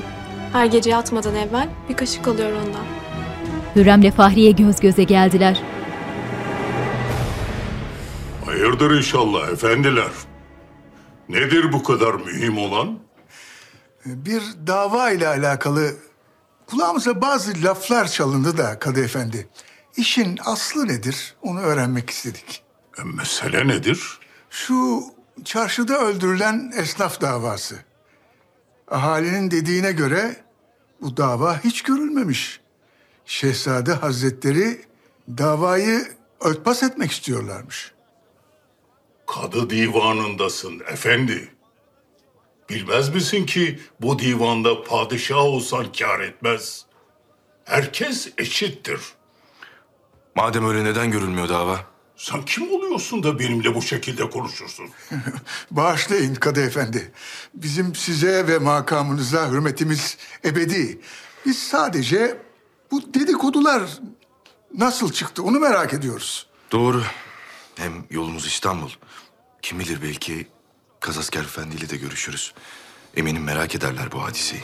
Her 0.54 0.66
gece 0.66 0.90
yatmadan 0.90 1.36
evvel 1.36 1.68
bir 1.90 1.96
kaşık 1.96 2.28
alıyor 2.28 2.50
ondan. 2.52 2.86
Hürrem'le 3.76 4.12
Fahriye 4.12 4.52
göz 4.52 4.80
göze 4.80 5.04
geldiler. 5.04 5.62
Hayırdır 8.46 8.98
inşallah 8.98 9.50
efendiler? 9.50 10.12
Nedir 11.30 11.74
bu 11.74 11.84
kadar 11.84 12.14
mühim 12.14 12.58
olan? 12.58 13.00
Bir 14.06 14.44
dava 14.68 15.12
ile 15.12 15.28
alakalı 15.28 15.92
kulağımıza 16.68 17.22
bazı 17.22 17.64
laflar 17.64 18.08
çalındı 18.08 18.58
da 18.58 18.80
Kadı 18.80 19.04
Efendi. 19.04 19.48
İşin 19.98 20.40
aslı 20.46 20.88
nedir 20.88 21.36
onu 21.42 21.60
öğrenmek 21.60 22.10
istedik. 22.10 22.64
E, 23.00 23.04
mesele 23.04 23.68
nedir? 23.68 24.20
Şu 24.50 25.04
çarşıda 25.44 26.00
öldürülen 26.00 26.72
esnaf 26.76 27.22
davası. 27.22 27.76
Ahalinin 28.88 29.52
dediğine 29.52 29.92
göre 29.92 30.36
bu 31.02 31.18
dava 31.18 31.60
hiç 31.64 31.82
görülmemiş. 31.82 32.60
Şehzade 33.26 33.94
Hazretleri 33.94 34.82
davayı 35.30 36.08
örtbas 36.40 36.84
etmek 36.84 37.12
istiyorlarmış. 37.12 37.95
Kadı 39.28 39.70
divanındasın 39.70 40.80
efendi. 40.80 41.56
Bilmez 42.70 43.10
misin 43.10 43.46
ki 43.46 43.80
bu 44.02 44.20
divanda 44.20 44.84
padişah 44.84 45.38
olsan 45.38 45.92
kâr 45.92 46.20
etmez. 46.20 46.86
Herkes 47.64 48.30
eşittir. 48.38 49.00
Madem 50.36 50.68
öyle 50.70 50.84
neden 50.84 51.12
görülmüyor 51.12 51.50
dava? 51.50 51.80
Sen 52.18 52.46
kim 52.46 52.72
oluyorsun 52.74 53.24
da 53.24 53.40
benimle 53.40 53.76
bu 53.76 53.82
şekilde 53.82 54.30
konuşursun? 54.30 54.90
Bağışlayın 55.72 56.36
Kadı 56.36 56.62
Efendi. 56.62 57.12
Bizim 57.54 57.96
size 57.96 58.48
ve 58.48 58.58
makamınıza 58.58 59.50
hürmetimiz 59.52 60.18
ebedi. 60.46 61.00
Biz 61.46 61.60
sadece 61.68 62.38
bu 62.92 63.14
dedikodular 63.14 63.82
nasıl 64.78 65.12
çıktı 65.12 65.44
onu 65.44 65.60
merak 65.60 65.94
ediyoruz. 65.94 66.48
Doğru. 66.72 67.04
Hem 67.76 67.94
yolumuz 68.10 68.48
İstanbul. 68.48 68.90
Kim 69.66 69.80
bilir 69.80 70.02
belki 70.02 70.48
Kazasker 71.00 71.42
Efendi 71.42 71.76
ile 71.76 71.90
de 71.90 71.98
görüşürüz. 71.98 72.54
Eminim 73.16 73.44
merak 73.44 73.76
ederler 73.76 74.12
bu 74.12 74.24
hadiseyi. 74.24 74.64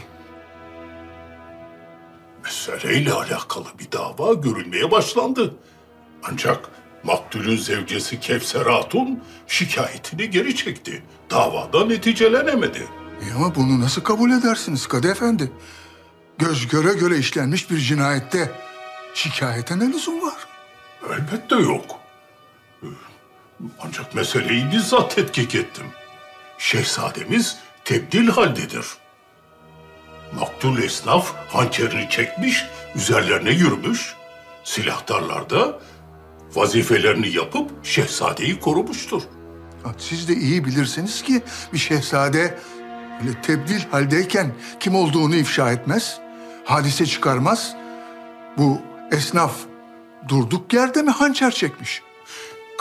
Meseleyle 2.43 3.13
alakalı 3.13 3.65
bir 3.79 3.91
dava 3.91 4.33
görülmeye 4.33 4.91
başlandı. 4.91 5.55
Ancak 6.23 6.69
maktulün 7.03 7.57
zevcesi 7.57 8.19
Kevser 8.19 8.65
Hatun 8.65 9.23
şikayetini 9.47 10.29
geri 10.29 10.55
çekti. 10.55 11.03
Davada 11.29 11.85
neticelenemedi. 11.85 12.87
E 13.21 13.33
ama 13.35 13.55
bunu 13.55 13.79
nasıl 13.79 14.01
kabul 14.01 14.31
edersiniz 14.31 14.87
Kadı 14.87 15.11
Efendi? 15.11 15.51
Göz 16.37 16.67
göre 16.67 16.93
göre 16.93 17.17
işlenmiş 17.17 17.71
bir 17.71 17.77
cinayette 17.77 18.51
şikayete 19.13 19.79
ne 19.79 19.87
lüzum 19.87 20.21
var? 20.21 20.47
Elbette 21.09 21.55
yok. 21.55 22.00
Ancak 23.83 24.15
meseleyi 24.15 24.71
bizzat 24.71 25.15
tetkik 25.15 25.55
ettim. 25.55 25.85
Şehzademiz 26.57 27.57
tebdil 27.85 28.27
haldedir. 28.27 28.85
Maktul 30.39 30.83
esnaf 30.83 31.33
hançerini 31.49 32.09
çekmiş, 32.09 32.65
üzerlerine 32.95 33.51
yürümüş. 33.51 34.15
Silahtarlar 34.63 35.49
da 35.49 35.79
vazifelerini 36.53 37.29
yapıp 37.29 37.85
şehzadeyi 37.85 38.59
korumuştur. 38.59 39.21
Siz 39.97 40.29
de 40.29 40.33
iyi 40.33 40.65
bilirsiniz 40.65 41.23
ki 41.23 41.41
bir 41.73 41.77
şehzade 41.77 42.57
öyle 43.21 43.41
tebdil 43.41 43.81
haldeyken 43.91 44.51
kim 44.79 44.95
olduğunu 44.95 45.35
ifşa 45.35 45.71
etmez, 45.71 46.19
hadise 46.65 47.05
çıkarmaz. 47.05 47.75
Bu 48.57 48.81
esnaf 49.11 49.53
durduk 50.27 50.73
yerde 50.73 51.01
mi 51.01 51.11
hançer 51.11 51.51
çekmiş? 51.51 52.01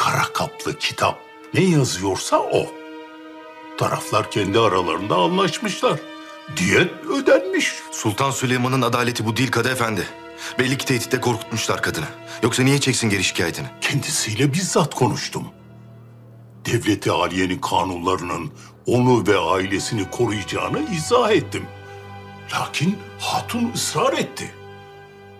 Kara 0.01 0.33
kaplı 0.33 0.79
kitap 0.79 1.21
ne 1.55 1.61
yazıyorsa 1.61 2.39
o. 2.39 2.67
Taraflar 3.79 4.31
kendi 4.31 4.59
aralarında 4.59 5.17
anlaşmışlar. 5.17 6.01
Diyet 6.57 6.91
ödenmiş. 7.05 7.75
Sultan 7.93 8.31
Süleyman'ın 8.31 8.83
adaleti 8.83 9.27
bu 9.27 9.37
değil 9.37 9.51
Kadı 9.51 9.69
Efendi. 9.69 10.07
Belli 10.59 10.79
ki 10.79 10.87
tehditle 10.87 11.21
korkutmuşlar 11.21 11.83
kadını. 11.83 12.05
Yoksa 12.43 12.63
niye 12.63 12.81
çeksin 12.81 13.11
geri 13.11 13.25
şikayetini? 13.25 13.67
Kendisiyle 13.81 14.53
bizzat 14.53 14.95
konuştum. 14.95 15.45
Devleti 16.67 17.11
Aliye'nin 17.11 17.59
kanunlarının 17.59 18.53
onu 18.87 19.27
ve 19.27 19.39
ailesini 19.39 20.11
koruyacağını 20.11 20.81
izah 20.95 21.31
ettim. 21.31 21.67
Lakin 22.53 22.99
hatun 23.19 23.73
ısrar 23.75 24.13
etti. 24.13 24.55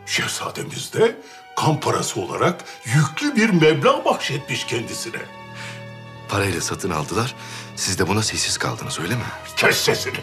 Şehzademiz 0.07 0.93
de 0.93 1.17
kan 1.57 1.81
parası 1.81 2.21
olarak 2.21 2.65
yüklü 2.85 3.37
bir 3.37 3.51
meblağ 3.51 4.05
bahşetmiş 4.05 4.67
kendisine. 4.67 5.19
Parayla 6.29 6.61
satın 6.61 6.91
aldılar. 6.91 7.35
Siz 7.77 7.99
de 7.99 8.09
buna 8.09 8.23
sessiz 8.23 8.59
kaldınız 8.59 9.01
öyle 9.01 9.15
mi? 9.15 9.23
Kes 9.57 9.77
sesini. 9.77 10.15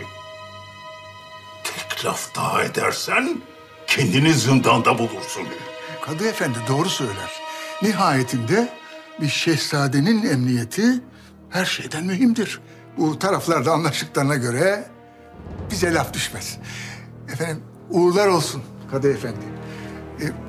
Tek 1.63 2.05
laf 2.05 2.35
daha 2.35 2.63
edersen 2.63 3.41
kendini 3.87 4.33
zindanda 4.33 4.97
bulursun. 4.99 5.43
Kadı 6.01 6.27
Efendi 6.27 6.57
doğru 6.67 6.89
söyler. 6.89 7.31
Nihayetinde 7.81 8.73
bir 9.21 9.29
şehzadenin 9.29 10.29
emniyeti 10.29 11.01
her 11.49 11.65
şeyden 11.65 12.05
mühimdir. 12.05 12.59
Bu 12.97 13.19
taraflarda 13.19 13.71
anlaştıklarına 13.71 14.35
göre 14.35 14.87
bize 15.71 15.93
laf 15.93 16.13
düşmez. 16.13 16.57
Efendim 17.33 17.63
uğurlar 17.89 18.27
olsun 18.27 18.63
Kadı 18.91 19.13
Efendi. 19.13 19.45
Ee, 20.21 20.46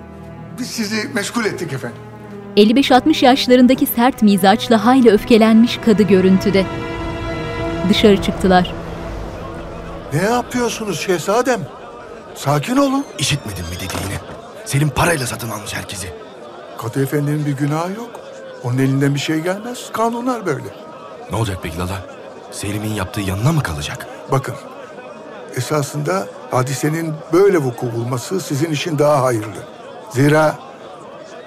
biz 0.59 0.67
sizi 0.71 1.09
meşgul 1.15 1.45
ettik 1.45 1.73
efendim. 1.73 1.99
55-60 2.57 3.25
yaşlarındaki 3.25 3.87
sert 3.87 4.23
mizaçla 4.23 4.85
hayli 4.85 5.11
öfkelenmiş 5.11 5.77
kadı 5.85 6.03
görüntüde. 6.03 6.67
Dışarı 7.89 8.23
çıktılar. 8.23 8.75
Ne 10.13 10.23
yapıyorsunuz 10.23 11.01
şehzadem? 11.01 11.61
Sakin 12.35 12.77
olun. 12.77 13.05
İşitmedin 13.19 13.65
mi 13.65 13.75
dediğini? 13.77 14.19
Selim 14.65 14.91
parayla 14.91 15.27
satın 15.27 15.51
almış 15.51 15.75
herkesi. 15.75 16.09
Kadı 16.79 17.03
Efendi'nin 17.03 17.47
bir 17.47 17.53
günahı 17.53 17.93
yok. 17.93 18.21
Onun 18.65 18.79
elinden 18.79 19.15
bir 19.15 19.21
şey 19.21 19.41
gelmez. 19.41 19.93
Kanunlar 19.93 20.47
böyle. 20.47 20.69
Ne 21.31 21.37
olacak 21.37 21.59
peki 21.63 21.79
Lala? 21.79 22.07
Selim'in 22.51 22.95
yaptığı 22.95 23.21
yanına 23.21 23.53
mı 23.53 23.63
kalacak? 23.63 24.07
Bakın, 24.31 24.55
esasında 25.57 26.27
hadisenin 26.51 27.15
böyle 27.33 27.59
vuku 27.59 27.93
bulması 27.93 28.41
sizin 28.41 28.71
için 28.73 28.99
daha 28.99 29.23
hayırlı. 29.23 29.78
Zira 30.11 30.55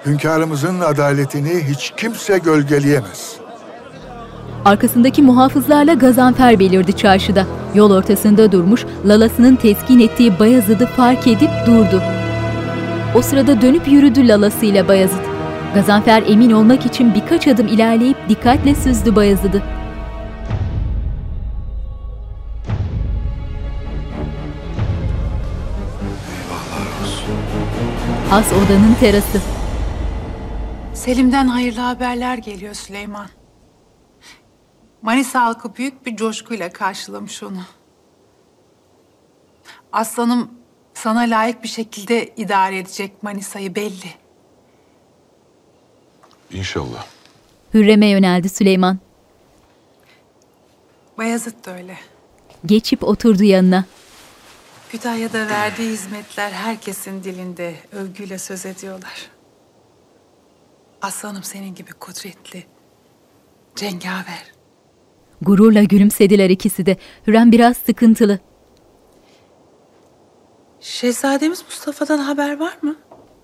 hünkârımızın 0.06 0.80
adaletini 0.80 1.62
hiç 1.68 1.92
kimse 1.96 2.38
gölgeleyemez. 2.38 3.36
Arkasındaki 4.64 5.22
muhafızlarla 5.22 5.94
Gazanfer 5.94 6.58
belirdi 6.58 6.96
çarşıda. 6.96 7.46
Yol 7.74 7.90
ortasında 7.90 8.52
durmuş, 8.52 8.86
lalasının 9.06 9.56
teskin 9.56 10.00
ettiği 10.00 10.38
Bayezid'i 10.38 10.86
fark 10.86 11.26
edip 11.26 11.50
durdu. 11.66 12.02
O 13.14 13.22
sırada 13.22 13.60
dönüp 13.62 13.88
yürüdü 13.88 14.28
lalasıyla 14.28 14.88
Bayezid. 14.88 15.22
Gazanfer 15.74 16.22
emin 16.26 16.50
olmak 16.50 16.86
için 16.86 17.14
birkaç 17.14 17.48
adım 17.48 17.66
ilerleyip 17.66 18.16
dikkatle 18.28 18.74
süzdü 18.74 19.16
Bayezid'i. 19.16 19.62
Has 28.32 28.52
odanın 28.52 28.94
terası. 29.00 29.40
Selim'den 30.94 31.46
hayırlı 31.46 31.80
haberler 31.80 32.38
geliyor 32.38 32.74
Süleyman. 32.74 33.26
Manisa 35.02 35.40
halkı 35.44 35.76
büyük 35.76 36.06
bir 36.06 36.16
coşkuyla 36.16 36.72
karşılamış 36.72 37.42
onu. 37.42 37.62
Aslanım 39.92 40.50
sana 40.94 41.20
layık 41.20 41.62
bir 41.62 41.68
şekilde 41.68 42.34
idare 42.36 42.78
edecek 42.78 43.22
Manisa'yı 43.22 43.74
belli. 43.74 44.14
İnşallah. 46.52 47.06
Hürrem'e 47.74 48.06
yöneldi 48.06 48.48
Süleyman. 48.48 48.98
Bayezid 51.18 51.66
de 51.66 51.70
öyle. 51.70 51.96
Geçip 52.66 53.04
oturdu 53.04 53.42
yanına. 53.42 53.84
Kütahya'da 54.92 55.48
verdiği 55.48 55.90
hizmetler 55.90 56.50
herkesin 56.50 57.24
dilinde 57.24 57.74
övgüyle 57.92 58.38
söz 58.38 58.66
ediyorlar. 58.66 59.30
Aslanım 61.02 61.42
senin 61.42 61.74
gibi 61.74 61.92
kudretli, 61.92 62.66
cengaver. 63.76 64.52
Gururla 65.42 65.82
gülümsediler 65.82 66.50
ikisi 66.50 66.86
de. 66.86 66.96
Hürrem 67.26 67.52
biraz 67.52 67.76
sıkıntılı. 67.76 68.38
Şehzademiz 70.80 71.62
Mustafa'dan 71.64 72.18
haber 72.18 72.60
var 72.60 72.78
mı? 72.82 72.96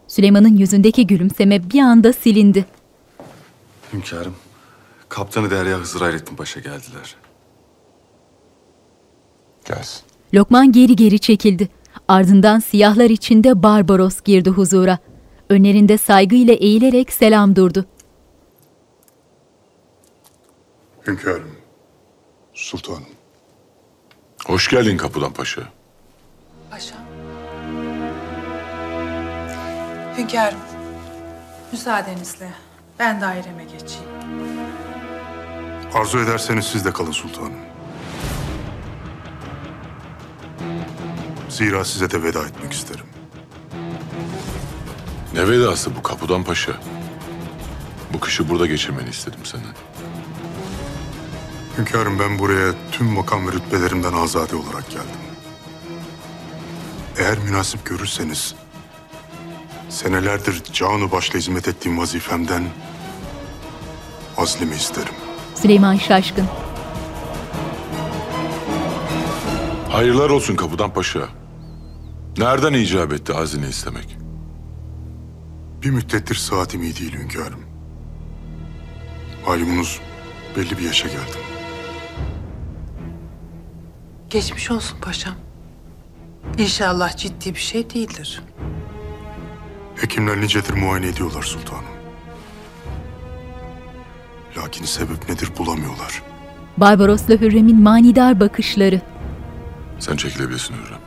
Süleyman'ın 0.06 0.56
yüzündeki 0.56 1.06
gülümseme 1.06 1.70
bir 1.70 1.80
anda 1.80 2.12
silindi. 2.12 2.66
Hünkârım, 3.92 4.36
Kaptanı 5.08 5.50
Derya 5.50 5.78
Hızır 5.78 6.00
Hayrettin 6.00 6.36
Paşa 6.36 6.60
geldiler. 6.60 7.16
Gelsin. 9.64 10.07
Lokman 10.34 10.72
geri 10.72 10.96
geri 10.96 11.18
çekildi. 11.18 11.68
Ardından 12.08 12.58
siyahlar 12.58 13.10
içinde 13.10 13.62
Barbaros 13.62 14.20
girdi 14.20 14.50
huzura. 14.50 14.98
Önlerinde 15.48 15.98
saygıyla 15.98 16.54
eğilerek 16.54 17.12
selam 17.12 17.56
durdu. 17.56 17.84
Hünkârım. 21.06 21.56
Sultanım. 22.54 23.04
Hoş 24.46 24.68
geldin 24.68 24.96
Kapıdan 24.96 25.32
Paşa. 25.32 25.62
Paşam. 26.70 26.98
Hünkârım, 30.18 30.58
müsaadenizle 31.72 32.50
ben 32.98 33.20
daireme 33.20 33.64
geçeyim. 33.64 34.08
Arzu 35.94 36.18
ederseniz 36.18 36.64
siz 36.64 36.84
de 36.84 36.92
kalın 36.92 37.12
sultanım. 37.12 37.67
Zira 41.48 41.84
size 41.84 42.10
de 42.10 42.22
veda 42.22 42.46
etmek 42.46 42.72
isterim. 42.72 43.06
Ne 45.34 45.48
vedası 45.48 45.96
bu 45.96 46.02
Kapıdan 46.02 46.44
Paşa? 46.44 46.72
Bu 48.12 48.20
kışı 48.20 48.48
burada 48.48 48.66
geçirmeni 48.66 49.08
istedim 49.08 49.40
senden. 49.44 49.74
Hünkârım 51.78 52.18
ben 52.18 52.38
buraya 52.38 52.72
tüm 52.92 53.06
makam 53.06 53.48
ve 53.48 53.52
rütbelerimden 53.52 54.12
azade 54.12 54.56
olarak 54.56 54.90
geldim. 54.90 55.20
Eğer 57.18 57.38
münasip 57.38 57.86
görürseniz 57.86 58.54
senelerdir 59.88 60.62
canı 60.72 61.12
başla 61.12 61.38
hizmet 61.38 61.68
ettiğim 61.68 61.98
vazifemden 61.98 62.62
azlimi 64.36 64.74
isterim. 64.74 65.14
Süleyman 65.54 65.96
şaşkın. 65.96 66.46
Hayırlar 69.98 70.30
olsun 70.30 70.56
Kapıdan 70.56 70.92
Paşa. 70.94 71.28
Nereden 72.36 72.72
icap 72.72 73.12
etti 73.12 73.32
hazine 73.32 73.68
istemek? 73.68 74.18
Bir 75.82 75.90
müddettir 75.90 76.34
saatim 76.34 76.82
iyi 76.82 76.96
değil 76.96 77.12
hünkârım. 77.12 77.60
Malumunuz 79.46 80.00
belli 80.56 80.78
bir 80.78 80.82
yaşa 80.82 81.08
geldim. 81.08 81.40
Geçmiş 84.30 84.70
olsun 84.70 84.98
paşam. 85.00 85.34
İnşallah 86.58 87.16
ciddi 87.16 87.54
bir 87.54 87.60
şey 87.60 87.90
değildir. 87.90 88.42
Hekimler 89.96 90.40
nicedir 90.40 90.74
muayene 90.74 91.06
ediyorlar 91.06 91.42
sultanım. 91.42 91.84
Lakin 94.56 94.84
sebep 94.84 95.28
nedir 95.28 95.50
bulamıyorlar. 95.58 96.22
Barbaros'la 96.76 97.34
Hürrem'in 97.34 97.82
manidar 97.82 98.40
bakışları. 98.40 99.00
Sen 99.98 100.16
çekilebilirsin 100.16 100.74
Hürrem. 100.74 100.98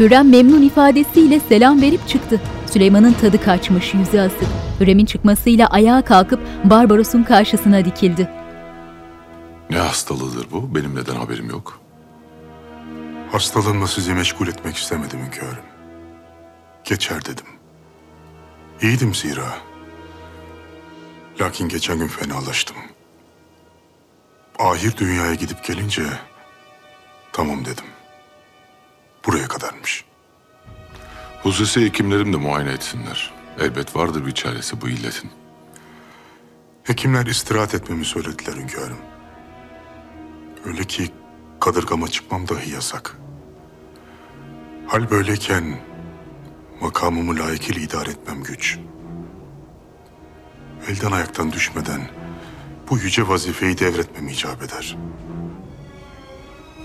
Hürrem 0.00 0.30
memnun 0.30 0.62
ifadesiyle 0.62 1.40
selam 1.40 1.82
verip 1.82 2.08
çıktı. 2.08 2.40
Süleyman'ın 2.72 3.12
tadı 3.12 3.40
kaçmış, 3.44 3.94
yüzü 3.94 4.18
asık. 4.18 4.48
Hürrem'in 4.80 5.04
çıkmasıyla 5.06 5.66
ayağa 5.66 6.02
kalkıp 6.02 6.40
Barbaros'un 6.64 7.22
karşısına 7.22 7.84
dikildi. 7.84 8.28
Ne 9.70 9.78
hastalığıdır 9.78 10.46
bu? 10.52 10.74
Benim 10.74 10.94
neden 10.94 11.14
haberim 11.14 11.50
yok? 11.50 11.80
Hastalığımla 13.32 13.86
sizi 13.86 14.14
meşgul 14.14 14.48
etmek 14.48 14.76
istemedim 14.76 15.20
hünkârım. 15.26 15.64
Geçer 16.84 17.24
dedim. 17.24 17.46
İyiydim 18.82 19.14
zira. 19.14 19.54
Lakin 21.42 21.68
geçen 21.68 21.98
gün 21.98 22.08
fenalaştım. 22.08 22.76
Ahir 24.58 24.96
dünyaya 24.96 25.34
gidip 25.34 25.64
gelince 25.64 26.02
tamam 27.32 27.64
dedim. 27.64 27.84
Buraya 29.26 29.48
kadarmış. 29.48 30.04
Hususi 31.42 31.84
hekimlerim 31.84 32.32
de 32.32 32.36
muayene 32.36 32.72
etsinler. 32.72 33.34
Elbet 33.60 33.96
vardır 33.96 34.26
bir 34.26 34.32
çaresi 34.32 34.80
bu 34.80 34.88
illetin. 34.88 35.30
Hekimler 36.84 37.26
istirahat 37.26 37.74
etmemi 37.74 38.04
söylediler 38.04 38.56
hünkârım. 38.56 38.98
Öyle 40.64 40.84
ki 40.84 41.10
kadırgama 41.60 42.08
çıkmam 42.08 42.48
dahi 42.48 42.70
yasak. 42.70 43.16
Hal 44.86 45.10
böyleyken 45.10 45.80
makamımı 46.80 47.38
layıkıyla 47.38 47.82
idare 47.82 48.10
etmem 48.10 48.42
güç. 48.42 48.78
Elden 50.88 51.12
ayaktan 51.12 51.52
düşmeden 51.52 52.10
bu 52.90 52.98
yüce 52.98 53.28
vazifeyi 53.28 53.78
devretmem 53.78 54.28
icap 54.28 54.62
eder. 54.62 54.96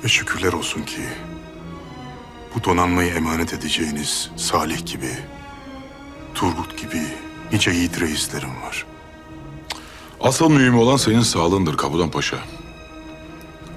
Ve 0.03 0.07
şükürler 0.07 0.53
olsun 0.53 0.83
ki 0.83 1.01
bu 2.55 2.63
donanmayı 2.63 3.13
emanet 3.13 3.53
edeceğiniz 3.53 4.31
Salih 4.35 4.85
gibi, 4.85 5.11
Turgut 6.35 6.77
gibi 6.77 7.01
nice 7.51 7.71
yiğit 7.71 8.01
reislerim 8.01 8.61
var. 8.61 8.85
Asıl 10.21 10.49
mühim 10.49 10.77
olan 10.77 10.97
senin 10.97 11.21
sağlığındır 11.21 11.77
Kapıdan 11.77 12.11
Paşa. 12.11 12.37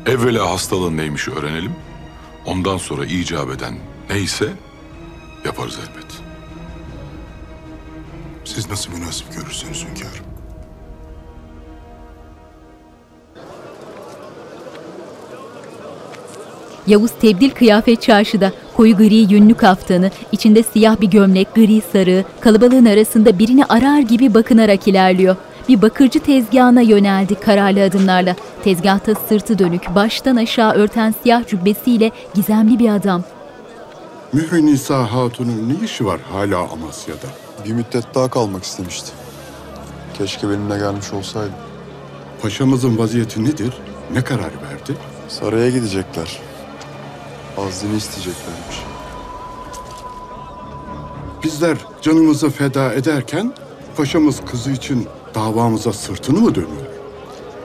Evvela 0.07 0.51
hastalığın 0.51 0.97
neymiş 0.97 1.29
öğrenelim. 1.29 1.73
Ondan 2.47 2.77
sonra 2.77 3.05
icap 3.05 3.51
eden 3.51 3.79
neyse 4.11 4.53
yaparız 5.45 5.79
elbet. 5.79 6.10
Siz 8.55 8.71
nasıl 8.71 8.93
münasip 8.93 9.27
görürseniz 9.33 9.85
hünkârım. 9.85 10.25
Yavuz 16.87 17.11
tebdil 17.21 17.51
kıyafet 17.51 18.03
çarşıda. 18.03 18.53
Koyu 18.77 18.97
gri 18.97 19.15
yünlü 19.15 19.55
kaftanı, 19.55 20.11
içinde 20.33 20.63
siyah 20.63 21.01
bir 21.01 21.11
gömlek, 21.11 21.55
gri 21.55 21.83
sarığı, 21.93 22.25
kalabalığın 22.41 22.85
arasında 22.85 23.39
birini 23.39 23.65
arar 23.65 23.99
gibi 23.99 24.35
bakınarak 24.35 24.89
ilerliyor. 24.89 25.37
Bir 25.69 25.83
bakırcı 25.83 26.21
tezgahına 26.21 26.81
yöneldi 26.81 27.35
kararlı 27.35 27.83
adımlarla. 27.83 28.37
Tezgahta 28.65 29.15
sırtı 29.29 29.59
dönük, 29.59 29.95
baştan 29.95 30.37
aşağı 30.37 30.73
örten 30.73 31.15
siyah 31.23 31.47
cübbesiyle 31.47 32.11
gizemli 32.35 32.79
bir 32.79 32.89
adam. 32.89 33.25
Mührü 34.33 34.67
Nisa 34.67 35.13
Hatun'un 35.13 35.69
ne 35.69 35.85
işi 35.85 36.07
var 36.07 36.21
hala 36.33 36.59
Amasya'da? 36.59 37.50
Bir 37.65 37.73
müddet 37.73 38.15
daha 38.15 38.31
kalmak 38.31 38.65
istemişti. 38.65 39.11
Keşke 40.19 40.49
benimle 40.49 40.79
gelmiş 40.79 41.13
olsaydı. 41.13 41.53
Paşamızın 42.43 42.99
vaziyeti 42.99 43.45
nedir? 43.45 43.75
Ne 44.13 44.25
karar 44.25 44.41
verdi? 44.63 44.97
Saraya 45.29 45.71
gidecekler. 45.71 46.41
Azlini 47.59 47.97
isteyeceklermiş. 47.97 48.77
Bizler 51.43 51.77
canımızı 52.03 52.51
feda 52.51 52.93
ederken 52.95 53.55
paşamız 53.97 54.41
kızı 54.51 54.71
için 54.71 55.09
davamıza 55.35 55.93
sırtını 55.93 56.41
mı 56.41 56.55
dönüyor? 56.55 56.87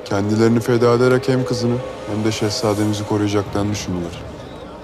Kendilerini 0.06 0.60
feda 0.60 0.94
ederek 0.94 1.30
hem 1.30 1.46
kızını 1.46 1.76
hem 2.12 2.24
de 2.24 2.32
şehzademizi 2.32 3.08
koruyacaklarını 3.08 3.72
düşünüyorlar. 3.72 4.24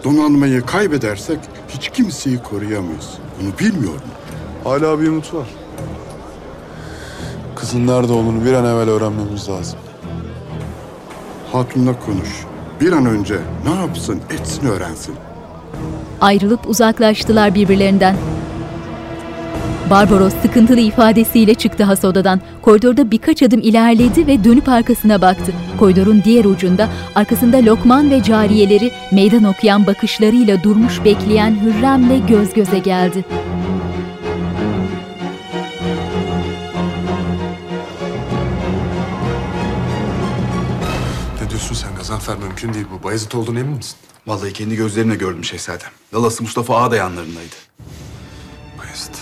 Donanmayı 0.04 0.62
kaybedersek 0.62 1.40
hiç 1.70 1.90
kimseyi 1.90 2.44
koruyamayız. 2.44 3.10
Bunu 3.42 3.60
bilmiyor 3.60 3.94
mu? 3.94 4.21
Hala 4.64 5.00
bir 5.02 5.08
umut 5.08 5.34
var. 5.34 5.48
Kızın 7.56 7.88
nerede 7.88 8.14
olduğunu 8.14 8.46
bir 8.46 8.54
an 8.54 8.66
evvel 8.66 8.90
öğrenmemiz 8.90 9.50
lazım. 9.50 9.80
Hatun'la 11.52 12.00
konuş. 12.00 12.46
Bir 12.82 12.92
an 12.92 13.06
önce 13.06 13.40
ne 13.66 13.76
yapsın 13.82 14.20
etsin 14.30 14.68
öğrensin. 14.68 15.16
Ayrılıp 16.22 16.70
uzaklaştılar 16.70 17.56
birbirlerinden. 17.56 18.16
Barbaros 19.90 20.34
sıkıntılı 20.42 20.80
ifadesiyle 20.80 21.54
çıktı 21.54 21.84
has 21.84 22.06
odadan. 22.06 22.42
Koridorda 22.62 23.12
birkaç 23.12 23.44
adım 23.44 23.60
ilerledi 23.60 24.28
ve 24.28 24.44
dönüp 24.44 24.70
arkasına 24.70 25.22
baktı. 25.22 25.52
Koridorun 25.80 26.22
diğer 26.26 26.46
ucunda 26.46 26.90
arkasında 27.16 27.58
Lokman 27.58 28.12
ve 28.12 28.24
cariyeleri 28.24 28.92
meydan 29.12 29.44
okuyan 29.44 29.88
bakışlarıyla 29.88 30.64
durmuş 30.64 31.06
bekleyen 31.06 31.58
Hürrem'le 31.62 32.28
göz 32.28 32.54
göze 32.54 32.80
geldi. 32.80 33.26
Gazanfer? 42.32 42.48
Mümkün 42.48 42.74
değil 42.74 42.86
bu. 42.92 43.04
Bayezid 43.04 43.32
olduğunu 43.32 43.60
emin 43.60 43.76
misin? 43.76 43.96
Vallahi 44.28 44.54
kendi 44.54 44.76
gözlerimle 44.76 45.16
gördüm 45.16 45.44
şehzadem. 45.44 45.90
Lalası 46.14 46.44
Mustafa 46.44 46.78
Ağa 46.78 46.92
da 46.92 46.96
yanlarındaydı. 46.96 47.56
Bayezid. 48.80 49.16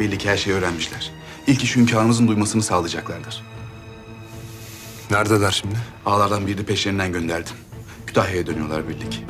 Belli 0.00 0.18
ki 0.18 0.30
her 0.30 0.36
şeyi 0.36 0.56
öğrenmişler. 0.56 1.10
İlk 1.46 1.62
iş 1.64 1.76
hünkârımızın 1.76 2.28
duymasını 2.28 2.62
sağlayacaklardır. 2.62 3.42
Neredeler 5.10 5.50
şimdi? 5.50 5.74
Ağalardan 6.06 6.46
birini 6.46 6.66
peşlerinden 6.66 7.12
gönderdim. 7.12 7.56
Kütahya'ya 8.06 8.46
dönüyorlar 8.46 8.88
belli 8.88 9.10
ki. 9.10 9.24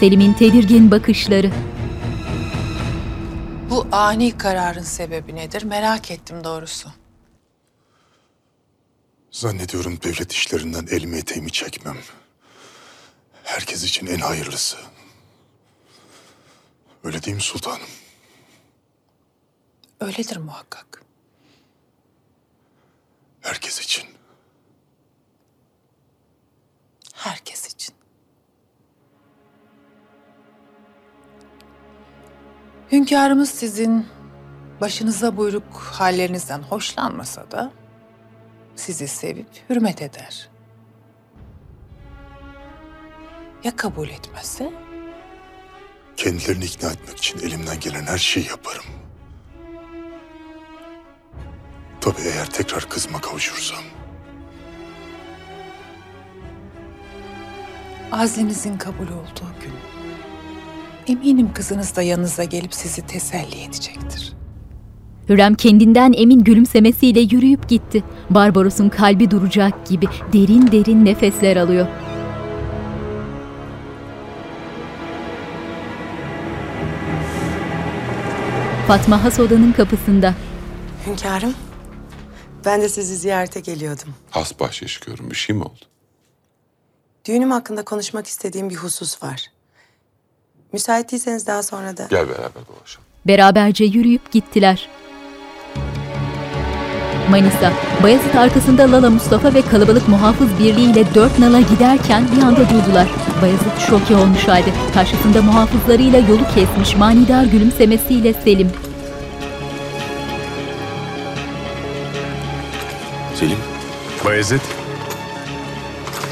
Selim'in 0.00 0.32
tedirgin 0.32 0.90
bakışları. 0.90 1.50
Bu 3.70 3.86
ani 3.92 4.38
kararın 4.38 4.82
sebebi 4.82 5.34
nedir? 5.36 5.62
Merak 5.62 6.10
ettim 6.10 6.44
doğrusu. 6.44 6.88
Zannediyorum 9.30 9.98
devlet 10.04 10.32
işlerinden 10.32 10.86
elimi 10.90 11.16
eteğimi 11.16 11.50
çekmem. 11.50 11.96
Herkes 13.44 13.84
için 13.84 14.06
en 14.06 14.18
hayırlısı. 14.18 14.76
Öyle 17.04 17.22
değil 17.22 17.36
mi 17.36 17.42
sultanım? 17.42 17.86
Öyledir 20.00 20.36
muhakkak. 20.36 21.02
Herkes 23.40 23.80
için. 23.80 24.04
Herkes 27.14 27.74
için. 27.74 27.94
Hünkârımız 32.92 33.50
sizin 33.50 34.06
başınıza 34.80 35.36
buyruk 35.36 35.74
hallerinizden 35.74 36.62
hoşlanmasa 36.62 37.50
da 37.50 37.72
sizi 38.76 39.08
sevip 39.08 39.70
hürmet 39.70 40.02
eder. 40.02 40.51
Ya 43.64 43.76
kabul 43.76 44.08
etmezse? 44.08 44.72
Kendilerini 46.16 46.64
ikna 46.64 46.90
etmek 46.90 47.18
için 47.18 47.38
elimden 47.38 47.80
gelen 47.80 48.06
her 48.06 48.18
şeyi 48.18 48.46
yaparım. 48.46 48.84
Tabii 52.00 52.20
eğer 52.34 52.46
tekrar 52.50 52.88
kızıma 52.88 53.20
kavuşursam. 53.20 53.84
Azlinizin 58.12 58.78
kabul 58.78 59.06
olduğu 59.06 59.52
gün 59.62 59.72
eminim 61.14 61.52
kızınız 61.54 61.96
da 61.96 62.02
yanınıza 62.02 62.44
gelip 62.44 62.74
sizi 62.74 63.06
teselli 63.06 63.62
edecektir. 63.62 64.32
Hürrem 65.28 65.54
kendinden 65.54 66.12
emin 66.16 66.44
gülümsemesiyle 66.44 67.20
yürüyüp 67.20 67.68
gitti. 67.68 68.04
Barbaros'un 68.30 68.88
kalbi 68.88 69.30
duracak 69.30 69.86
gibi 69.86 70.06
derin 70.32 70.72
derin 70.72 71.04
nefesler 71.04 71.56
alıyor. 71.56 71.86
Fatma 78.88 79.24
has 79.24 79.40
odanın 79.40 79.72
kapısında. 79.72 80.34
Hünkârım, 81.06 81.54
ben 82.64 82.82
de 82.82 82.88
sizi 82.88 83.16
ziyarete 83.16 83.60
geliyordum. 83.60 84.14
Has 84.30 84.60
bahşiş 84.60 84.98
görün 85.00 85.30
bir 85.30 85.34
şey 85.36 85.56
mi 85.56 85.62
oldu? 85.62 85.84
Düğünüm 87.24 87.50
hakkında 87.50 87.84
konuşmak 87.84 88.26
istediğim 88.26 88.70
bir 88.70 88.74
husus 88.74 89.22
var. 89.22 89.46
Müsait 90.72 91.12
değilseniz 91.12 91.46
daha 91.46 91.62
sonra 91.62 91.96
da... 91.96 92.06
Gel 92.10 92.28
beraber 92.28 92.62
dolaşalım. 92.68 93.06
Beraberce 93.26 93.84
yürüyüp 93.84 94.32
gittiler. 94.32 94.88
Manisa, 97.30 97.72
Bayezid 98.02 98.34
arkasında 98.34 98.92
Lala 98.92 99.10
Mustafa 99.10 99.54
ve 99.54 99.62
kalabalık 99.62 100.08
muhafız 100.08 100.58
birliğiyle 100.58 101.04
dört 101.14 101.38
nala 101.38 101.60
giderken 101.60 102.24
bir 102.36 102.42
anda 102.42 102.60
durdular. 102.60 103.06
Bayezid 103.42 103.78
şoke 103.88 104.16
olmuş 104.16 104.48
halde 104.48 104.70
karşısında 104.94 105.42
muhafızlarıyla 105.42 106.18
yolu 106.18 106.44
kesmiş 106.54 106.96
manidar 106.96 107.44
gülümsemesiyle 107.44 108.32
Selim. 108.32 108.70
Selim. 113.34 113.58
Bayezid. 114.24 114.60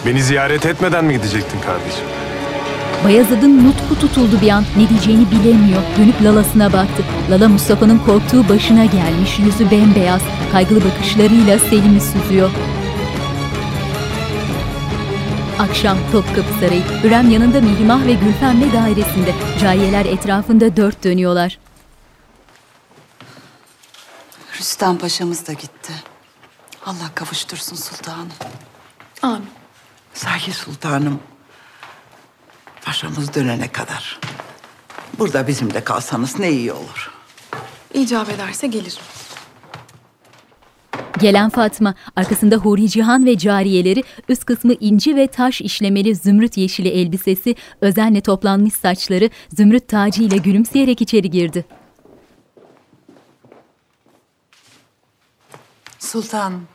Beni 0.07 0.23
ziyaret 0.23 0.67
etmeden 0.67 1.05
mi 1.05 1.13
gidecektin 1.13 1.61
kardeşim? 1.61 2.20
Bayezid'in 3.05 3.69
nutku 3.69 3.99
tutuldu 4.01 4.41
bir 4.43 4.49
an. 4.49 4.65
Ne 4.77 4.89
diyeceğini 4.89 5.31
bilemiyor. 5.31 5.83
Dönüp 5.99 6.23
Lala'sına 6.23 6.73
baktı. 6.73 7.05
Lala 7.31 7.49
Mustafa'nın 7.49 7.99
korktuğu 7.99 8.49
başına 8.49 8.85
gelmiş. 8.85 9.39
Yüzü 9.39 9.71
bembeyaz. 9.71 10.23
Kaygılı 10.53 10.85
bakışlarıyla 10.85 11.59
Selim'i 11.59 12.01
süzüyor. 12.01 12.51
Akşam 15.59 15.99
Topkapı 16.13 16.53
Sarayı. 16.61 16.83
Hürrem 17.03 17.31
yanında 17.31 17.61
Mihrimah 17.61 18.07
ve 18.07 18.13
Gülfem'le 18.13 18.73
dairesinde. 18.73 19.35
Cariyeler 19.61 20.05
etrafında 20.05 20.77
dört 20.77 21.05
dönüyorlar. 21.05 21.59
Rüstem 24.59 24.99
Paşa'mız 24.99 25.47
da 25.47 25.53
gitti. 25.53 25.93
Allah 26.87 27.11
kavuştursun 27.15 27.77
sultanım. 27.77 28.29
Amin. 29.23 29.51
Sahi 30.15 30.53
sultanım. 30.53 31.21
Paşamız 32.91 33.35
dönene 33.35 33.69
kadar. 33.69 34.21
Burada 35.19 35.47
bizimle 35.47 35.85
kalsanız 35.85 36.39
ne 36.39 36.51
iyi 36.51 36.73
olur. 36.73 37.11
İcap 37.95 38.29
ederse 38.31 38.67
gelirim. 38.67 39.03
Gelen 41.19 41.51
Fatma, 41.51 41.95
arkasında 42.17 42.57
Huri 42.57 42.89
Cihan 42.89 43.27
ve 43.27 43.39
cariyeleri, 43.39 44.05
üst 44.29 44.45
kısmı 44.45 44.73
inci 44.73 45.17
ve 45.17 45.27
taş 45.27 45.61
işlemeli 45.61 46.17
zümrüt 46.17 46.57
yeşili 46.57 46.89
elbisesi, 46.89 47.57
özenle 47.81 48.21
toplanmış 48.21 48.75
saçları, 48.75 49.31
zümrüt 49.57 49.89
tacı 49.89 50.23
ile 50.23 50.37
gülümseyerek 50.37 51.01
içeri 51.01 51.31
girdi. 51.31 51.65
Sultanım, 55.99 56.69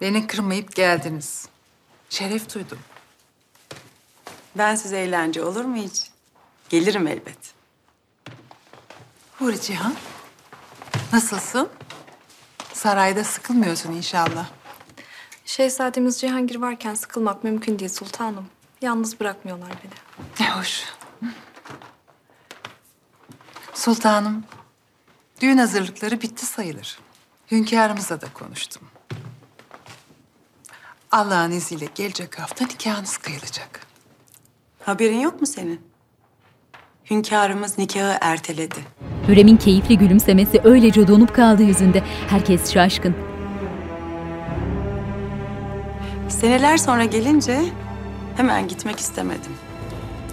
beni 0.00 0.26
kırmayıp 0.26 0.76
geldiniz. 0.76 1.48
Şeref 2.10 2.54
duydum. 2.54 2.78
Ben 4.58 4.74
size 4.74 4.98
eğlence 4.98 5.44
olur 5.44 5.64
mu 5.64 5.76
hiç? 5.76 6.10
Gelirim 6.68 7.06
elbet. 7.06 7.38
Huri 9.38 9.60
Cihan, 9.60 9.94
nasılsın? 11.12 11.68
Sarayda 12.72 13.24
sıkılmıyorsun 13.24 13.92
inşallah. 13.92 14.46
Şehzademiz 15.44 16.20
Cihangir 16.20 16.56
varken 16.56 16.94
sıkılmak 16.94 17.44
mümkün 17.44 17.78
değil 17.78 17.90
sultanım. 17.90 18.46
Yalnız 18.82 19.20
bırakmıyorlar 19.20 19.70
beni. 19.70 19.92
Ne 20.40 20.54
hoş. 20.54 20.82
Sultanım, 23.74 24.44
düğün 25.40 25.58
hazırlıkları 25.58 26.20
bitti 26.20 26.46
sayılır. 26.46 26.98
Hünkârımızla 27.50 28.20
da 28.20 28.32
konuştum. 28.32 28.82
Allah'ın 31.10 31.50
izniyle 31.50 31.88
gelecek 31.94 32.38
hafta 32.38 32.64
nikahınız 32.64 33.16
kıyılacak. 33.16 33.85
Haberin 34.86 35.20
yok 35.20 35.40
mu 35.40 35.46
senin? 35.46 35.80
Hünkârımız 37.10 37.78
nikahı 37.78 38.18
erteledi. 38.20 38.74
Hürrem'in 39.28 39.56
keyifli 39.56 39.98
gülümsemesi 39.98 40.60
öylece 40.64 41.08
donup 41.08 41.34
kaldı 41.34 41.62
yüzünde. 41.62 42.02
Herkes 42.28 42.72
şaşkın. 42.72 43.14
Seneler 46.28 46.76
sonra 46.76 47.04
gelince 47.04 47.58
hemen 48.36 48.68
gitmek 48.68 48.98
istemedim. 48.98 49.52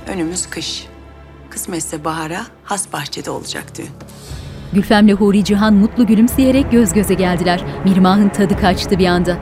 Önümüz 0.08 0.50
kış. 0.50 0.88
Kısmetse 1.50 2.06
bahara 2.06 2.42
has 2.64 2.94
bahçede 2.94 3.30
olacak 3.30 3.78
düğün. 3.78 3.90
Gülfem'le 4.74 5.12
Huri 5.14 5.44
Cihan 5.44 5.74
mutlu 5.74 6.08
gülümseyerek 6.08 6.72
göz 6.72 6.94
göze 6.94 7.14
geldiler. 7.14 7.64
Mirmah'ın 7.86 8.30
tadı 8.30 8.58
kaçtı 8.58 9.00
bir 9.00 9.08
anda. 9.08 9.38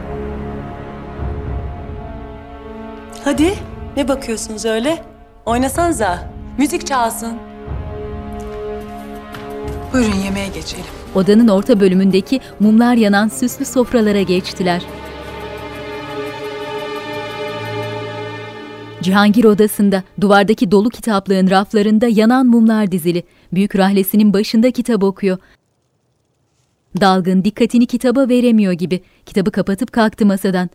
Hadi 3.23 3.70
ne 3.97 4.07
bakıyorsunuz 4.07 4.65
öyle? 4.65 5.03
Oynasanıza. 5.45 6.29
Müzik 6.57 6.87
çalsın. 6.87 7.33
Buyurun 9.93 10.19
yemeğe 10.25 10.47
geçelim. 10.47 10.85
Odanın 11.15 11.47
orta 11.47 11.79
bölümündeki 11.79 12.39
mumlar 12.59 12.95
yanan 12.95 13.27
süslü 13.27 13.65
sofralara 13.65 14.21
geçtiler. 14.21 14.81
Cihangir 19.01 19.43
odasında 19.43 20.03
duvardaki 20.21 20.71
dolu 20.71 20.89
kitaplığın 20.89 21.49
raflarında 21.49 22.07
yanan 22.07 22.45
mumlar 22.45 22.91
dizili. 22.91 23.23
Büyük 23.53 23.75
rahlesinin 23.75 24.33
başında 24.33 24.71
kitap 24.71 25.03
okuyor. 25.03 25.37
Dalgın 27.01 27.43
dikkatini 27.43 27.85
kitaba 27.85 28.29
veremiyor 28.29 28.73
gibi. 28.73 29.03
Kitabı 29.25 29.51
kapatıp 29.51 29.91
kalktı 29.91 30.25
masadan. 30.25 30.69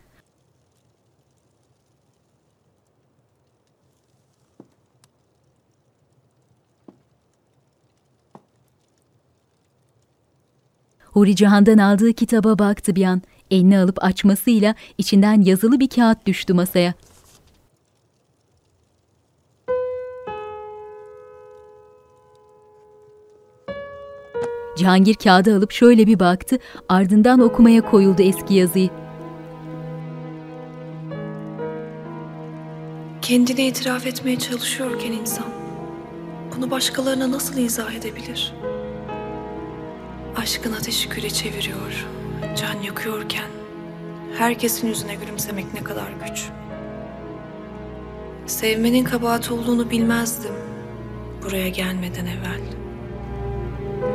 Huri 11.16 11.36
Cihan'dan 11.36 11.78
aldığı 11.78 12.12
kitaba 12.12 12.58
baktı 12.58 12.96
bir 12.96 13.04
an. 13.04 13.22
Elini 13.50 13.78
alıp 13.78 14.04
açmasıyla 14.04 14.74
içinden 14.98 15.40
yazılı 15.40 15.80
bir 15.80 15.88
kağıt 15.88 16.26
düştü 16.26 16.54
masaya. 16.54 16.94
Cihangir 24.78 25.14
kağıdı 25.14 25.56
alıp 25.56 25.72
şöyle 25.72 26.06
bir 26.06 26.18
baktı, 26.18 26.58
ardından 26.88 27.40
okumaya 27.40 27.90
koyuldu 27.90 28.22
eski 28.22 28.54
yazıyı. 28.54 28.90
Kendine 33.22 33.66
itiraf 33.66 34.06
etmeye 34.06 34.38
çalışıyorken 34.38 35.12
insan 35.12 35.46
bunu 36.56 36.70
başkalarına 36.70 37.30
nasıl 37.30 37.58
izah 37.58 37.92
edebilir? 37.92 38.54
Aşkın 40.37 40.72
ateşi 40.72 41.09
küle 41.09 41.30
çeviriyor, 41.30 42.07
can 42.57 42.82
yakıyorken 42.82 43.47
herkesin 44.39 44.89
yüzüne 44.89 45.14
gülümsemek 45.14 45.74
ne 45.74 45.80
kadar 45.84 46.09
güç. 46.26 46.45
Sevmenin 48.47 49.05
kabahat 49.05 49.51
olduğunu 49.51 49.91
bilmezdim 49.91 50.53
buraya 51.45 51.68
gelmeden 51.68 52.26
evvel. 52.26 52.61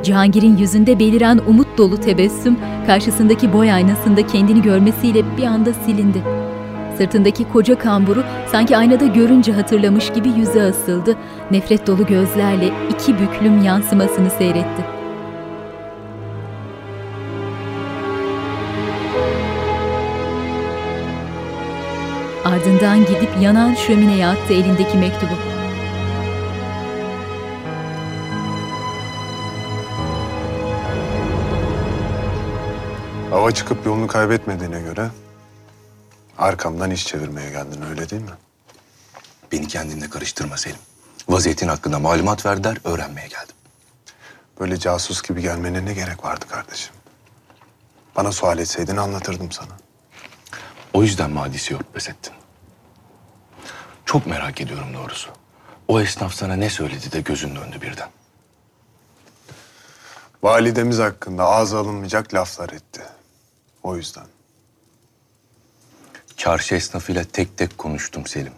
Cihangir'in 0.03 0.57
yüzünde 0.57 0.99
beliren 0.99 1.39
umut 1.47 1.77
dolu 1.77 1.99
tebessüm, 1.99 2.57
karşısındaki 2.87 3.53
boy 3.53 3.71
aynasında 3.71 4.27
kendini 4.27 4.61
görmesiyle 4.61 5.37
bir 5.37 5.43
anda 5.43 5.73
silindi. 5.73 6.23
Sırtındaki 6.97 7.49
koca 7.49 7.79
kamburu 7.79 8.23
sanki 8.51 8.77
aynada 8.77 9.05
görünce 9.05 9.51
hatırlamış 9.51 10.13
gibi 10.13 10.29
yüze 10.29 10.61
asıldı. 10.61 11.17
Nefret 11.51 11.87
dolu 11.87 12.05
gözlerle 12.05 12.73
iki 12.89 13.19
büklüm 13.19 13.63
yansımasını 13.63 14.29
seyretti. 14.29 15.00
Ardından 22.61 23.05
gidip 23.05 23.41
yanan 23.41 23.75
şömineye 23.75 24.27
attı 24.27 24.53
elindeki 24.53 24.97
mektubu. 24.97 25.33
Hava 33.29 33.51
çıkıp 33.51 33.85
yolunu 33.85 34.07
kaybetmediğine 34.07 34.81
göre 34.81 35.09
arkamdan 36.37 36.91
iş 36.91 37.07
çevirmeye 37.07 37.49
geldin 37.49 37.81
öyle 37.89 38.09
değil 38.09 38.21
mi? 38.21 38.29
Beni 39.51 39.67
kendinle 39.67 40.09
karıştırma 40.09 40.57
Selim. 40.57 40.77
Vaziyetin 41.29 41.67
hakkında 41.67 41.99
malumat 41.99 42.45
verdiler, 42.45 42.77
öğrenmeye 42.83 43.27
geldim. 43.27 43.55
Böyle 44.59 44.79
casus 44.79 45.21
gibi 45.21 45.41
gelmene 45.41 45.85
ne 45.85 45.93
gerek 45.93 46.23
vardı 46.23 46.45
kardeşim? 46.49 46.93
Bana 48.15 48.31
sual 48.31 48.59
etseydin 48.59 48.97
anlatırdım 48.97 49.51
sana. 49.51 49.77
O 50.93 51.03
yüzden 51.03 51.31
mi 51.31 51.39
hadisi 51.39 51.73
yok 51.73 51.81
pes 51.93 52.09
ettin? 52.09 52.40
Çok 54.11 54.27
merak 54.27 54.61
ediyorum 54.61 54.93
doğrusu. 54.93 55.29
O 55.87 56.01
esnaf 56.01 56.33
sana 56.33 56.55
ne 56.55 56.69
söyledi 56.69 57.11
de 57.11 57.21
gözün 57.21 57.55
döndü 57.55 57.81
birden. 57.81 58.09
Validemiz 60.43 60.99
hakkında 60.99 61.45
ağza 61.45 61.79
alınmayacak 61.79 62.33
laflar 62.33 62.69
etti. 62.69 63.01
O 63.83 63.97
yüzden. 63.97 64.25
Çarşı 66.37 66.75
esnafıyla 66.75 67.23
tek 67.23 67.57
tek 67.57 67.77
konuştum 67.77 68.27
Selim. 68.27 68.53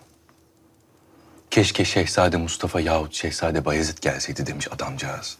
Keşke 1.51 1.85
Şehzade 1.85 2.37
Mustafa 2.37 2.79
yahut 2.79 3.13
Şehzade 3.13 3.65
Bayezid 3.65 3.97
gelseydi 3.97 4.45
demiş 4.47 4.67
adamcağız. 4.71 5.37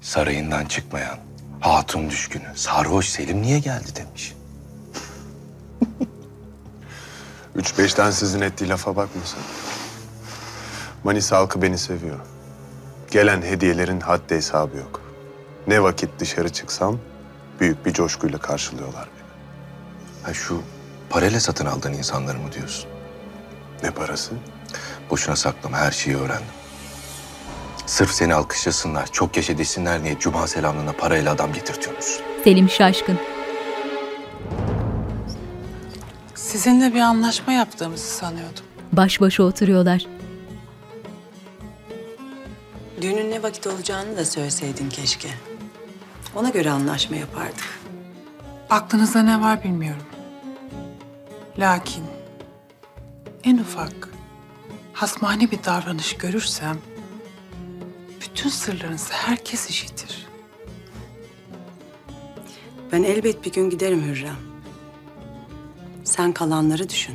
Sarayından 0.00 0.64
çıkmayan, 0.66 1.18
hatun 1.60 2.10
düşkünü, 2.10 2.52
sarhoş 2.56 3.08
Selim 3.08 3.42
niye 3.42 3.58
geldi 3.58 3.96
demiş. 3.96 4.34
Üç 7.56 7.78
beşten 7.78 8.10
sizin 8.10 8.40
ettiği 8.40 8.68
lafa 8.68 8.96
bakma 8.96 9.22
sen. 9.24 9.40
Manisa 11.04 11.36
halkı 11.36 11.62
beni 11.62 11.78
seviyor. 11.78 12.18
Gelen 13.10 13.42
hediyelerin 13.42 14.00
haddi 14.00 14.34
hesabı 14.34 14.76
yok. 14.76 15.00
Ne 15.66 15.82
vakit 15.82 16.10
dışarı 16.18 16.48
çıksam 16.48 16.98
büyük 17.60 17.86
bir 17.86 17.92
coşkuyla 17.92 18.38
karşılıyorlar 18.38 19.08
beni. 19.16 19.26
Ha 20.22 20.34
şu 20.34 20.62
parayla 21.10 21.40
satın 21.40 21.66
aldığın 21.66 21.92
insanları 21.92 22.38
mı 22.38 22.52
diyorsun? 22.52 22.90
Ne 23.82 23.90
parası? 23.90 24.32
Boşuna 25.10 25.36
saklama 25.36 25.78
her 25.78 25.90
şeyi 25.90 26.16
öğrendim. 26.16 26.46
Sırf 27.86 28.10
seni 28.10 28.34
alkışlasınlar, 28.34 29.06
çok 29.12 29.36
yaşa 29.36 29.58
desinler 29.58 30.04
diye 30.04 30.18
cuma 30.18 30.46
selamlığına 30.46 30.92
parayla 30.92 31.32
adam 31.32 31.52
getirtiyormuş. 31.52 32.06
Selim 32.44 32.70
şaşkın. 32.70 33.18
Sizinle 36.56 36.94
bir 36.94 37.00
anlaşma 37.00 37.52
yaptığımızı 37.52 38.06
sanıyordum. 38.06 38.64
Baş 38.92 39.20
başa 39.20 39.42
oturuyorlar. 39.42 40.06
Düğünün 43.02 43.30
ne 43.30 43.42
vakit 43.42 43.66
olacağını 43.66 44.16
da 44.16 44.24
söyleseydin 44.24 44.88
keşke. 44.88 45.28
Ona 46.34 46.50
göre 46.50 46.70
anlaşma 46.70 47.16
yapardık. 47.16 47.80
Aklınızda 48.70 49.22
ne 49.22 49.40
var 49.40 49.64
bilmiyorum. 49.64 50.02
Lakin 51.58 52.04
en 53.44 53.58
ufak 53.58 54.08
hasmani 54.92 55.50
bir 55.50 55.64
davranış 55.64 56.16
görürsem 56.16 56.78
bütün 58.20 58.50
sırlarınızı 58.50 59.12
herkes 59.12 59.70
işitir. 59.70 60.26
Ben 62.92 63.02
elbet 63.02 63.44
bir 63.44 63.52
gün 63.52 63.70
giderim 63.70 64.02
Hürrem. 64.02 64.55
Sen 66.06 66.32
kalanları 66.32 66.88
düşün. 66.88 67.14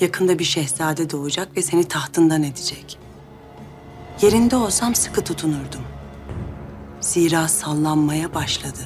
Yakında 0.00 0.38
bir 0.38 0.44
şehzade 0.44 1.10
doğacak 1.10 1.56
ve 1.56 1.62
seni 1.62 1.84
tahtından 1.84 2.42
edecek. 2.42 2.98
Yerinde 4.22 4.56
olsam 4.56 4.94
sıkı 4.94 5.24
tutunurdum. 5.24 5.80
Zira 7.00 7.48
sallanmaya 7.48 8.34
başladı. 8.34 8.78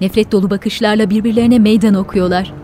Nefret 0.00 0.32
dolu 0.32 0.50
bakışlarla 0.50 1.10
birbirlerine 1.10 1.58
meydan 1.58 1.94
okuyorlar. 1.94 2.54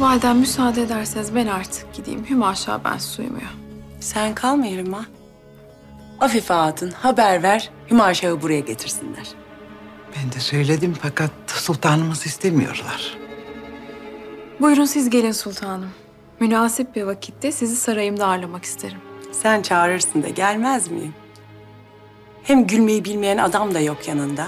Validem 0.00 0.38
müsaade 0.38 0.82
ederseniz 0.82 1.34
ben 1.34 1.46
artık 1.46 1.94
gideyim. 1.94 2.24
Hümaşa 2.30 2.80
ben 2.84 2.98
suymuyor. 2.98 3.54
Sen 4.00 4.34
kalma 4.34 4.66
Hürrem. 4.66 4.94
Afife 6.20 6.54
Hatun 6.54 6.90
haber 6.90 7.42
ver, 7.42 7.70
Hümaşa'yı 7.90 8.42
buraya 8.42 8.60
getirsinler. 8.60 9.43
Ben 10.16 10.32
de 10.32 10.40
söyledim 10.40 10.94
fakat 11.02 11.30
sultanımız 11.46 12.26
istemiyorlar. 12.26 13.18
Buyurun 14.60 14.84
siz 14.84 15.10
gelin 15.10 15.32
sultanım. 15.32 15.90
Münasip 16.40 16.96
bir 16.96 17.02
vakitte 17.02 17.52
sizi 17.52 17.76
sarayımda 17.76 18.26
ağırlamak 18.26 18.64
isterim. 18.64 18.98
Sen 19.32 19.62
çağırırsın 19.62 20.22
da 20.22 20.28
gelmez 20.28 20.90
miyim? 20.90 21.14
Hem 22.42 22.66
gülmeyi 22.66 23.04
bilmeyen 23.04 23.38
adam 23.38 23.74
da 23.74 23.80
yok 23.80 24.08
yanında. 24.08 24.46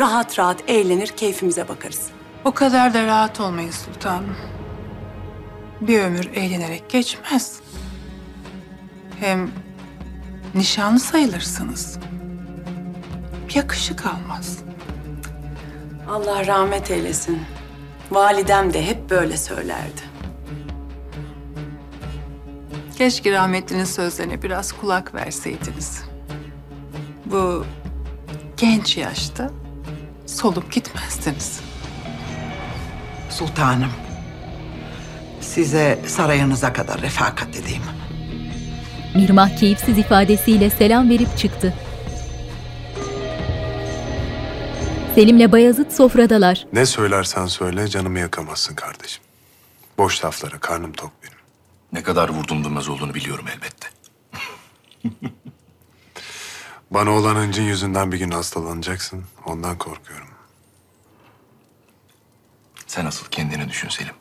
Rahat 0.00 0.38
rahat 0.38 0.70
eğlenir, 0.70 1.06
keyfimize 1.06 1.68
bakarız. 1.68 2.10
O 2.44 2.52
kadar 2.52 2.94
da 2.94 3.06
rahat 3.06 3.40
olmayın 3.40 3.70
sultanım. 3.70 4.36
Bir 5.80 6.00
ömür 6.00 6.30
eğlenerek 6.34 6.90
geçmez. 6.90 7.60
Hem 9.20 9.50
nişanlı 10.54 11.00
sayılırsınız. 11.00 11.98
Yakışık 13.54 14.06
almaz. 14.06 14.69
Allah 16.10 16.46
rahmet 16.46 16.90
eylesin. 16.90 17.40
Validem 18.10 18.72
de 18.72 18.86
hep 18.86 19.10
böyle 19.10 19.36
söylerdi. 19.36 20.00
Keşke 22.98 23.32
rahmetlinin 23.32 23.84
sözlerine 23.84 24.42
biraz 24.42 24.72
kulak 24.72 25.14
verseydiniz. 25.14 26.02
Bu 27.26 27.64
genç 28.56 28.96
yaşta 28.96 29.50
solup 30.26 30.72
gitmezdiniz. 30.72 31.60
Sultanım, 33.30 33.92
size 35.40 35.98
sarayınıza 36.06 36.72
kadar 36.72 37.02
refakat 37.02 37.56
edeyim. 37.56 37.82
Mirmah 39.14 39.56
keyifsiz 39.56 39.98
ifadesiyle 39.98 40.70
selam 40.70 41.10
verip 41.10 41.38
çıktı. 41.38 41.74
Selim'le 45.14 45.52
Bayazıt 45.52 45.92
sofradalar. 45.92 46.66
Ne 46.72 46.86
söylersen 46.86 47.46
söyle 47.46 47.88
canımı 47.88 48.18
yakamazsın 48.18 48.74
kardeşim. 48.74 49.22
Boş 49.98 50.24
laflara 50.24 50.58
karnım 50.58 50.92
tok 50.92 51.12
benim. 51.22 51.38
Ne 51.92 52.02
kadar 52.02 52.28
vurdum 52.28 52.64
durmaz 52.64 52.88
olduğunu 52.88 53.14
biliyorum 53.14 53.44
elbette. 53.48 53.88
Bana 56.90 57.10
olan 57.10 57.34
hıncın 57.34 57.62
yüzünden 57.62 58.12
bir 58.12 58.18
gün 58.18 58.30
hastalanacaksın. 58.30 59.24
Ondan 59.46 59.78
korkuyorum. 59.78 60.28
Sen 62.86 63.04
asıl 63.06 63.26
kendini 63.26 63.68
düşün 63.68 63.88
Selim. 63.88 64.14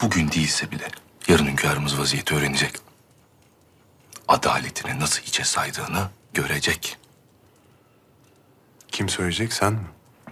Bugün 0.00 0.30
değilse 0.30 0.70
bile 0.70 0.88
yarın 1.28 1.46
hünkârımız 1.46 1.98
vaziyeti 1.98 2.34
öğrenecek. 2.34 2.72
Adaletini 4.28 5.00
nasıl 5.00 5.22
içe 5.22 5.44
saydığını 5.44 6.08
görecek. 6.34 6.98
Kim 8.88 9.08
söyleyecek 9.08 9.52
sen 9.52 9.72
mi? 9.72 9.80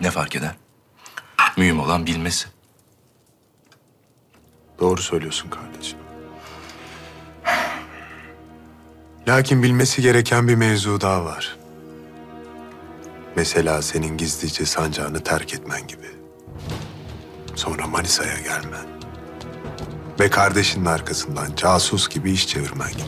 Ne 0.01 0.11
fark 0.11 0.37
eder? 0.37 0.55
Mühim 1.57 1.81
olan 1.81 2.07
bilmesi. 2.07 2.49
Doğru 4.81 5.03
söylüyorsun 5.03 5.51
kardeşim. 5.51 5.99
Lakin 9.29 9.63
bilmesi 9.63 10.03
gereken 10.03 10.49
bir 10.49 10.55
mevzu 10.55 11.01
daha 11.01 11.25
var. 11.25 11.57
Mesela 13.37 13.83
senin 13.83 14.17
gizlice 14.17 14.67
sancağını 14.67 15.23
terk 15.23 15.55
etmen 15.55 15.87
gibi. 15.87 16.07
Sonra 17.57 17.87
Manisa'ya 17.87 18.39
gelmen. 18.39 18.87
Ve 20.21 20.31
kardeşinin 20.31 20.85
arkasından 20.87 21.57
casus 21.57 22.09
gibi 22.09 22.33
iş 22.33 22.49
çevirmen 22.49 22.93
gibi. 22.93 23.03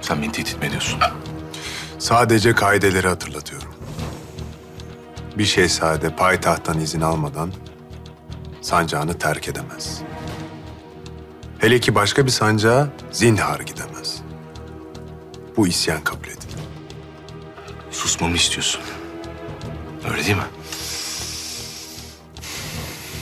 Sen 0.00 0.22
beni 0.22 0.32
tehdit 0.32 0.60
mi 0.60 0.66
ediyorsun? 0.66 1.00
Sadece 1.98 2.54
kaideleri 2.54 3.08
hatırlatıyorum. 3.08 3.74
Bir 5.38 5.44
şehzade 5.44 6.16
payitahttan 6.16 6.80
izin 6.80 7.00
almadan 7.00 7.52
sancağını 8.62 9.18
terk 9.18 9.48
edemez. 9.48 10.00
Hele 11.58 11.80
ki 11.80 11.94
başka 11.94 12.26
bir 12.26 12.30
sancağa 12.30 12.88
zinhar 13.12 13.60
gidemez. 13.60 14.22
Bu 15.56 15.66
isyan 15.66 16.00
kabul 16.04 16.24
edilir. 16.24 16.56
Susmamı 17.90 18.36
istiyorsun. 18.36 18.80
Öyle 20.10 20.24
değil 20.24 20.36
mi? 20.36 20.42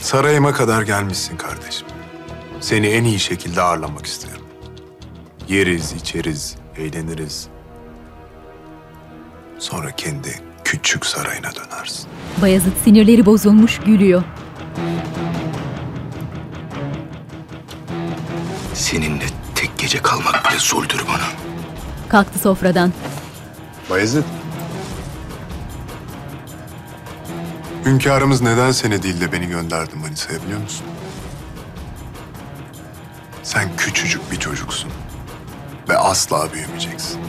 Sarayıma 0.01 0.53
kadar 0.53 0.81
gelmişsin 0.81 1.37
kardeşim. 1.37 1.87
Seni 2.61 2.87
en 2.87 3.03
iyi 3.03 3.19
şekilde 3.19 3.61
ağırlamak 3.61 4.05
isterim. 4.05 4.41
Yeriz, 5.47 5.93
içeriz, 5.93 6.55
eğleniriz. 6.77 7.47
Sonra 9.65 9.91
kendi 9.91 10.39
küçük 10.63 11.05
sarayına 11.05 11.49
dönersin. 11.55 12.07
Bayezid 12.41 12.71
sinirleri 12.83 13.25
bozulmuş 13.25 13.79
gülüyor. 13.79 14.23
Seninle 18.73 19.25
tek 19.55 19.77
gece 19.77 20.01
kalmak 20.01 20.49
bile 20.49 20.59
zuldür 20.59 21.03
bana. 21.07 21.27
Kalktı 22.09 22.39
sofradan. 22.39 22.93
Bayezid. 23.89 24.23
Hünkârımız 27.85 28.41
neden 28.41 28.71
seni 28.71 29.03
değil 29.03 29.21
de 29.21 29.31
beni 29.31 29.47
gönderdi 29.47 29.95
Manisa'ya 29.95 30.43
biliyor 30.43 30.61
musun? 30.61 30.85
Sen 33.43 33.69
küçücük 33.77 34.31
bir 34.31 34.39
çocuksun. 34.39 34.91
Ve 35.89 35.97
asla 35.97 36.53
büyümeyeceksin. 36.53 37.19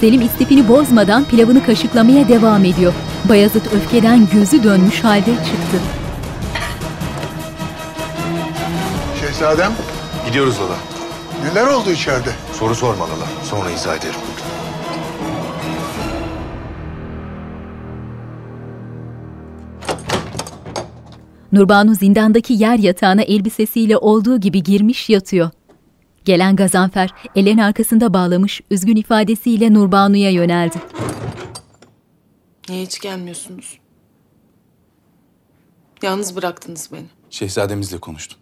Selim 0.00 0.22
istifini 0.22 0.68
bozmadan 0.68 1.24
pilavını 1.24 1.64
kaşıklamaya 1.64 2.28
devam 2.28 2.64
ediyor. 2.64 2.92
Bayezid 3.28 3.66
öfkeden 3.66 4.28
gözü 4.32 4.62
dönmüş 4.62 5.04
halde 5.04 5.30
çıktı. 5.34 5.78
Şehzadem. 9.20 9.72
Gidiyoruz 10.26 10.54
Lala. 10.60 10.76
Neler 11.44 11.66
oldu 11.66 11.90
içeride? 11.90 12.30
Soru 12.52 12.74
sorma 12.74 13.04
Lala. 13.04 13.26
Sonra 13.44 13.70
izah 13.70 13.96
ederim. 13.96 14.14
Nurbanu 21.52 21.94
zindandaki 21.94 22.52
yer 22.54 22.78
yatağına 22.78 23.22
elbisesiyle 23.22 23.96
olduğu 23.96 24.40
gibi 24.40 24.62
girmiş 24.62 25.10
yatıyor. 25.10 25.50
Gelen 26.28 26.56
Gazanfer 26.56 27.10
ellerin 27.36 27.58
arkasında 27.58 28.14
bağlamış 28.14 28.60
üzgün 28.70 28.96
ifadesiyle 28.96 29.74
Nurbanu'ya 29.74 30.30
yöneldi. 30.30 30.76
Niye 32.68 32.82
hiç 32.82 33.00
gelmiyorsunuz? 33.00 33.78
Yalnız 36.02 36.36
bıraktınız 36.36 36.88
beni. 36.92 37.06
Şehzademizle 37.30 37.98
konuştum. 37.98 38.38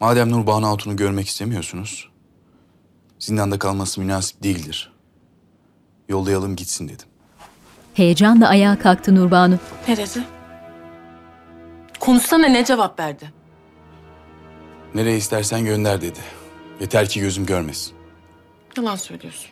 Madem 0.00 0.30
Nurbanu 0.30 0.66
Hatun'u 0.66 0.96
görmek 0.96 1.28
istemiyorsunuz, 1.28 2.08
zindanda 3.18 3.58
kalması 3.58 4.00
münasip 4.00 4.42
değildir. 4.42 4.92
Yollayalım 6.08 6.56
gitsin 6.56 6.88
dedim. 6.88 7.08
Heyecanla 7.94 8.48
ayağa 8.48 8.78
kalktı 8.78 9.14
Nurbanu. 9.14 9.58
Ne 9.88 9.96
dedi? 9.96 10.24
Konuşsana 12.00 12.46
ne 12.46 12.64
cevap 12.64 13.00
verdi? 13.00 13.35
Nereye 14.96 15.16
istersen 15.16 15.64
gönder 15.64 16.00
dedi. 16.00 16.18
Yeter 16.80 17.08
ki 17.08 17.20
gözüm 17.20 17.46
görmesin. 17.46 17.94
Yalan 18.76 18.96
söylüyorsun. 18.96 19.50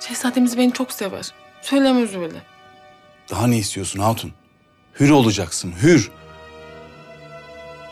Şehzademiz 0.00 0.58
beni 0.58 0.72
çok 0.72 0.92
sever. 0.92 1.30
Söylemez 1.62 2.16
öyle. 2.16 2.42
Daha 3.30 3.46
ne 3.46 3.58
istiyorsun 3.58 4.00
Hatun? 4.00 4.32
Hür 5.00 5.10
olacaksın, 5.10 5.74
hür. 5.82 6.10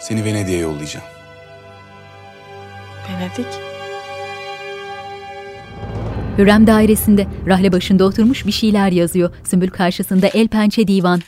Seni 0.01 0.24
Venedik'e 0.24 0.56
yollayacağım. 0.56 1.06
Venedik? 3.09 3.60
Hürrem 6.39 6.66
dairesinde 6.66 7.26
rahle 7.47 7.72
başında 7.72 8.05
oturmuş 8.05 8.47
bir 8.47 8.52
şeyler 8.52 8.93
yazıyor. 8.93 9.35
Sümbül 9.44 9.70
karşısında 9.70 10.26
el 10.26 10.48
pençe 10.48 10.89
divan. 10.89 11.22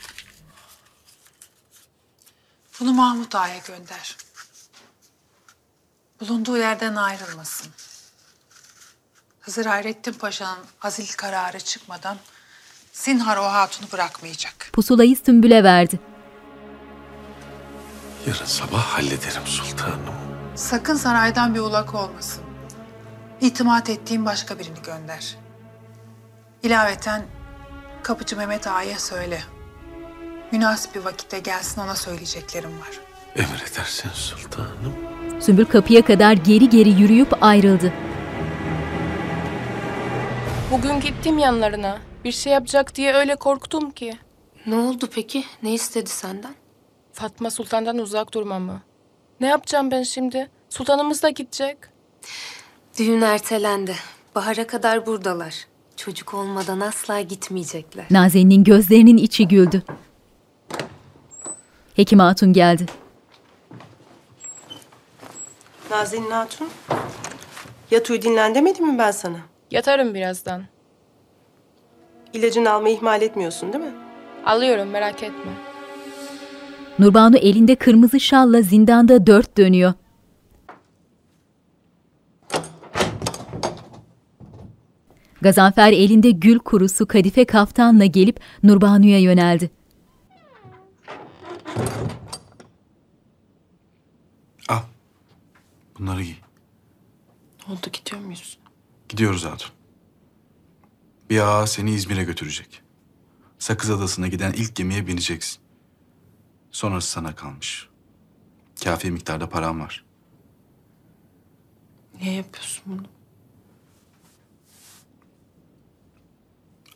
Bunu 2.79 2.93
Mahmut 2.93 3.35
Ağa'ya 3.35 3.57
gönder. 3.67 4.30
Bulunduğu 6.21 6.57
yerden 6.57 6.95
ayrılmasın. 6.95 7.67
Hızır 9.41 9.65
Hayrettin 9.65 10.13
Paşa'nın 10.13 10.65
azil 10.81 11.07
kararı 11.17 11.59
çıkmadan 11.59 12.17
Sinhar 12.93 13.37
o 13.37 13.43
hatunu 13.43 13.91
bırakmayacak. 13.91 14.69
Pusulayı 14.73 15.17
Sümbül'e 15.25 15.63
verdi. 15.63 15.99
Yarın 18.27 18.45
sabah 18.45 18.83
hallederim 18.83 19.45
sultanım. 19.45 20.15
Sakın 20.55 20.95
saraydan 20.95 21.55
bir 21.55 21.59
ulak 21.59 21.95
olmasın. 21.95 22.43
İtimat 23.41 23.89
ettiğin 23.89 24.25
başka 24.25 24.59
birini 24.59 24.81
gönder. 24.81 25.37
İlaveten 26.63 27.25
kapıcı 28.03 28.37
Mehmet 28.37 28.67
Ağa'ya 28.67 28.99
söyle. 28.99 29.43
Münasip 30.51 30.95
bir 30.95 30.99
vakitte 30.99 31.39
gelsin 31.39 31.81
ona 31.81 31.95
söyleyeceklerim 31.95 32.79
var. 32.79 32.99
Emredersin 33.35 34.09
sultanım. 34.09 35.20
Sümbül 35.39 35.65
kapıya 35.65 36.01
kadar 36.05 36.33
geri 36.33 36.69
geri 36.69 36.89
yürüyüp 36.89 37.43
ayrıldı. 37.43 37.93
Bugün 40.71 40.99
gittim 40.99 41.37
yanlarına. 41.37 41.97
Bir 42.23 42.31
şey 42.31 42.53
yapacak 42.53 42.95
diye 42.95 43.13
öyle 43.13 43.35
korktum 43.35 43.91
ki. 43.91 44.13
Ne 44.65 44.75
oldu 44.75 45.09
peki? 45.15 45.43
Ne 45.63 45.73
istedi 45.73 46.09
senden? 46.09 46.53
Fatma 47.13 47.51
Sultan'dan 47.51 47.97
uzak 47.97 48.33
durmamı. 48.33 48.81
Ne 49.39 49.47
yapacağım 49.47 49.91
ben 49.91 50.03
şimdi? 50.03 50.49
Sultanımız 50.69 51.23
da 51.23 51.29
gidecek. 51.29 51.77
Düğün 52.99 53.21
ertelendi. 53.21 53.95
Bahara 54.35 54.67
kadar 54.67 55.05
buradalar. 55.05 55.55
Çocuk 55.97 56.33
olmadan 56.33 56.79
asla 56.79 57.21
gitmeyecekler. 57.21 58.05
Nazen'in 58.11 58.63
gözlerinin 58.63 59.17
içi 59.17 59.47
güldü. 59.47 59.83
Hekim 61.95 62.19
Hatun 62.19 62.53
geldi. 62.53 62.85
Nazenin 65.91 66.31
Hatun. 66.31 66.69
Yat 67.91 68.09
uyu 68.09 68.21
dinlen 68.21 68.55
demedim 68.55 68.87
mi 68.87 68.97
ben 68.97 69.11
sana? 69.11 69.37
Yatarım 69.71 70.13
birazdan. 70.13 70.63
İlacını 72.33 72.71
almayı 72.71 72.95
ihmal 72.95 73.21
etmiyorsun 73.21 73.73
değil 73.73 73.83
mi? 73.83 73.93
Alıyorum 74.45 74.89
merak 74.89 75.23
etme. 75.23 75.51
Nurbanu 76.99 77.37
elinde 77.37 77.75
kırmızı 77.75 78.19
şalla 78.19 78.61
zindanda 78.61 79.27
dört 79.27 79.57
dönüyor. 79.57 79.93
Gazanfer 85.41 85.91
elinde 85.91 86.31
gül 86.31 86.59
kurusu 86.59 87.07
kadife 87.07 87.45
kaftanla 87.45 88.05
gelip 88.05 88.39
Nurbanu'ya 88.63 89.19
yöneldi. 89.19 89.71
Al. 94.69 94.79
Bunları 96.01 96.23
giy. 96.23 96.35
Ne 97.67 97.73
oldu 97.73 97.89
gidiyor 97.93 98.21
muyuz? 98.21 98.59
Gidiyoruz 99.09 99.45
Hatun. 99.45 99.71
Bir 101.29 101.39
ağa 101.39 101.67
seni 101.67 101.91
İzmir'e 101.91 102.23
götürecek. 102.23 102.81
Sakız 103.59 103.89
Adası'na 103.89 104.27
giden 104.27 104.53
ilk 104.53 104.75
gemiye 104.75 105.07
bineceksin. 105.07 105.61
Sonrası 106.71 107.11
sana 107.11 107.35
kalmış. 107.35 107.89
Kafi 108.83 109.11
miktarda 109.11 109.49
param 109.49 109.79
var. 109.79 110.05
Niye 112.21 112.33
yapıyorsun 112.33 112.83
bunu? 112.85 113.05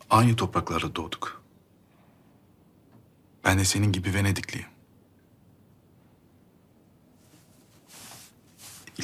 Aynı 0.09 0.35
topraklarda 0.35 0.95
doğduk. 0.95 1.43
Ben 3.43 3.59
de 3.59 3.65
senin 3.65 3.91
gibi 3.91 4.13
Venedikliyim. 4.13 4.74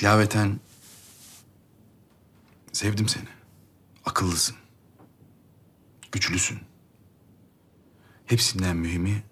İlaveten 0.01 0.59
sevdim 2.71 3.07
seni. 3.07 3.27
Akıllısın. 4.05 4.55
Güçlüsün. 6.11 6.59
Hepsinden 8.25 8.77
mühimi 8.77 9.23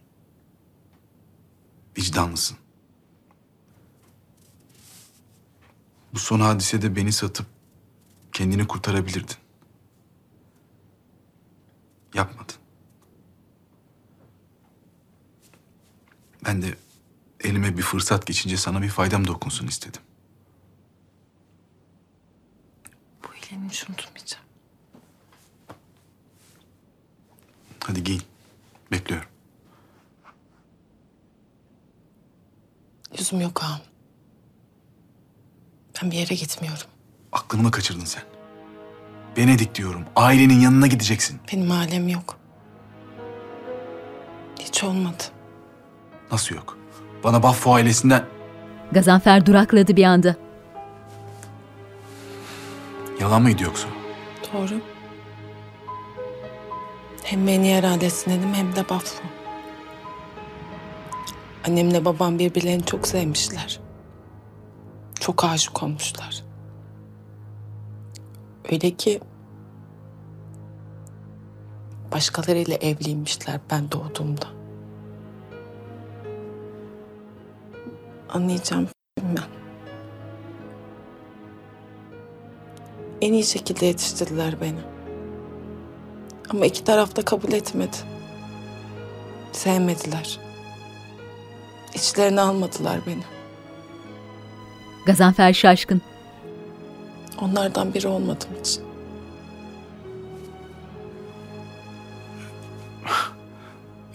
vicdanlısın. 1.97 2.57
Bu 6.13 6.19
son 6.19 6.39
hadisede 6.39 6.95
beni 6.95 7.11
satıp 7.11 7.45
kendini 8.31 8.67
kurtarabilirdin. 8.67 9.37
Yapmadın. 12.13 12.55
Ben 16.45 16.61
de 16.61 16.77
elime 17.39 17.77
bir 17.77 17.81
fırsat 17.81 18.27
geçince 18.27 18.57
sana 18.57 18.81
bir 18.81 18.89
faydam 18.89 19.27
dokunsun 19.27 19.67
istedim. 19.67 20.01
İyiliğini 23.51 23.69
hiç 23.71 23.89
unutmayacağım. 23.89 24.43
Hadi 27.83 28.03
giyin. 28.03 28.21
Bekliyorum. 28.91 29.27
Yüzüm 33.17 33.41
yok 33.41 33.63
ağam. 33.63 33.79
Ben 36.01 36.11
bir 36.11 36.15
yere 36.15 36.35
gitmiyorum. 36.35 36.87
Aklını 37.31 37.63
mı 37.63 37.71
kaçırdın 37.71 38.05
sen? 38.05 38.23
Venedik 39.37 39.75
diyorum. 39.75 40.05
Ailenin 40.15 40.59
yanına 40.59 40.87
gideceksin. 40.87 41.39
Benim 41.53 41.71
ailem 41.71 42.07
yok. 42.07 42.37
Hiç 44.59 44.83
olmadı. 44.83 45.23
Nasıl 46.31 46.55
yok? 46.55 46.77
Bana 47.23 47.43
Baffo 47.43 47.73
ailesinden... 47.73 48.25
Gazanfer 48.91 49.45
durakladı 49.45 49.95
bir 49.95 50.03
anda. 50.03 50.35
Yalan 53.19 53.41
mıydı 53.41 53.63
yoksa? 53.63 53.87
Doğru. 54.53 54.81
Hem 57.23 57.43
Meniyar 57.43 57.83
ailesinden 57.83 58.53
hem 58.53 58.75
de 58.75 58.89
Bafra. 58.89 59.25
Annemle 61.67 62.05
babam 62.05 62.39
birbirlerini 62.39 62.85
çok 62.85 63.07
sevmişler. 63.07 63.79
Çok 65.19 65.43
aşık 65.43 65.83
olmuşlar. 65.83 66.43
Öyle 68.71 68.91
ki 68.91 69.19
başkalarıyla 72.11 72.75
evliymişler 72.75 73.59
ben 73.71 73.91
doğduğumda. 73.91 74.47
Anlayacağım 78.29 78.87
ben. 79.21 79.58
En 83.21 83.33
iyi 83.33 83.43
şekilde 83.43 83.85
yetiştirdiler 83.85 84.61
beni. 84.61 84.79
Ama 86.49 86.65
iki 86.65 86.83
taraf 86.83 87.15
da 87.15 87.25
kabul 87.25 87.51
etmedi. 87.51 87.97
Sevmediler. 89.51 90.39
İçlerine 91.93 92.41
almadılar 92.41 92.99
beni. 93.07 93.23
Gazanfer 95.05 95.53
şaşkın. 95.53 96.01
Onlardan 97.41 97.93
biri 97.93 98.07
olmadığım 98.07 98.59
için. 98.59 98.83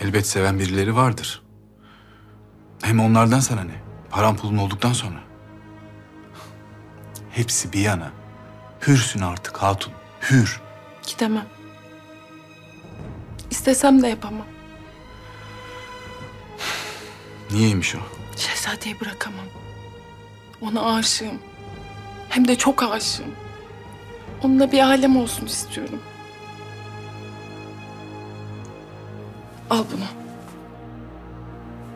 Elbet 0.00 0.26
seven 0.26 0.58
birileri 0.58 0.96
vardır. 0.96 1.42
Hem 2.82 3.00
onlardan 3.00 3.40
sana 3.40 3.64
ne? 3.64 3.74
Paran 4.10 4.36
pulun 4.36 4.56
olduktan 4.56 4.92
sonra. 4.92 5.20
Hepsi 7.30 7.72
bir 7.72 7.80
yana. 7.80 8.23
Hürsün 8.86 9.20
artık 9.20 9.56
hatun. 9.56 9.92
Hür. 10.30 10.60
Gidemem. 11.06 11.46
İstesem 13.50 14.02
de 14.02 14.08
yapamam. 14.08 14.46
Niyeymiş 17.50 17.94
o? 17.94 17.98
Şehzadeyi 18.36 19.00
bırakamam. 19.00 19.46
Ona 20.60 20.94
aşığım. 20.94 21.38
Hem 22.28 22.48
de 22.48 22.56
çok 22.58 22.82
aşığım. 22.82 23.34
Onunla 24.42 24.72
bir 24.72 24.80
alem 24.80 25.16
olsun 25.16 25.46
istiyorum. 25.46 26.00
Al 29.70 29.84
bunu. 29.92 30.06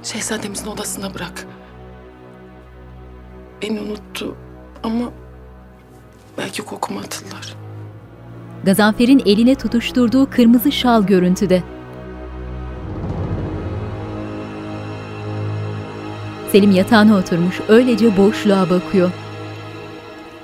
Şehzademizin 0.03 0.67
odasına 0.67 1.15
bırak. 1.15 1.47
Beni 3.63 3.81
unuttu 3.81 4.37
ama 4.83 5.13
belki 6.39 6.63
kokumu 6.63 7.01
hatırlar. 7.01 7.57
Gazanfer'in 8.65 9.23
eline 9.27 9.55
tutuşturduğu 9.55 10.31
kırmızı 10.31 10.73
şal 10.73 11.07
görüntüde. 11.07 11.63
Selim 16.53 16.71
yatağına 16.71 17.17
oturmuş, 17.17 17.61
öylece 17.69 18.17
boşluğa 18.17 18.71
bakıyor. 18.71 19.11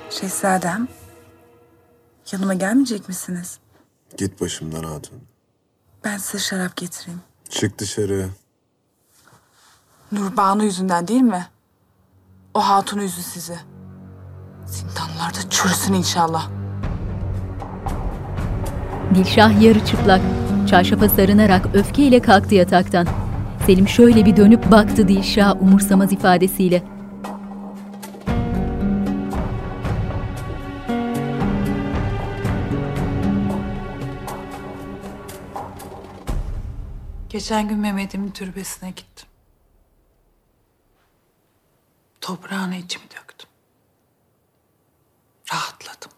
Şehzadem, 0.09 0.87
yanıma 2.31 2.53
gelmeyecek 2.53 3.07
misiniz? 3.07 3.59
Git 4.17 4.41
başımdan 4.41 4.83
hatun. 4.83 5.21
Ben 6.03 6.17
size 6.17 6.43
şarap 6.43 6.75
getireyim. 6.75 7.21
Çık 7.49 7.79
dışarı. 7.79 8.29
Nurbanu 10.11 10.63
yüzünden 10.63 11.07
değil 11.07 11.21
mi? 11.21 11.47
O 12.53 12.59
hatun 12.59 12.99
yüzü 12.99 13.21
sizi. 13.21 13.59
Zindanlarda 14.65 15.49
çürüsün 15.49 15.93
inşallah. 15.93 16.49
Dilşah 19.15 19.61
yarı 19.61 19.85
çıplak, 19.85 20.21
çarşafa 20.69 21.09
sarınarak 21.09 21.65
öfkeyle 21.73 22.21
kalktı 22.21 22.55
yataktan. 22.55 23.07
Selim 23.65 23.87
şöyle 23.87 24.25
bir 24.25 24.37
dönüp 24.37 24.71
baktı 24.71 25.07
Dilşah 25.07 25.61
umursamaz 25.61 26.11
ifadesiyle. 26.11 26.83
Geçen 37.29 37.67
gün 37.67 37.77
Mehmet'imin 37.77 38.31
türbesine 38.31 38.89
gittim. 38.89 39.27
Toprağına 42.21 42.75
içimi 42.75 43.03
döktüm. 43.03 43.24
Rahatladım. 45.53 46.11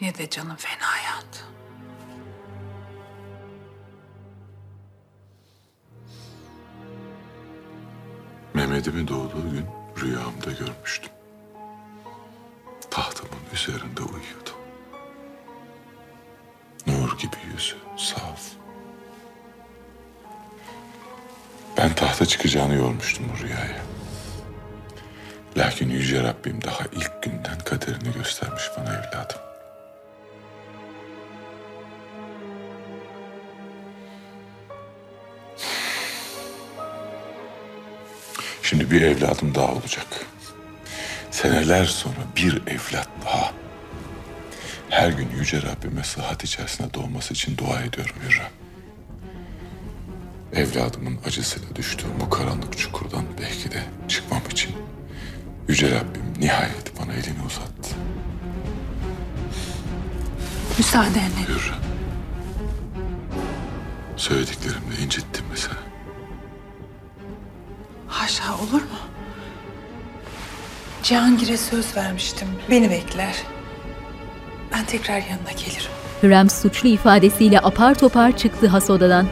Yine 0.00 0.18
de 0.18 0.30
canım 0.30 0.56
fena 0.56 0.96
yandı. 1.04 1.36
Mehmet'imin 8.54 9.08
doğduğu 9.08 9.50
gün 9.50 9.66
rüyamda 10.00 10.50
görmüştüm. 10.58 11.12
Tahtımın 12.90 13.38
üzerinde 13.54 14.02
uyuyordu. 14.02 14.50
Nur 16.86 17.18
gibi 17.18 17.36
yüzü, 17.52 17.76
saf. 17.96 18.40
Ben 21.76 21.94
tahta 21.94 22.26
çıkacağını 22.26 22.74
yormuştum 22.74 23.24
bu 23.34 23.42
rüyaya. 23.42 23.82
Lakin 25.56 25.90
Yüce 25.90 26.22
Rabbim 26.22 26.64
daha 26.64 26.84
ilk 26.92 27.22
günden 27.22 27.58
kaderini 27.64 28.12
göstermiş 28.12 28.62
bana 28.78 28.92
evladım. 28.94 29.38
Şimdi 38.62 38.90
bir 38.90 39.02
evladım 39.02 39.54
daha 39.54 39.72
olacak. 39.72 40.06
Seneler 41.30 41.84
sonra 41.84 42.16
bir 42.36 42.62
evlat 42.66 43.08
daha. 43.24 43.52
Her 44.90 45.08
gün 45.08 45.30
Yüce 45.38 45.62
Rabbime 45.62 46.04
sıhhat 46.04 46.44
içerisinde 46.44 46.94
doğması 46.94 47.34
için 47.34 47.56
dua 47.56 47.80
ediyorum 47.80 48.14
Hürrem. 48.28 48.50
Evladımın 50.52 51.18
acısıyla 51.26 51.76
düştüğüm 51.76 52.20
bu 52.20 52.30
karanlık 52.30 52.78
çukurdan 52.78 53.24
belki 53.40 53.70
de 53.70 53.82
çıkmam 54.08 54.42
için 54.50 54.76
Yüce 55.68 55.90
Rabbim 55.90 56.22
nihayet 56.40 56.92
bana 57.00 57.12
elini 57.12 57.46
uzattı. 57.46 57.96
Müsaadenle. 60.78 61.42
Hürrem. 61.48 61.78
Söylediklerimle 64.16 64.96
incittim 65.04 65.44
mi 65.46 65.56
seni? 65.58 65.72
Haşa 68.08 68.54
olur 68.54 68.82
mu? 68.82 68.98
Cihangir'e 71.02 71.56
söz 71.56 71.96
vermiştim. 71.96 72.48
Beni 72.70 72.90
bekler. 72.90 73.34
Ben 74.72 74.84
tekrar 74.84 75.16
yanına 75.18 75.52
gelirim. 75.52 75.90
Hürrem 76.22 76.50
suçlu 76.50 76.88
ifadesiyle 76.88 77.60
apar 77.60 77.94
topar 77.94 78.36
çıktı 78.36 78.66
has 78.68 78.90
odadan. 78.90 79.26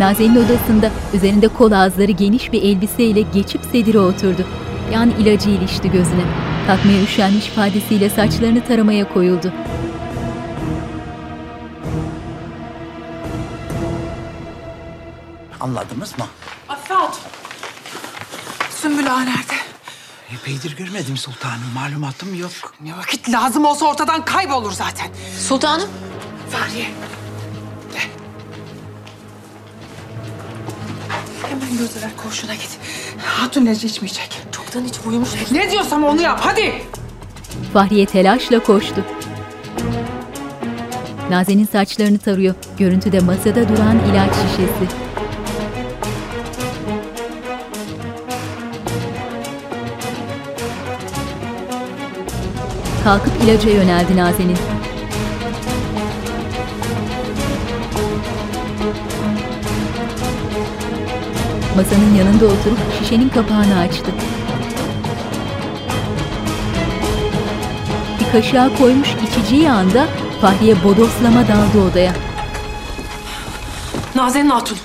Nazen'in 0.00 0.36
odasında 0.36 0.90
üzerinde 1.14 1.48
kol 1.48 1.72
ağızları 1.72 2.12
geniş 2.12 2.52
bir 2.52 2.62
elbiseyle 2.62 3.20
geçip 3.20 3.60
sedire 3.72 3.98
oturdu. 3.98 4.46
Yan 4.92 5.10
ilacı 5.10 5.50
ilişti 5.50 5.90
gözüne. 5.90 6.24
Kalkmaya 6.66 7.02
üşenmiş 7.02 7.48
ifadesiyle 7.48 8.10
saçlarını 8.10 8.64
taramaya 8.64 9.12
koyuldu. 9.12 9.52
Anladınız 15.60 16.18
mı? 16.18 16.24
Afat! 16.68 17.20
Sümbül 18.70 19.14
Ağa 19.14 19.20
nerede? 19.20 19.54
Epeydir 20.34 20.76
görmedim 20.76 21.16
sultanım. 21.16 21.72
Malumatım 21.74 22.34
yok. 22.34 22.74
Ne 22.80 22.96
vakit 22.96 23.30
lazım 23.30 23.64
olsa 23.64 23.86
ortadan 23.86 24.24
kaybolur 24.24 24.72
zaten. 24.72 25.08
Sultanım. 25.38 25.88
Fahriye. 26.50 26.86
Hemen 31.50 31.78
gözler 31.78 32.10
koğuşuna 32.22 32.54
git. 32.54 32.78
Hatun 33.24 33.66
ilacı 33.66 33.86
içmeyecek. 33.86 34.38
Çoktan 34.52 34.84
hiç 34.84 34.94
uyumuş. 35.06 35.28
Ne 35.50 35.70
diyorsam 35.70 36.04
onu 36.04 36.22
yap 36.22 36.40
hadi. 36.42 36.72
Fahriye 37.72 38.06
telaşla 38.06 38.58
koştu. 38.58 39.04
Nazen'in 41.30 41.66
saçlarını 41.72 42.18
tarıyor. 42.18 42.54
Görüntüde 42.78 43.20
masada 43.20 43.68
duran 43.68 43.98
ilaç 44.10 44.34
şişesi. 44.34 44.96
Kalkıp 53.04 53.32
ilaca 53.44 53.70
yöneldi 53.70 54.16
Nazen'in. 54.16 54.69
Masanın 61.80 62.14
yanında 62.14 62.44
oturup 62.46 62.78
şişenin 62.98 63.28
kapağını 63.28 63.78
açtı. 63.78 64.12
Bir 68.20 68.32
kaşığa 68.32 68.76
koymuş 68.78 69.08
içeceği 69.28 69.70
anda 69.70 70.06
Fahriye 70.40 70.84
bodoslama 70.84 71.48
daldı 71.48 71.90
odaya. 71.90 72.14
Nazenin 74.14 74.50
Hatun. 74.50 74.78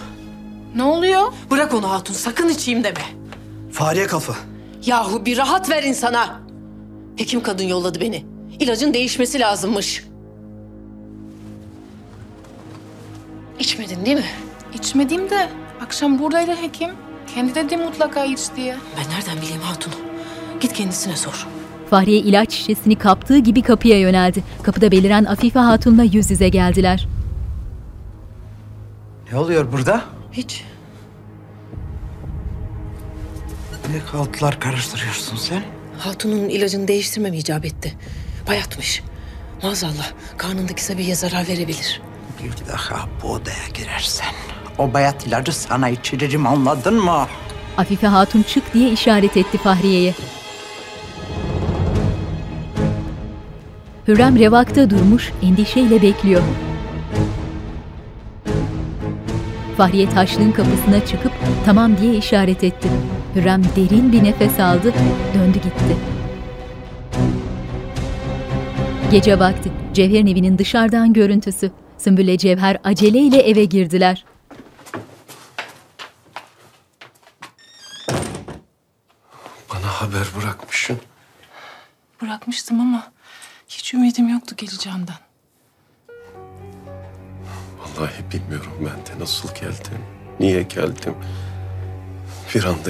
Ne 0.75 0.83
oluyor? 0.83 1.33
Bırak 1.51 1.73
onu 1.73 1.91
Hatun. 1.91 2.13
Sakın 2.13 2.49
içeyim 2.49 2.83
deme. 2.83 3.01
Fahriye 3.71 4.07
kafa. 4.07 4.33
Yahu 4.85 5.25
bir 5.25 5.37
rahat 5.37 5.69
ver 5.69 5.83
insana. 5.83 6.39
Hekim 7.15 7.43
kadın 7.43 7.63
yolladı 7.63 8.01
beni. 8.01 8.25
İlacın 8.59 8.93
değişmesi 8.93 9.39
lazımmış. 9.39 10.03
İçmedin 13.59 14.05
değil 14.05 14.17
mi? 14.17 14.25
İçmedim 14.73 15.29
de 15.29 15.49
akşam 15.85 16.19
buradaydı 16.19 16.51
hekim. 16.51 16.89
Kendi 17.35 17.55
dedi 17.55 17.77
mutlaka 17.77 18.25
iç 18.25 18.39
diye. 18.55 18.75
Ben 18.97 19.13
nereden 19.13 19.41
bileyim 19.41 19.61
Hatun? 19.61 19.93
Git 20.61 20.73
kendisine 20.73 21.15
sor. 21.15 21.47
Fahriye 21.89 22.19
ilaç 22.19 22.53
şişesini 22.53 22.95
kaptığı 22.95 23.37
gibi 23.37 23.61
kapıya 23.61 23.99
yöneldi. 23.99 24.43
Kapıda 24.63 24.91
beliren 24.91 25.25
Afife 25.25 25.59
Hatun'la 25.59 26.03
yüz 26.03 26.31
yüze 26.31 26.49
geldiler. 26.49 27.07
Ne 29.31 29.37
oluyor 29.37 29.71
burada? 29.71 30.01
Hiç. 30.31 30.63
Ne 33.91 34.11
kaltılar 34.11 34.59
karıştırıyorsun 34.59 35.37
sen? 35.37 35.63
Hatun'un 35.99 36.49
ilacını 36.49 36.87
değiştirmem 36.87 37.33
icap 37.33 37.65
etti. 37.65 37.97
Bayatmış. 38.47 39.03
Maazallah 39.63 40.11
karnındaki 40.37 40.83
Sabiye 40.83 41.15
zarar 41.15 41.47
verebilir. 41.47 42.01
Bir 42.43 42.67
daha 42.73 43.09
bu 43.23 43.27
odaya 43.31 43.67
girersen 43.73 44.33
o 44.77 44.93
bayat 44.93 45.27
ilacı 45.27 45.55
sana 45.59 45.89
içiririm 45.89 46.47
anladın 46.47 47.03
mı? 47.03 47.27
Afife 47.77 48.07
Hatun 48.07 48.41
çık 48.41 48.73
diye 48.73 48.89
işaret 48.89 49.37
etti 49.37 49.57
Fahriye'ye. 49.57 50.13
Hürrem 54.07 54.39
revakta 54.39 54.89
durmuş, 54.89 55.31
endişeyle 55.43 56.01
bekliyor. 56.01 56.41
Fahriye 59.77 60.09
taşlığın 60.09 60.51
kapısına 60.51 61.05
çıkıp 61.05 61.31
tamam 61.65 61.97
diye 61.97 62.15
işaret 62.15 62.63
etti. 62.63 62.87
Hürrem 63.35 63.63
derin 63.75 64.11
bir 64.11 64.23
nefes 64.23 64.59
aldı, 64.59 64.93
döndü 65.33 65.57
gitti. 65.57 65.97
Gece 69.11 69.39
vakti, 69.39 69.71
Cevher'in 69.93 70.27
evinin 70.27 70.57
dışarıdan 70.57 71.13
görüntüsü. 71.13 71.71
Sümbülle 71.97 72.37
Cevher 72.37 72.77
aceleyle 72.83 73.37
eve 73.37 73.65
girdiler. 73.65 74.25
Bırakmışsın. 80.55 80.97
Bırakmıştım 82.21 82.79
ama 82.79 83.11
hiç 83.67 83.93
ümidim 83.93 84.29
yoktu 84.29 84.55
geleceğinden. 84.57 85.15
Vallahi 87.79 88.31
bilmiyorum 88.33 88.71
ben 88.79 89.05
de 89.05 89.23
nasıl 89.23 89.49
geldim, 89.49 90.01
niye 90.39 90.61
geldim. 90.61 91.15
Bir 92.55 92.63
anda 92.63 92.89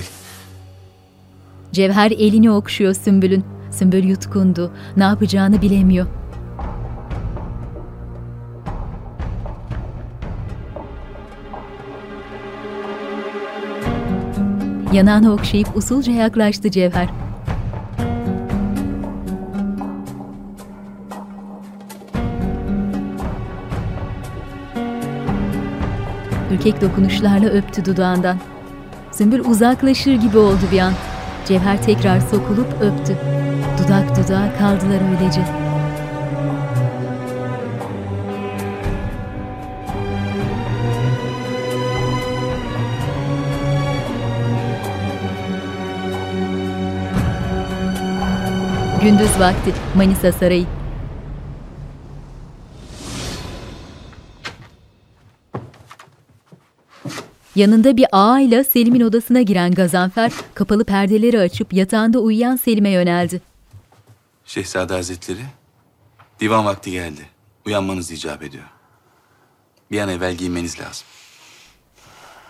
Cevher 1.71 2.11
elini 2.11 2.51
okşuyor 2.51 2.93
Sümbül'ün. 2.93 3.45
Sümbül 3.71 4.03
yutkundu, 4.03 4.73
ne 4.97 5.03
yapacağını 5.03 5.61
bilemiyor. 5.61 6.07
Yanağını 14.93 15.33
okşayıp 15.33 15.77
usulca 15.77 16.13
yaklaştı 16.13 16.71
Cevher. 16.71 17.24
Ürkek 26.55 26.81
dokunuşlarla 26.81 27.49
öptü 27.49 27.85
dudağından. 27.85 28.37
Sümbül 29.11 29.39
uzaklaşır 29.39 30.13
gibi 30.13 30.37
oldu 30.37 30.59
bir 30.71 30.79
an. 30.79 30.93
Cevher 31.47 31.83
tekrar 31.83 32.19
sokulup 32.19 32.81
öptü. 32.81 33.17
Dudak 33.77 34.09
dudağa 34.17 34.53
kaldılar 34.59 35.01
öylece. 35.11 35.41
Gündüz 49.03 49.39
vakti 49.39 49.73
Manisa 49.95 50.31
Sarayı. 50.31 50.74
Yanında 57.55 57.97
bir 57.97 58.05
ağayla 58.11 58.63
Selim'in 58.63 59.01
odasına 59.01 59.41
giren 59.41 59.71
Gazanfer 59.71 60.31
kapalı 60.53 60.85
perdeleri 60.85 61.39
açıp 61.39 61.73
yatağında 61.73 62.19
uyuyan 62.19 62.55
Selim'e 62.55 62.89
yöneldi. 62.89 63.41
Şehzade 64.45 64.93
Hazretleri, 64.93 65.41
divan 66.39 66.65
vakti 66.65 66.91
geldi. 66.91 67.21
Uyanmanız 67.65 68.11
icap 68.11 68.43
ediyor. 68.43 68.63
Bir 69.91 69.99
an 69.99 70.09
evvel 70.09 70.35
giyinmeniz 70.35 70.79
lazım. 70.79 71.07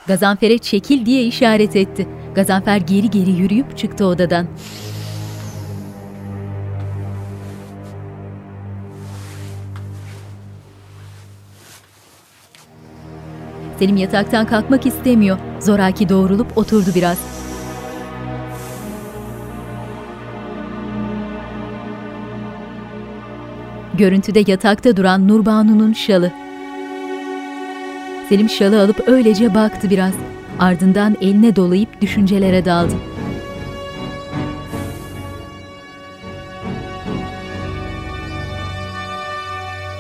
Gazanfer'e 0.07 0.57
çekil 0.57 1.06
diye 1.06 1.23
işaret 1.23 1.76
etti. 1.76 2.07
Gazanfer 2.36 2.77
geri 2.77 3.10
geri 3.10 3.32
yürüyüp 3.32 3.77
çıktı 3.77 4.06
odadan. 4.06 4.48
Selim 13.80 13.97
yataktan 13.97 14.45
kalkmak 14.47 14.85
istemiyor. 14.85 15.38
Zoraki 15.60 16.10
doğrulup 16.10 16.57
oturdu 16.57 16.89
biraz. 16.95 17.18
Görüntüde 23.93 24.43
yatakta 24.47 24.97
duran 24.97 25.27
Nurbanu'nun 25.27 25.93
şalı. 25.93 26.31
Selim 28.30 28.49
şalı 28.49 28.81
alıp 28.81 29.07
öylece 29.07 29.56
baktı 29.56 29.89
biraz. 29.89 30.14
Ardından 30.60 31.18
eline 31.22 31.56
dolayıp 31.56 32.02
düşüncelere 32.02 32.65
daldı. 32.65 32.93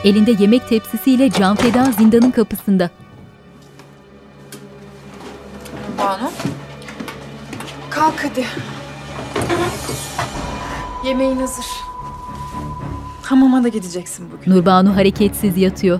Elinde 0.03 0.35
yemek 0.39 0.69
tepsisiyle 0.69 1.29
Canfeda 1.29 1.91
zindanın 1.91 2.31
kapısında. 2.31 2.89
Banu. 5.97 6.31
Kalk 7.89 8.23
hadi. 8.25 8.45
Yemeğin 11.05 11.37
hazır. 11.37 11.65
Hamama 13.23 13.63
da 13.63 13.67
gideceksin 13.67 14.31
bugün. 14.31 14.51
Nurbanu 14.51 14.95
hareketsiz 14.95 15.57
yatıyor. 15.57 15.99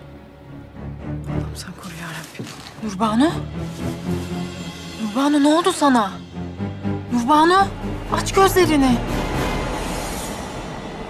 Sen 1.55 1.71
koru 1.71 1.93
yarabbim. 2.01 2.45
Nurbanu? 2.83 3.31
Nurbanu 5.03 5.43
ne 5.43 5.47
oldu 5.47 5.71
sana? 5.71 6.11
Nurbanu 7.13 7.67
aç 8.13 8.33
gözlerini. 8.33 8.91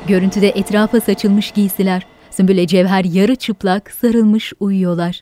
Görüntüde 0.08 0.50
etrafa 0.50 1.02
saçılmış 1.02 1.52
giysiler. 1.52 2.08
Sümbüle 2.32 2.68
Cevher 2.68 3.04
yarı 3.04 3.36
çıplak 3.36 3.92
sarılmış 3.92 4.54
uyuyorlar. 4.60 5.22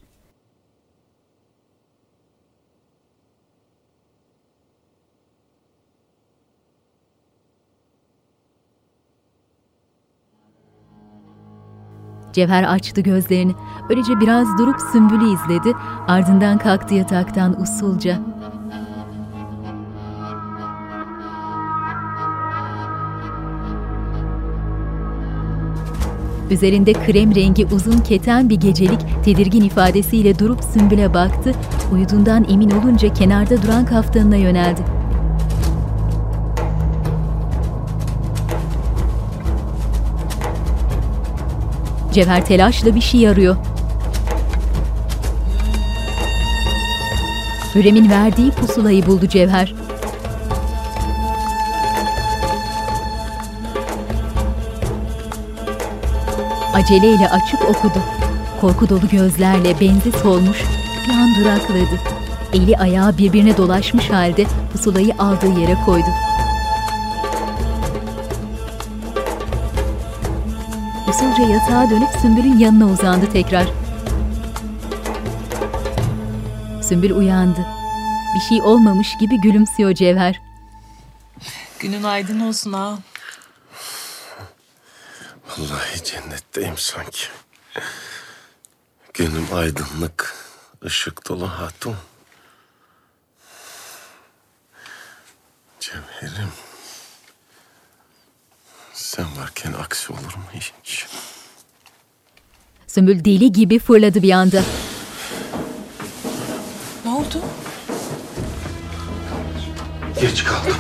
Cevher 12.33 12.63
açtı 12.63 13.01
gözlerini. 13.01 13.53
Öylece 13.89 14.19
biraz 14.19 14.57
durup 14.57 14.75
Sümbül'ü 14.91 15.33
izledi. 15.33 15.73
Ardından 16.07 16.57
kalktı 16.57 16.95
yataktan 16.95 17.61
usulca. 17.61 18.19
Üzerinde 26.51 26.93
krem 26.93 27.35
rengi 27.35 27.65
uzun 27.65 27.99
keten 27.99 28.49
bir 28.49 28.55
gecelik 28.55 28.99
tedirgin 29.25 29.63
ifadesiyle 29.63 30.39
durup 30.39 30.63
Sümbül'e 30.63 31.13
baktı. 31.13 31.51
Uyuduğundan 31.93 32.45
emin 32.49 32.71
olunca 32.71 33.13
kenarda 33.13 33.61
duran 33.61 33.85
kaftanına 33.85 34.35
yöneldi. 34.35 35.02
Cevher 42.13 42.45
telaşla 42.45 42.95
bir 42.95 43.01
şey 43.01 43.29
arıyor. 43.29 43.55
Hürrem'in 47.75 48.09
verdiği 48.09 48.51
pusulayı 48.51 49.05
buldu 49.05 49.27
Cevher. 49.27 49.73
Aceleyle 56.73 57.29
açıp 57.29 57.61
okudu. 57.61 57.99
Korku 58.61 58.89
dolu 58.89 59.07
gözlerle 59.11 59.79
benzi 59.79 60.11
solmuş, 60.11 60.57
bir 61.07 61.13
an 61.13 61.35
durakladı. 61.35 61.99
Eli 62.53 62.77
ayağı 62.77 63.17
birbirine 63.17 63.57
dolaşmış 63.57 64.09
halde 64.09 64.45
pusulayı 64.73 65.13
aldığı 65.19 65.59
yere 65.59 65.75
koydu. 65.85 66.32
Usulca 71.23 71.43
yatağa 71.43 71.89
dönüp 71.89 72.09
Sümbül'ün 72.21 72.57
yanına 72.57 72.85
uzandı 72.85 73.31
tekrar. 73.33 73.67
Sümbül 76.83 77.11
uyandı. 77.11 77.65
Bir 78.35 78.39
şey 78.39 78.61
olmamış 78.61 79.17
gibi 79.17 79.41
gülümsüyor 79.41 79.93
Cevher. 79.93 80.41
Günün 81.79 82.03
aydın 82.03 82.39
olsun 82.39 82.73
ha. 82.73 82.97
Vallahi 85.47 86.03
cennetteyim 86.03 86.77
sanki. 86.77 87.25
Günüm 89.13 89.47
aydınlık, 89.53 90.35
ışık 90.85 91.29
dolu 91.29 91.47
hatun. 91.47 91.95
Cevherim. 95.79 96.51
Sen 99.15 99.25
varken 99.41 99.73
aksi 99.73 100.13
olur 100.13 100.35
mu 100.35 100.43
hiç? 100.53 101.05
Sümbül 102.87 103.25
deli 103.25 103.51
gibi 103.51 103.79
fırladı 103.79 104.21
bir 104.23 104.31
anda. 104.31 104.61
Ne 107.05 107.11
oldu? 107.11 107.41
Geç 110.21 110.43
kaldım. 110.43 110.75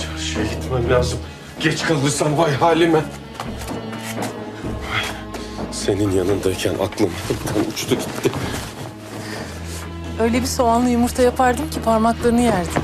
Çarşıya 0.00 0.44
gitmem 0.44 0.90
lazım. 0.90 1.18
Geç 1.60 1.82
kalırsam 1.82 2.38
vay 2.38 2.54
halime. 2.54 3.04
Senin 5.72 6.10
yanındayken 6.10 6.74
aklım 6.74 7.10
elimden 7.30 7.70
uçtu 7.72 7.94
gitti. 7.94 8.32
Öyle 10.20 10.40
bir 10.42 10.46
soğanlı 10.46 10.90
yumurta 10.90 11.22
yapardım 11.22 11.70
ki 11.70 11.82
parmaklarını 11.82 12.40
yerdin. 12.40 12.82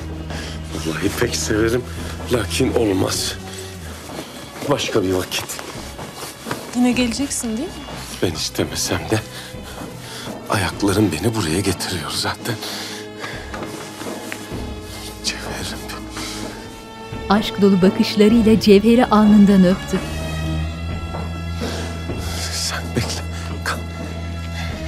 Vallahi 0.86 1.08
pek 1.20 1.36
severim. 1.36 1.84
Lakin 2.32 2.74
olmaz. 2.74 3.34
Başka 4.70 5.02
bir 5.02 5.12
vakit. 5.12 5.44
Yine 6.76 6.92
geleceksin 6.92 7.48
değil 7.48 7.68
mi? 7.68 7.74
Ben 8.22 8.32
istemesem 8.32 8.98
de 9.10 9.18
ayaklarım 10.50 11.12
beni 11.12 11.34
buraya 11.34 11.60
getiriyor 11.60 12.10
zaten. 12.10 12.54
Cevherim 15.24 15.78
Aşk 17.28 17.62
dolu 17.62 17.82
bakışlarıyla 17.82 18.60
Cevher'i 18.60 19.04
alnından 19.04 19.64
öptü. 19.64 19.98
Sen 22.52 22.82
bekle. 22.96 23.22
Kal. 23.64 23.78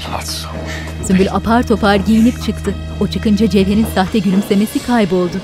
Rahatsız 0.08 0.44
ol. 0.44 1.06
Sümbül 1.06 1.32
apar 1.34 1.66
topar 1.66 1.96
giyinip 1.96 2.42
çıktı. 2.42 2.74
O 3.00 3.06
çıkınca 3.06 3.50
Cevher'in 3.50 3.86
sahte 3.94 4.18
gülümsemesi 4.18 4.78
kayboldu. 4.86 5.40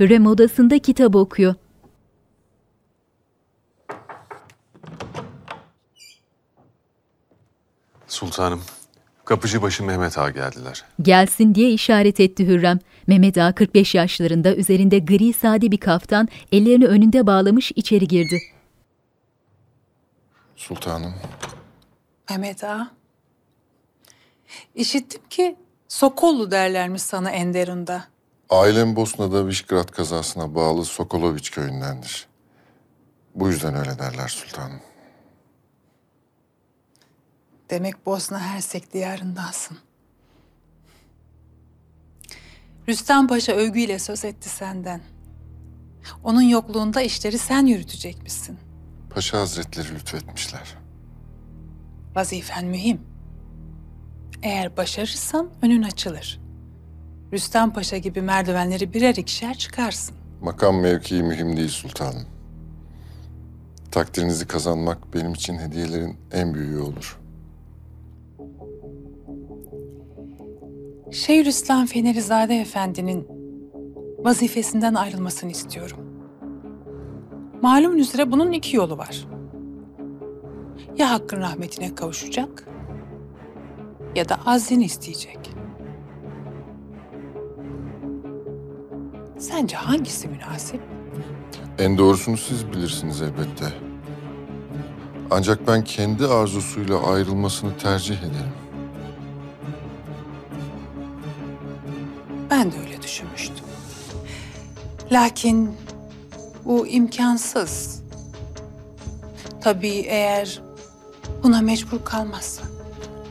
Hürrem 0.00 0.26
odasında 0.26 0.78
kitap 0.78 1.16
okuyor. 1.16 1.54
Sultanım, 8.06 8.62
kapıcıbaşı 9.24 9.84
Mehmet 9.84 10.18
Ağa 10.18 10.30
geldiler. 10.30 10.84
Gelsin 11.02 11.54
diye 11.54 11.70
işaret 11.70 12.20
etti 12.20 12.46
Hürrem. 12.46 12.78
Mehmet 13.06 13.38
Ağa 13.38 13.52
45 13.54 13.94
yaşlarında 13.94 14.56
üzerinde 14.56 14.98
gri 14.98 15.32
sade 15.32 15.72
bir 15.72 15.78
kaftan 15.78 16.28
ellerini 16.52 16.86
önünde 16.86 17.26
bağlamış 17.26 17.72
içeri 17.76 18.08
girdi. 18.08 18.38
Sultanım. 20.56 21.14
Mehmet 22.30 22.64
Ağa. 22.64 22.90
İşittim 24.74 25.22
ki 25.30 25.56
Sokollu 25.88 26.50
derlermiş 26.50 27.02
sana 27.02 27.30
Enderun'da. 27.30 28.04
Ailem 28.50 28.96
Bosna'da 28.96 29.46
Vişgrad 29.46 29.88
kazasına 29.88 30.54
bağlı 30.54 30.84
Sokoloviç 30.84 31.50
köyündendir. 31.50 32.26
Bu 33.34 33.48
yüzden 33.48 33.74
öyle 33.74 33.98
derler 33.98 34.28
sultanım. 34.28 34.80
Demek 37.70 38.06
Bosna 38.06 38.40
Hersek 38.40 38.92
diyarındansın. 38.92 39.78
Rüstem 42.88 43.26
Paşa 43.26 43.52
övgüyle 43.52 43.98
söz 43.98 44.24
etti 44.24 44.48
senden. 44.48 45.00
Onun 46.24 46.42
yokluğunda 46.42 47.02
işleri 47.02 47.38
sen 47.38 47.66
yürütecekmişsin. 47.66 48.58
Paşa 49.10 49.40
Hazretleri 49.40 49.94
lütfetmişler. 49.94 50.74
Vazifen 52.14 52.64
mühim. 52.64 53.00
Eğer 54.42 54.76
başarırsan 54.76 55.50
önün 55.62 55.82
açılır. 55.82 56.47
Rüstem 57.32 57.72
Paşa 57.72 57.96
gibi 57.96 58.22
merdivenleri 58.22 58.94
birer 58.94 59.14
ikişer 59.14 59.54
çıkarsın. 59.54 60.16
Makam 60.42 60.80
mevkii 60.80 61.22
mühim 61.22 61.56
değil 61.56 61.68
sultanım. 61.68 62.26
Takdirinizi 63.90 64.46
kazanmak 64.46 65.14
benim 65.14 65.32
için 65.32 65.58
hediyelerin 65.58 66.16
en 66.32 66.54
büyüğü 66.54 66.78
olur. 66.80 67.18
Şeyhülislam 71.12 71.86
Fenerizade 71.86 72.60
Efendi'nin 72.60 73.28
vazifesinden 74.18 74.94
ayrılmasını 74.94 75.50
istiyorum. 75.50 75.98
Malumun 77.62 77.98
üzere 77.98 78.32
bunun 78.32 78.52
iki 78.52 78.76
yolu 78.76 78.98
var. 78.98 79.26
Ya 80.96 81.10
hakkın 81.10 81.40
rahmetine 81.40 81.94
kavuşacak 81.94 82.68
ya 84.14 84.28
da 84.28 84.46
azlini 84.46 84.84
isteyecek. 84.84 85.57
Sence 89.38 89.76
hangisi 89.76 90.28
münasip? 90.28 90.80
En 91.78 91.98
doğrusunu 91.98 92.36
siz 92.36 92.68
bilirsiniz 92.68 93.22
elbette. 93.22 93.72
Ancak 95.30 95.66
ben 95.66 95.84
kendi 95.84 96.26
arzusuyla 96.26 97.06
ayrılmasını 97.06 97.78
tercih 97.78 98.18
ederim. 98.18 98.52
Ben 102.50 102.72
de 102.72 102.76
öyle 102.80 103.02
düşünmüştüm. 103.02 103.64
Lakin 105.12 105.76
bu 106.64 106.86
imkansız. 106.86 108.02
Tabii 109.60 110.04
eğer 110.08 110.62
buna 111.42 111.60
mecbur 111.60 112.04
kalmazsa. 112.04 112.62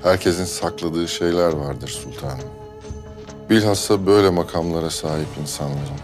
Herkesin 0.03 0.45
sakladığı 0.45 1.07
şeyler 1.07 1.53
vardır 1.53 1.87
sultanım. 1.87 2.56
Bilhassa 3.49 4.05
böyle 4.05 4.29
makamlara 4.29 4.89
sahip 4.89 5.27
insanların. 5.41 5.99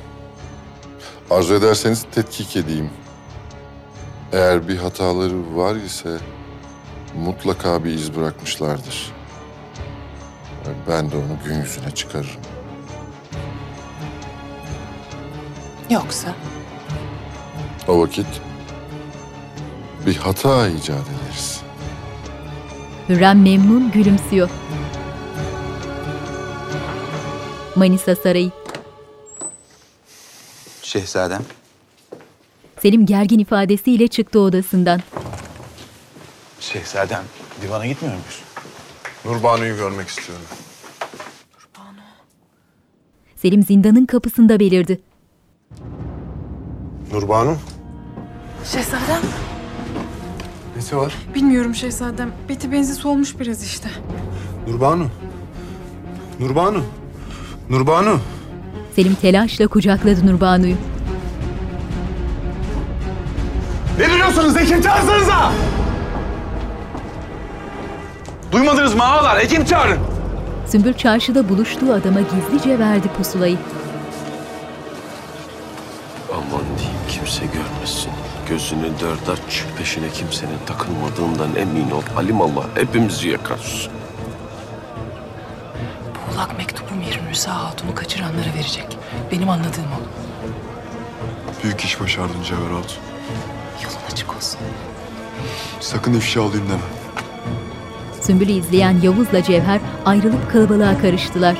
Arzu 1.29 1.53
ederseniz 1.53 2.05
tetkik 2.11 2.55
edeyim. 2.55 2.89
Eğer 4.33 4.67
bir 4.67 4.77
hataları 4.77 5.55
var 5.55 5.75
ise 5.75 6.17
mutlaka 7.17 7.83
bir 7.83 7.93
iz 7.93 8.15
bırakmışlardır. 8.15 9.11
Ben 10.87 11.11
de 11.11 11.15
onu 11.17 11.37
gün 11.45 11.61
yüzüne 11.61 11.91
çıkarırım. 11.91 12.41
Yoksa 15.89 16.35
O 17.87 17.99
vakit 18.01 18.27
bir 20.05 20.15
hata 20.15 20.67
icat 20.67 20.87
ederiz. 21.07 21.61
Hürrem 23.09 23.41
memnun 23.41 23.91
gülümsüyor. 23.91 24.49
Manisa 27.75 28.15
Sarayı. 28.15 28.51
Şehzadem. 30.81 31.41
Selim 32.81 33.05
gergin 33.05 33.39
ifadesiyle 33.39 34.07
çıktı 34.07 34.39
odasından. 34.39 35.01
Şehzadem, 36.59 37.23
divana 37.61 37.85
gitmiyor 37.85 38.15
muyuz? 38.15 38.41
Nurbanu'yu 39.25 39.75
görmek 39.75 40.07
istiyorum. 40.07 40.45
Selim 43.35 43.63
zindanın 43.63 44.05
kapısında 44.05 44.59
belirdi. 44.59 45.01
Nurbanu? 47.11 47.57
Şehzadem. 48.71 49.21
Nesi 50.75 50.97
var? 50.97 51.13
Bilmiyorum 51.35 51.75
şehzadem. 51.75 52.31
Beti 52.49 52.71
benzi 52.71 52.95
solmuş 52.95 53.39
biraz 53.39 53.63
işte. 53.63 53.89
Nurbanu. 54.67 55.07
Nurbanu. 56.39 56.83
Nurbanu. 57.69 58.19
Selim 58.95 59.15
telaşla 59.15 59.67
kucakladı 59.67 60.27
Nurbanu'yu. 60.27 60.75
Ne 63.99 64.09
duruyorsunuz? 64.09 64.55
Hekim 64.55 64.81
çağırsanıza! 64.81 65.51
Duymadınız 68.51 68.95
mı 68.95 69.03
ağalar? 69.03 69.39
Hekim 69.43 69.65
çağırın. 69.65 69.97
Sümbül 70.67 70.93
çarşıda 70.93 71.49
buluştuğu 71.49 71.93
adama 71.93 72.19
gizlice 72.21 72.79
verdi 72.79 73.07
pusulayı. 73.17 73.57
Aman 76.31 76.63
diyeyim 76.77 76.97
kimse 77.09 77.45
görmesin. 77.45 78.11
Gözünü 78.49 78.89
dört 79.01 79.29
aç, 79.29 79.63
peşine 79.77 80.09
kimsenin 80.09 80.57
takılmadığından 80.65 81.55
emin 81.55 81.91
ol. 81.91 82.01
Alimallah 82.17 82.63
hepimizi 82.75 83.29
yakar. 83.29 83.89
Buğlak 86.33 86.57
mektubu 86.57 86.95
Mihri 86.95 87.21
Müsa 87.29 87.63
Hatun'u 87.63 87.95
kaçıranlara 87.95 88.53
verecek. 88.55 88.97
Benim 89.31 89.49
anladığım 89.49 89.83
o. 89.83 89.99
Büyük 91.63 91.81
iş 91.81 92.01
başardın 92.01 92.43
Cevher 92.43 92.71
Hatun. 92.71 92.97
Yolun 93.83 94.05
açık 94.11 94.35
olsun. 94.35 94.59
Sakın 95.79 96.13
ifşa 96.13 96.41
olayım 96.41 96.65
deme. 96.67 96.81
Sümbül'ü 98.21 98.51
izleyen 98.51 99.01
Yavuz'la 99.01 99.43
Cevher 99.43 99.79
ayrılıp 100.05 100.51
kalabalığa 100.51 100.97
karıştılar. 100.97 101.57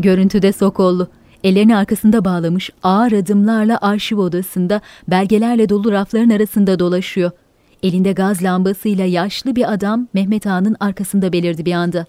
Görüntüde 0.00 0.52
Sokollu. 0.52 1.08
Ellerini 1.44 1.76
arkasında 1.76 2.24
bağlamış 2.24 2.70
ağır 2.82 3.12
adımlarla 3.12 3.78
arşiv 3.82 4.18
odasında 4.18 4.80
belgelerle 5.08 5.68
dolu 5.68 5.92
rafların 5.92 6.30
arasında 6.30 6.78
dolaşıyor. 6.78 7.30
Elinde 7.82 8.12
gaz 8.12 8.42
lambasıyla 8.42 9.04
yaşlı 9.04 9.56
bir 9.56 9.72
adam 9.72 10.08
Mehmet 10.14 10.46
Ağa'nın 10.46 10.76
arkasında 10.80 11.32
belirdi 11.32 11.64
bir 11.64 11.72
anda. 11.72 12.06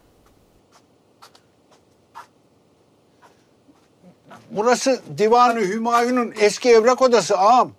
Burası 4.52 5.02
Divan-ı 5.18 5.60
Hümayun'un 5.60 6.34
eski 6.40 6.70
evrak 6.70 7.02
odası 7.02 7.38
ağam. 7.38 7.72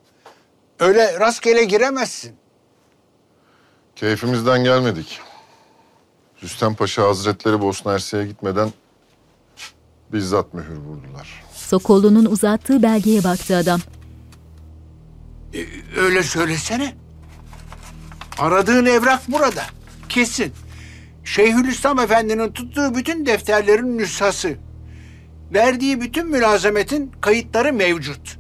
Öyle 0.81 1.21
rastgele 1.21 1.65
giremezsin. 1.65 2.33
Keyfimizden 3.97 4.65
gelmedik. 4.65 5.21
Rüstem 6.43 6.75
Paşa 6.75 7.03
Hazretleri 7.03 7.61
Bosna 7.61 7.93
Hersek'e 7.93 8.27
gitmeden 8.27 8.73
bizzat 10.13 10.55
mühür 10.55 10.77
vurdular. 10.77 11.45
Sokollu'nun 11.55 12.25
uzattığı 12.25 12.83
belgeye 12.83 13.25
baktı 13.25 13.57
adam. 13.57 13.81
Öyle 15.97 16.23
söylesene. 16.23 17.02
Aradığın 18.39 18.87
evrak 18.87 19.21
burada. 19.29 19.63
Kesin. 20.09 20.53
Şeyhülislam 21.25 21.99
Efendi'nin 21.99 22.53
tuttuğu 22.53 22.95
bütün 22.95 23.27
defterlerin 23.27 23.99
nüshası. 23.99 24.55
Verdiği 25.55 26.01
bütün 26.01 26.31
mülazemetin 26.31 27.13
kayıtları 27.21 27.73
mevcut. 27.73 28.39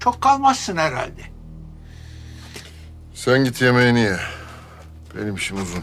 Çok 0.00 0.20
kalmazsın 0.22 0.76
herhalde. 0.76 1.22
Sen 3.14 3.44
git 3.44 3.62
yemeğini 3.62 4.00
ye. 4.00 4.16
Benim 5.16 5.34
işim 5.34 5.62
uzun. 5.62 5.82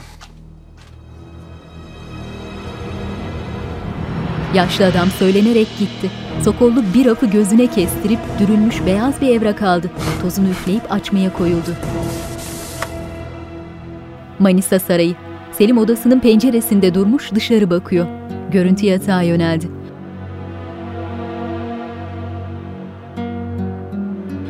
Yaşlı 4.53 4.86
adam 4.86 5.11
söylenerek 5.11 5.68
gitti. 5.80 6.11
Sokollu 6.44 6.84
bir 6.94 7.06
rafı 7.06 7.26
gözüne 7.26 7.68
kestirip 7.68 8.19
dürülmüş 8.40 8.86
beyaz 8.86 9.22
bir 9.22 9.30
evrak 9.30 9.61
aldı. 9.61 9.91
Tozunu 10.22 10.49
üfleyip 10.49 10.91
açmaya 10.91 11.34
koyuldu. 11.34 11.76
Manisa 14.40 14.80
Sarayı. 14.80 15.16
Selim 15.52 15.78
odasının 15.78 16.20
penceresinde 16.20 16.94
durmuş 16.94 17.32
dışarı 17.36 17.70
bakıyor. 17.70 18.08
Görüntü 18.52 18.86
yatağa 18.86 19.22
yöneldi. 19.22 19.68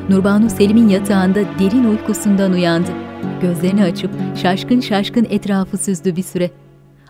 Nurbanu 0.09 0.49
Selim'in 0.49 0.89
yatağında 0.89 1.39
derin 1.59 1.83
uykusundan 1.83 2.53
uyandı. 2.53 2.91
Gözlerini 3.41 3.83
açıp 3.83 4.11
şaşkın 4.41 4.79
şaşkın 4.79 5.27
etrafı 5.29 5.77
süzdü 5.77 6.15
bir 6.15 6.23
süre. 6.23 6.51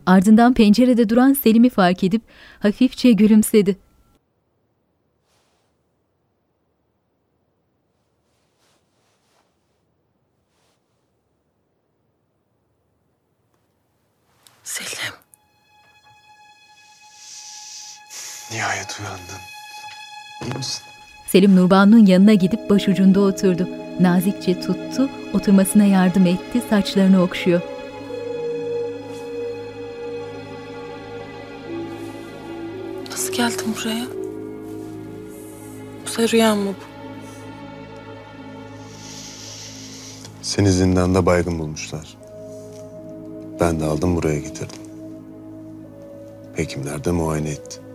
Ardından 0.05 0.53
pencerede 0.53 1.09
duran 1.09 1.33
Selim'i 1.33 1.69
fark 1.69 2.03
edip 2.03 2.21
hafifçe 2.59 3.11
gülümsedi. 3.11 3.77
Selim. 14.63 15.13
Nihayet 18.51 18.86
uyandın. 18.99 19.39
İyi 20.45 20.57
misin? 20.57 20.83
Selim 21.27 21.55
Nurbanu'nun 21.55 22.05
yanına 22.05 22.33
gidip 22.33 22.69
başucunda 22.69 23.19
oturdu. 23.19 23.69
Nazikçe 23.99 24.61
tuttu, 24.61 25.09
oturmasına 25.33 25.83
yardım 25.85 26.25
etti, 26.25 26.61
saçlarını 26.69 27.21
okşuyor. 27.21 27.61
Nasıl 33.11 33.33
geldin 33.33 33.75
buraya? 33.79 34.05
Yoksa 35.99 36.29
rüya 36.29 36.55
mı 36.55 36.65
bu? 36.69 36.83
Seni 40.41 40.71
zindanda 40.71 41.25
baygın 41.25 41.59
bulmuşlar. 41.59 42.17
Ben 43.59 43.79
de 43.79 43.85
aldım 43.85 44.15
buraya 44.15 44.39
getirdim. 44.39 44.81
Hekimler 46.55 47.03
de 47.03 47.11
muayene 47.11 47.49
etti. 47.49 47.86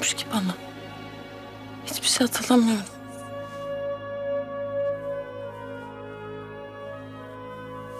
Olmuş 0.00 0.14
ki 0.14 0.24
bana? 0.34 0.54
Hiçbir 1.86 2.06
şey 2.06 2.26
hatırlamıyorum. 2.26 2.84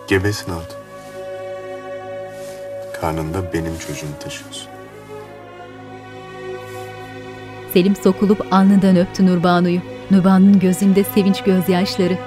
Gebesin 0.09 0.53
hatun. 0.53 0.81
Karnında 3.01 3.53
benim 3.53 3.79
çocuğumu 3.79 4.19
taşıyorsun. 4.21 4.69
Selim 7.73 7.97
sokulup 7.97 8.53
alnından 8.53 8.97
öptü 8.97 9.27
Nurbanu'yu. 9.27 9.81
Nurbanu'nun 10.11 10.59
gözünde 10.59 11.05
sevinç 11.05 11.43
gözyaşları. 11.43 12.19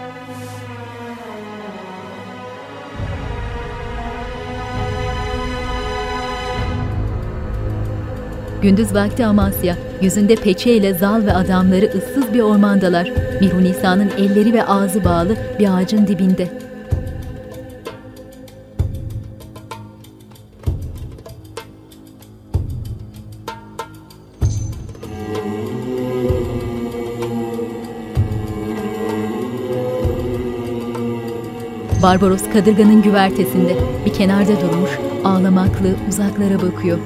Gündüz 8.64 8.94
vakti 8.94 9.26
Amasya, 9.26 9.78
yüzünde 10.02 10.36
peçeyle 10.36 10.94
zal 10.94 11.26
ve 11.26 11.34
adamları 11.34 11.86
ıssız 11.86 12.34
bir 12.34 12.40
ormandalar. 12.40 13.12
Nisa'nın 13.62 14.10
elleri 14.18 14.54
ve 14.54 14.66
ağzı 14.66 15.04
bağlı 15.04 15.36
bir 15.60 15.78
ağacın 15.78 16.08
dibinde. 16.08 16.48
Barbaros 32.04 32.44
kadırganın 32.54 33.02
güvertesinde 33.02 33.76
bir 34.06 34.14
kenarda 34.14 34.62
durmuş, 34.62 34.92
ağlamaklı 35.24 35.96
uzaklara 36.10 36.62
bakıyor. 36.62 36.98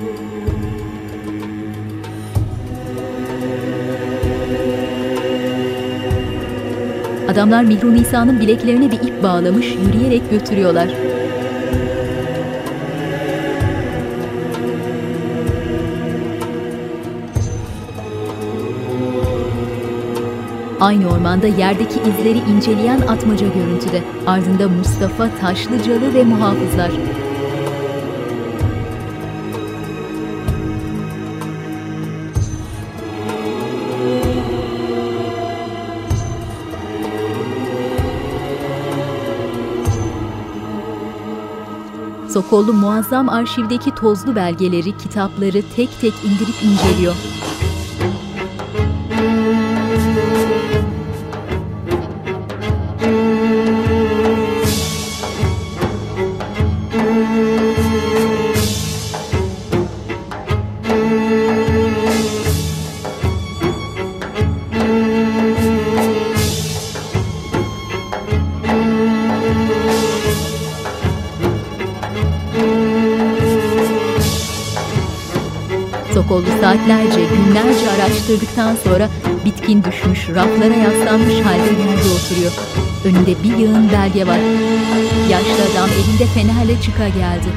Adamlar 7.37 7.63
Mihru 7.63 7.93
Nisa'nın 7.93 8.39
bileklerine 8.39 8.91
bir 8.91 8.99
ip 9.07 9.23
bağlamış, 9.23 9.65
yürüyerek 9.65 10.29
götürüyorlar. 10.31 10.87
Aynı 20.79 21.09
ormanda 21.09 21.47
yerdeki 21.47 21.99
izleri 21.99 22.37
inceleyen 22.37 23.01
atmaca 23.01 23.47
görüntüde. 23.47 24.01
Ardında 24.27 24.69
Mustafa, 24.69 25.29
Taşlıcalı 25.41 26.13
ve 26.13 26.23
muhafızlar. 26.23 26.91
Sokollu 42.37 42.73
muazzam 42.73 43.29
arşivdeki 43.29 43.95
tozlu 43.95 44.35
belgeleri, 44.35 44.97
kitapları 44.97 45.63
tek 45.75 46.01
tek 46.01 46.13
indirip 46.23 46.63
inceliyor. 46.63 47.15
Saatlerce, 76.67 77.25
günlerce 77.25 77.91
araştırdıktan 77.91 78.75
sonra 78.75 79.09
bitkin 79.45 79.83
düşmüş, 79.83 80.29
raflara 80.29 80.73
yaslanmış 80.73 81.45
halde 81.45 81.81
yerde 81.81 82.09
oturuyor. 82.15 82.51
Önünde 83.05 83.43
bir 83.43 83.57
yığın 83.57 83.91
belge 83.91 84.27
var. 84.27 84.39
Yaşlı 85.29 85.71
adam 85.71 85.89
elinde 85.89 86.25
fenerle 86.25 86.81
çıka 86.81 87.07
geldi. 87.07 87.47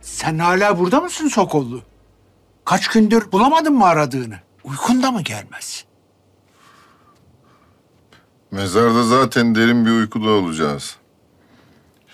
Sen 0.00 0.38
hala 0.38 0.78
burada 0.78 1.00
mısın 1.00 1.28
Sokollu? 1.28 1.82
Kaç 2.64 2.88
gündür 2.88 3.32
bulamadın 3.32 3.74
mı 3.74 3.84
aradığını? 3.84 4.36
Uykun 4.64 5.02
da 5.02 5.10
mı 5.10 5.22
gelmez? 5.22 5.84
Mezarda 8.50 9.02
zaten 9.02 9.54
derin 9.54 9.86
bir 9.86 9.90
uykuda 9.90 10.30
olacağız. 10.30 10.99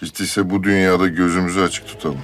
Hiç 0.03 0.19
değilse 0.19 0.51
bu 0.51 0.63
dünyada 0.63 1.09
gözümüzü 1.09 1.61
açık 1.61 1.87
tutalım. 1.87 2.19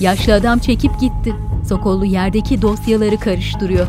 Yaşlı 0.00 0.34
adam 0.34 0.58
çekip 0.58 1.00
gitti. 1.00 1.34
Sokollu 1.68 2.04
yerdeki 2.04 2.62
dosyaları 2.62 3.18
karıştırıyor. 3.18 3.86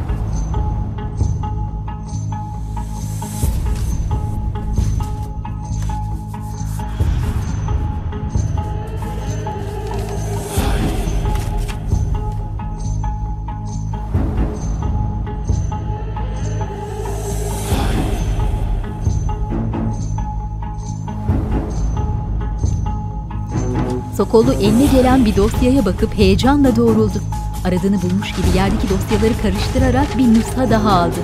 Sokollu 24.34 24.54
eline 24.54 24.86
gelen 24.86 25.26
bir 25.26 25.36
dosyaya 25.36 25.86
bakıp 25.86 26.18
heyecanla 26.18 26.76
doğruldu. 26.76 27.22
Aradığını 27.66 28.02
bulmuş 28.02 28.32
gibi 28.32 28.58
yerdeki 28.58 28.88
dosyaları 28.90 29.42
karıştırarak 29.42 30.18
bir 30.18 30.28
nüsha 30.28 30.70
daha 30.70 30.92
aldı. 30.92 31.20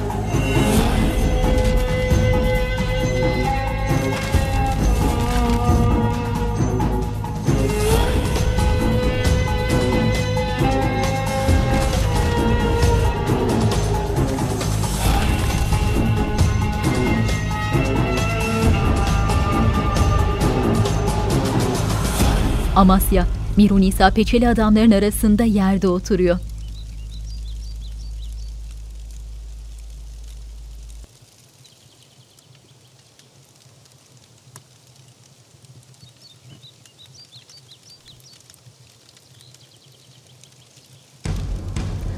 Amasya, 22.80 23.28
Miru 23.58 23.82
Nisa 23.82 24.10
peçeli 24.10 24.50
adamların 24.50 24.92
arasında 24.92 25.44
yerde 25.44 25.88
oturuyor. 25.88 26.40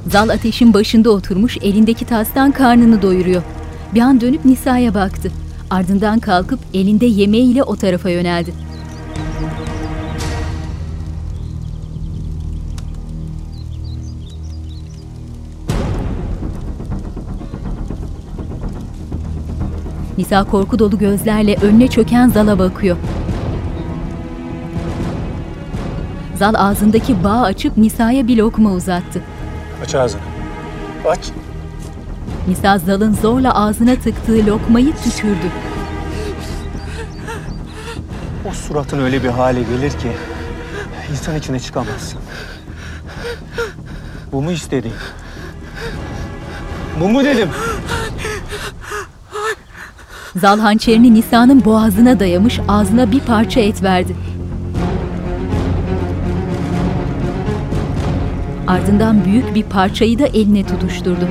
Zal 0.07 0.29
ateşin 0.29 0.73
başında 0.73 1.09
oturmuş 1.09 1.57
elindeki 1.61 2.05
tastan 2.05 2.51
karnını 2.51 3.01
doyuruyor. 3.01 3.43
Bir 3.93 4.01
an 4.01 4.21
dönüp 4.21 4.45
Nisa'ya 4.45 4.93
baktı. 4.93 5.31
Ardından 5.69 6.19
kalkıp 6.19 6.59
elinde 6.73 7.05
yemeğiyle 7.05 7.63
o 7.63 7.75
tarafa 7.75 8.09
yöneldi. 8.09 8.70
Nisa 20.22 20.43
korku 20.43 20.80
dolu 20.80 20.98
gözlerle 20.98 21.56
önüne 21.61 21.88
çöken 21.88 22.30
Zal'a 22.30 22.60
bakıyor. 22.60 22.98
Zal 26.35 26.53
ağzındaki 26.57 27.23
bağı 27.23 27.43
açıp 27.43 27.77
Nisa'ya 27.77 28.27
bir 28.27 28.38
lokma 28.38 28.72
uzattı. 28.72 29.22
Aç 29.84 29.95
ağzını. 29.95 30.22
Aç. 31.07 31.19
Nisa 32.48 32.77
Zal'ın 32.77 33.14
zorla 33.14 33.56
ağzına 33.56 33.95
tıktığı 33.95 34.45
lokmayı 34.45 34.93
tükürdü. 35.03 35.52
O 38.49 38.53
suratın 38.53 38.99
öyle 38.99 39.23
bir 39.23 39.30
hale 39.30 39.64
gelir 39.64 39.91
ki 39.91 40.11
insan 41.11 41.35
içine 41.35 41.60
çıkamazsın. 41.60 42.19
Bu 44.31 44.41
mu 44.41 44.52
istediğin? 44.52 44.95
Bu 46.99 47.10
mu 47.10 47.23
dedim? 47.23 47.49
Zal 50.35 50.59
hançerini 50.59 51.13
Nisa'nın 51.13 51.65
boğazına 51.65 52.19
dayamış 52.19 52.59
ağzına 52.67 53.11
bir 53.11 53.19
parça 53.19 53.59
et 53.59 53.83
verdi. 53.83 54.15
Ardından 58.67 59.25
büyük 59.25 59.55
bir 59.55 59.63
parçayı 59.63 60.19
da 60.19 60.25
eline 60.25 60.63
tutuşturdu. 60.63 61.27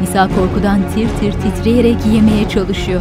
Nisa 0.00 0.28
korkudan 0.28 0.78
tir 0.94 1.08
tir 1.20 1.32
titreyerek 1.32 2.06
yemeye 2.12 2.48
çalışıyor. 2.48 3.00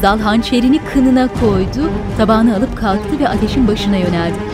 Zal 0.00 0.20
hançerini 0.20 0.80
kınına 0.94 1.28
koydu, 1.28 1.90
tabağını 2.18 2.56
alıp 2.56 2.76
kalktı 2.76 3.18
ve 3.18 3.28
ateşin 3.28 3.68
başına 3.68 3.96
yöneldi. 3.96 4.51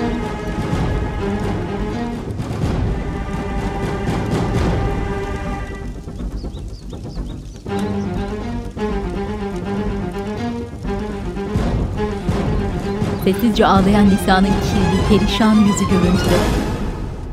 Sessizce 13.29 13.67
ağlayan 13.67 14.11
Nisa'nın 14.11 14.47
kirli, 14.47 15.09
perişan 15.09 15.55
yüzü 15.55 15.89
görüntüde. 15.89 16.39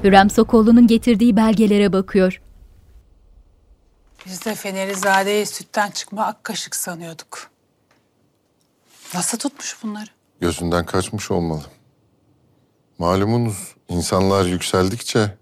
Hürrem 0.04 0.30
Sokollu'nun 0.30 0.88
getirdiği 0.88 1.36
belgelere 1.36 1.94
bakıyor. 1.94 2.42
Biz 4.26 4.46
de 4.46 4.56
Fenerizade'yi 4.56 5.46
sütten 5.46 5.92
çıkma 5.92 6.26
ak 6.26 6.44
kaşık 6.44 6.76
sanıyorduk. 6.76 7.50
Nasıl 9.14 9.38
tutmuş 9.38 9.78
bunları? 9.84 10.10
Gözünden 10.42 10.86
kaçmış 10.86 11.32
olmalı. 11.32 11.64
Malumunuz 12.98 13.76
insanlar 13.90 14.46
yükseldikçe 14.46 15.38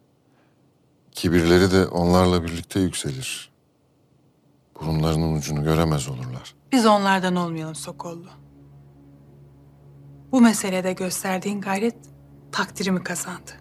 kibirleri 1.12 1.72
de 1.72 1.88
onlarla 1.88 2.44
birlikte 2.44 2.80
yükselir. 2.80 3.52
Burunlarının 4.82 5.36
ucunu 5.36 5.64
göremez 5.64 6.08
olurlar. 6.08 6.56
Biz 6.72 6.86
onlardan 6.86 7.36
olmayalım 7.36 7.76
Sokollu. 7.76 8.43
Bu 10.34 10.42
meselede 10.42 10.94
gösterdiğin 10.94 11.62
gayret 11.62 11.96
takdirimi 12.52 13.04
kazandı. 13.04 13.52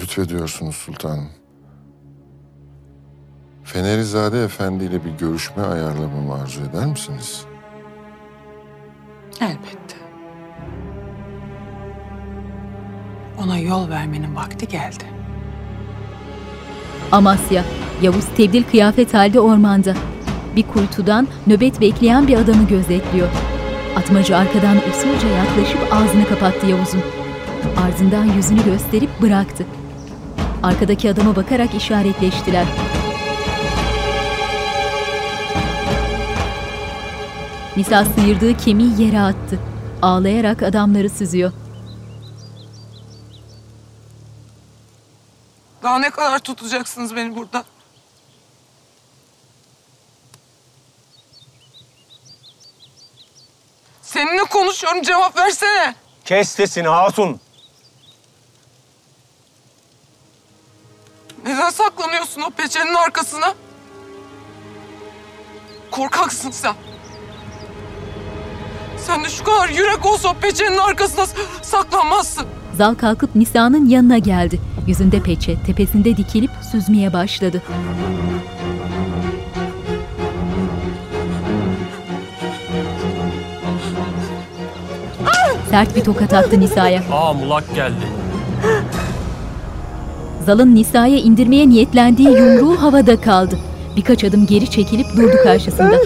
Lütfediyorsunuz 0.00 0.76
sultanım. 0.76 1.28
Fenerizade 3.64 4.44
Efendi 4.44 4.84
ile 4.84 5.04
bir 5.04 5.10
görüşme 5.10 5.62
ayarlamamı 5.62 6.34
arzu 6.34 6.60
eder 6.62 6.86
misiniz? 6.86 7.44
Elbette. 9.40 9.96
Ona 13.38 13.58
yol 13.58 13.88
vermenin 13.90 14.36
vakti 14.36 14.68
geldi. 14.68 15.04
Amasya, 17.12 17.64
Yavuz 18.02 18.26
tebdil 18.36 18.62
kıyafet 18.62 19.14
halde 19.14 19.40
ormanda. 19.40 19.94
Bir 20.56 20.62
kuytudan 20.62 21.28
nöbet 21.46 21.80
bekleyen 21.80 22.28
bir 22.28 22.36
adamı 22.36 22.68
gözetliyor. 22.68 23.28
Atmacı 23.96 24.36
arkadan 24.36 24.76
usulca 24.76 25.28
yaklaşıp 25.28 25.92
ağzını 25.92 26.28
kapattı 26.28 26.66
Yavuz'un. 26.66 27.02
Ardından 27.76 28.24
yüzünü 28.24 28.64
gösterip 28.64 29.22
bıraktı. 29.22 29.66
Arkadaki 30.62 31.10
adama 31.10 31.36
bakarak 31.36 31.74
işaretleştiler. 31.74 32.66
Nisa 37.76 38.04
sıyırdığı 38.04 38.56
kemiği 38.56 39.02
yere 39.02 39.20
attı. 39.20 39.58
Ağlayarak 40.02 40.62
adamları 40.62 41.10
süzüyor. 41.10 41.52
Daha 45.82 45.98
ne 45.98 46.10
kadar 46.10 46.38
tutacaksınız 46.38 47.16
beni 47.16 47.36
burada? 47.36 47.64
Seninle 54.02 54.44
konuşuyorum 54.82 55.02
cevap 55.02 55.36
versene. 55.36 55.94
Kes 56.24 56.48
sesini 56.48 56.88
hatun. 56.88 57.40
Neden 61.46 61.70
saklanıyorsun 61.70 62.42
o 62.42 62.50
peçenin 62.50 62.94
arkasına? 62.94 63.54
Korkaksın 65.90 66.50
sen. 66.50 66.74
Sen 69.06 69.24
de 69.24 69.28
şu 69.28 69.44
kadar 69.44 69.68
yürek 69.68 70.06
olsa 70.06 70.32
peçenin 70.32 70.78
arkasında 70.78 71.26
saklanmazsın. 71.62 72.46
Zal 72.76 72.94
kalkıp 72.94 73.34
Nisa'nın 73.34 73.88
yanına 73.88 74.18
geldi. 74.18 74.60
Yüzünde 74.86 75.22
peçe, 75.22 75.62
tepesinde 75.62 76.16
dikilip 76.16 76.50
süzmeye 76.72 77.12
başladı. 77.12 77.62
Sert 85.72 85.96
bir 85.96 86.04
tokat 86.04 86.32
attı 86.32 86.60
Nisa'ya. 86.60 87.02
Aa 87.12 87.32
mulak 87.32 87.74
geldi. 87.74 88.06
Zal'ın 90.46 90.74
Nisa'ya 90.74 91.18
indirmeye 91.18 91.68
niyetlendiği 91.68 92.28
yumruğu 92.28 92.82
havada 92.82 93.20
kaldı. 93.20 93.58
Birkaç 93.96 94.24
adım 94.24 94.46
geri 94.46 94.70
çekilip 94.70 95.06
durdu 95.16 95.36
karşısında. 95.44 96.00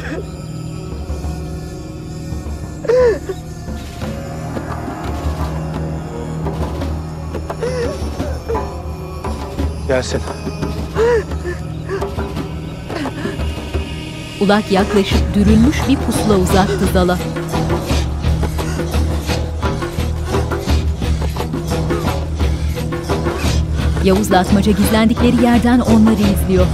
Gelsin. 9.88 10.20
Ulak 14.40 14.72
yaklaşıp 14.72 15.34
dürülmüş 15.34 15.76
bir 15.88 15.96
pusula 15.96 16.36
uzattı 16.38 16.86
Zal'a. 16.92 17.18
Yavuz'la 24.06 24.38
Atmaca 24.38 24.72
gizlendikleri 24.72 25.42
yerden 25.42 25.80
onları 25.80 26.22
izliyor. 26.22 26.66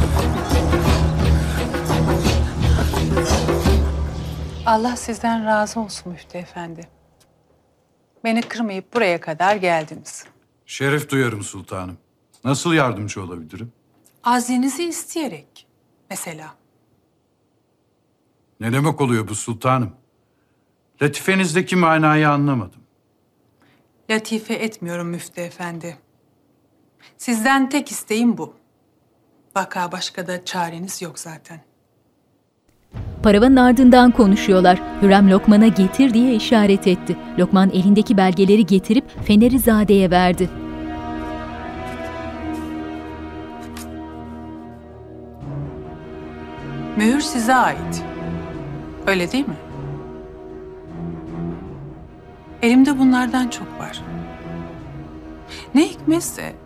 Allah 4.67 4.97
sizden 4.97 5.47
razı 5.47 5.81
olsun 5.81 6.13
Müftü 6.13 6.39
Efendi. 6.39 6.89
Beni 8.25 8.43
kırmayıp 8.43 8.95
buraya 8.95 9.21
kadar 9.21 9.57
geldiniz. 9.57 10.25
Şeref 10.67 11.11
duyarım 11.11 11.43
sultanım. 11.43 11.99
Nasıl 12.45 12.73
yardımcı 12.73 13.23
olabilirim? 13.23 13.73
Aznenizi 14.25 14.85
isteyerek 14.85 15.67
mesela. 16.11 16.55
Ne 18.61 18.73
demek 18.73 19.01
oluyor 19.01 19.29
bu 19.29 19.35
sultanım? 19.35 19.93
Latifenizdeki 21.03 21.77
manayı 21.77 22.31
anlamadım. 22.31 22.81
Latife 24.11 24.55
etmiyorum 24.55 25.09
Müftü 25.09 25.41
Efendi. 25.41 25.99
Sizden 27.23 27.69
tek 27.69 27.90
isteğim 27.90 28.39
bu. 28.39 28.55
Vaka 29.57 29.93
başka 29.93 30.27
da 30.27 30.44
çareniz 30.44 31.03
yok 31.03 31.19
zaten. 31.19 31.61
Paravanın 33.23 33.57
ardından 33.57 34.11
konuşuyorlar. 34.11 34.82
Hürrem 35.03 35.31
Lokman'a 35.31 35.66
getir 35.66 36.15
diye 36.15 36.35
işaret 36.35 36.86
etti. 36.86 37.16
Lokman 37.39 37.70
elindeki 37.70 38.16
belgeleri 38.16 38.66
getirip 38.66 39.05
Feneri 39.24 39.59
Zade'ye 39.59 40.11
verdi. 40.11 40.51
Mühür 46.97 47.20
size 47.20 47.55
ait. 47.55 48.05
Öyle 49.07 49.32
değil 49.32 49.49
mi? 49.49 49.57
Elimde 52.62 52.99
bunlardan 52.99 53.49
çok 53.49 53.78
var. 53.78 54.03
Ne 55.74 55.89
hikmetse 55.89 56.62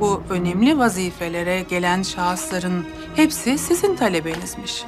bu 0.00 0.22
önemli 0.30 0.78
vazifelere 0.78 1.60
gelen 1.62 2.02
şahısların 2.02 2.86
hepsi 3.16 3.58
sizin 3.58 3.96
talebenizmiş. 3.96 4.84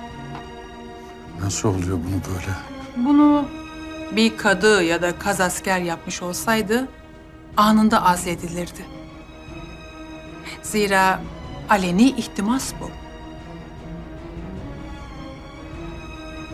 Nasıl 1.41 1.69
oluyor 1.69 1.99
bunu 1.99 2.35
böyle? 2.35 2.53
Bunu 2.97 3.45
bir 4.17 4.37
kadı 4.37 4.83
ya 4.83 5.03
da 5.03 5.19
kaz 5.19 5.41
asker 5.41 5.79
yapmış 5.79 6.23
olsaydı 6.23 6.89
anında 7.57 8.05
azledilirdi. 8.07 8.87
Zira 10.63 11.21
aleni 11.71 12.11
ihtimas 12.11 12.73
bu. 12.81 12.91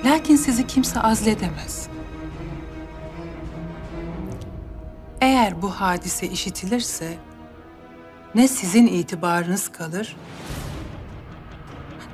Lakin 0.08 0.36
sizi 0.36 0.66
kimse 0.66 1.00
azledemez. 1.00 1.88
Eğer 5.20 5.62
bu 5.62 5.70
hadise 5.70 6.28
işitilirse 6.28 7.18
ne 8.34 8.48
sizin 8.48 8.86
itibarınız 8.86 9.68
kalır 9.68 10.16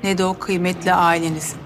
ne 0.05 0.17
de 0.17 0.25
o 0.25 0.39
kıymetli 0.39 0.93
ailenizin. 0.93 1.57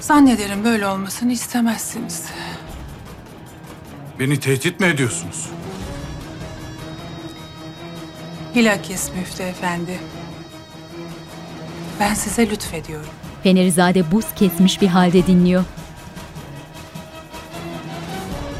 Zannederim 0.00 0.64
böyle 0.64 0.86
olmasını 0.86 1.32
istemezsiniz. 1.32 2.24
Beni 4.18 4.40
tehdit 4.40 4.80
mi 4.80 4.86
ediyorsunuz? 4.86 5.50
Bilakis 8.54 9.10
Müftü 9.14 9.42
Efendi. 9.42 9.98
Ben 12.00 12.14
size 12.14 12.50
lütfediyorum. 12.50 13.10
Fenerizade 13.42 14.12
buz 14.12 14.34
kesmiş 14.36 14.82
bir 14.82 14.88
halde 14.88 15.26
dinliyor. 15.26 15.64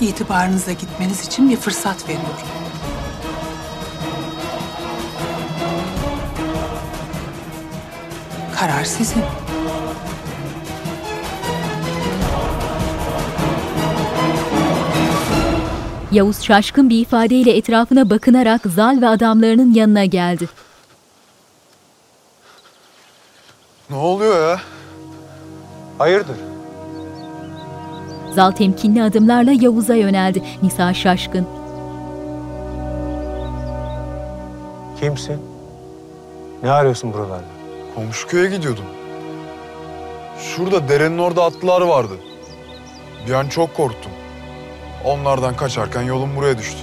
İtibarınıza 0.00 0.72
gitmeniz 0.72 1.26
için 1.26 1.50
bir 1.50 1.56
fırsat 1.56 2.08
veriyorum. 2.08 2.30
Karar 8.56 8.84
sizin. 8.84 9.22
Yavuz 16.12 16.42
şaşkın 16.42 16.90
bir 16.90 17.00
ifadeyle 17.00 17.56
etrafına 17.56 18.10
bakınarak 18.10 18.60
Zal 18.66 19.00
ve 19.00 19.08
adamlarının 19.08 19.74
yanına 19.74 20.04
geldi. 20.04 20.48
Ne 23.90 23.96
oluyor 23.96 24.48
ya? 24.48 24.60
Hayırdır? 25.98 26.49
Zal 28.34 28.50
temkinli 28.50 29.02
adımlarla 29.02 29.52
Yavuz'a 29.60 29.94
yöneldi. 29.94 30.42
Nisa 30.62 30.94
şaşkın. 30.94 31.46
Kimsin? 35.00 35.40
Ne 36.62 36.70
arıyorsun 36.70 37.12
buralarda? 37.12 37.44
Komşu 37.94 38.28
köye 38.28 38.50
gidiyordum. 38.50 38.84
Şurada 40.40 40.88
derenin 40.88 41.18
orada 41.18 41.44
atlılar 41.44 41.80
vardı. 41.80 42.12
Bir 43.28 43.32
an 43.32 43.48
çok 43.48 43.76
korktum. 43.76 44.12
Onlardan 45.04 45.56
kaçarken 45.56 46.02
yolum 46.02 46.36
buraya 46.36 46.58
düştü. 46.58 46.78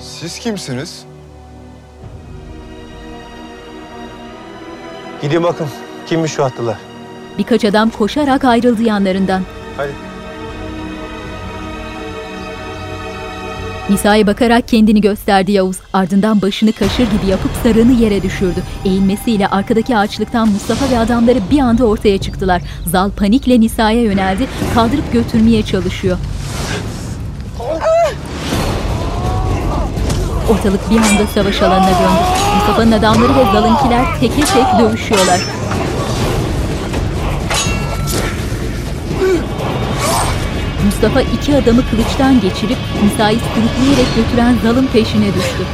Siz 0.00 0.38
kimsiniz? 0.38 1.04
Gidin 5.22 5.42
bakın. 5.42 5.68
Kimmiş 6.06 6.32
şu 6.32 6.44
atlılar? 6.44 6.76
Birkaç 7.38 7.64
adam 7.64 7.90
koşarak 7.90 8.44
ayrıldı 8.44 8.82
yanlarından. 8.82 9.42
Hadi. 9.76 10.07
Nisa'ya 13.90 14.26
bakarak 14.26 14.68
kendini 14.68 15.00
gösterdi 15.00 15.52
Yavuz. 15.52 15.76
Ardından 15.92 16.42
başını 16.42 16.72
kaşır 16.72 17.02
gibi 17.02 17.26
yapıp 17.30 17.50
sarığını 17.62 17.92
yere 17.92 18.22
düşürdü. 18.22 18.62
Eğilmesiyle 18.84 19.48
arkadaki 19.48 19.96
ağaçlıktan 19.96 20.48
Mustafa 20.48 20.90
ve 20.90 20.98
adamları 20.98 21.38
bir 21.50 21.58
anda 21.58 21.84
ortaya 21.84 22.18
çıktılar. 22.18 22.62
Zal 22.86 23.10
panikle 23.10 23.60
Nisa'ya 23.60 24.02
yöneldi. 24.02 24.46
Kaldırıp 24.74 25.12
götürmeye 25.12 25.62
çalışıyor. 25.62 26.18
Ortalık 30.50 30.90
bir 30.90 30.96
anda 30.96 31.26
savaş 31.34 31.62
alanına 31.62 31.86
döndü. 31.86 32.24
Mustafa'nın 32.56 32.92
adamları 32.92 33.36
ve 33.36 33.44
Zal'ınkiler 33.52 34.20
teke 34.20 34.40
tek 34.40 34.80
dövüşüyorlar. 34.80 35.40
Mustafa 40.84 41.20
iki 41.20 41.56
adamı 41.56 41.82
kılıçtan 41.90 42.40
geçirip 42.40 42.78
Nisa'yı 43.04 43.38
sürükleyerek 43.38 44.16
götüren 44.16 44.56
Zal'ın 44.62 44.86
peşine 44.86 45.34
düştü. 45.34 45.64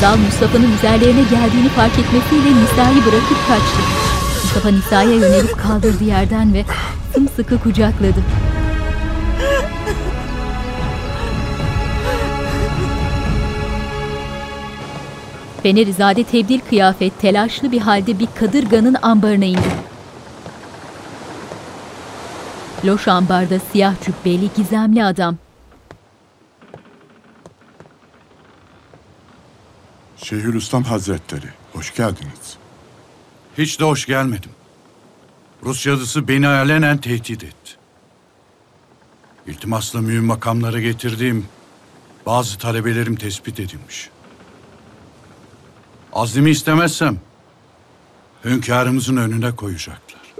Zal 0.00 0.16
Mustafa'nın 0.16 0.72
üzerlerine 0.72 1.22
geldiğini 1.22 1.68
fark 1.68 1.98
etmesiyle 1.98 2.62
Nisa'yı 2.62 2.96
bırakıp 2.96 3.48
kaçtı. 3.48 3.82
Mustafa 4.42 4.70
Nisa'ya 4.70 5.10
yönelip 5.10 5.58
kaldırdı 5.58 6.04
yerden 6.04 6.54
ve 6.54 6.64
sımsıkı 7.14 7.58
kucakladı. 7.58 8.20
Fenerizade 15.62 16.24
tebdil 16.24 16.60
kıyafet 16.60 17.20
telaşlı 17.20 17.72
bir 17.72 17.80
halde 17.80 18.18
bir 18.18 18.28
kadırganın 18.40 18.96
ambarına 19.02 19.44
indi. 19.44 19.68
Loş 22.84 23.08
ambarda 23.08 23.58
siyah 23.72 23.94
cübbeli 24.04 24.48
gizemli 24.56 25.04
adam. 25.04 25.36
Şeyhülislam 30.22 30.82
Hazretleri, 30.82 31.46
hoş 31.72 31.94
geldiniz. 31.94 32.56
Hiç 33.58 33.80
de 33.80 33.84
hoş 33.84 34.06
gelmedim. 34.06 34.50
Rus 35.64 35.82
cadısı 35.82 36.28
beni 36.28 36.48
alenen 36.48 36.98
tehdit 36.98 37.44
etti. 37.44 37.72
İltimasla 39.46 40.00
mühim 40.00 40.24
makamlara 40.24 40.80
getirdiğim 40.80 41.46
bazı 42.26 42.58
talebelerim 42.58 43.16
tespit 43.16 43.60
edilmiş. 43.60 44.10
Azlimi 46.12 46.50
istemezsem 46.50 47.18
hünkârımızın 48.44 49.16
önüne 49.16 49.56
koyacaklar. 49.56 50.34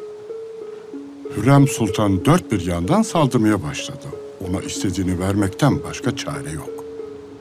Hürrem 1.37 1.69
Sultan 1.69 2.25
dört 2.25 2.53
bir 2.53 2.67
yandan 2.67 3.03
saldırmaya 3.03 3.63
başladı. 3.63 4.07
Ona 4.49 4.61
istediğini 4.63 5.21
vermekten 5.21 5.83
başka 5.85 6.17
çare 6.17 6.51
yok. 6.51 6.71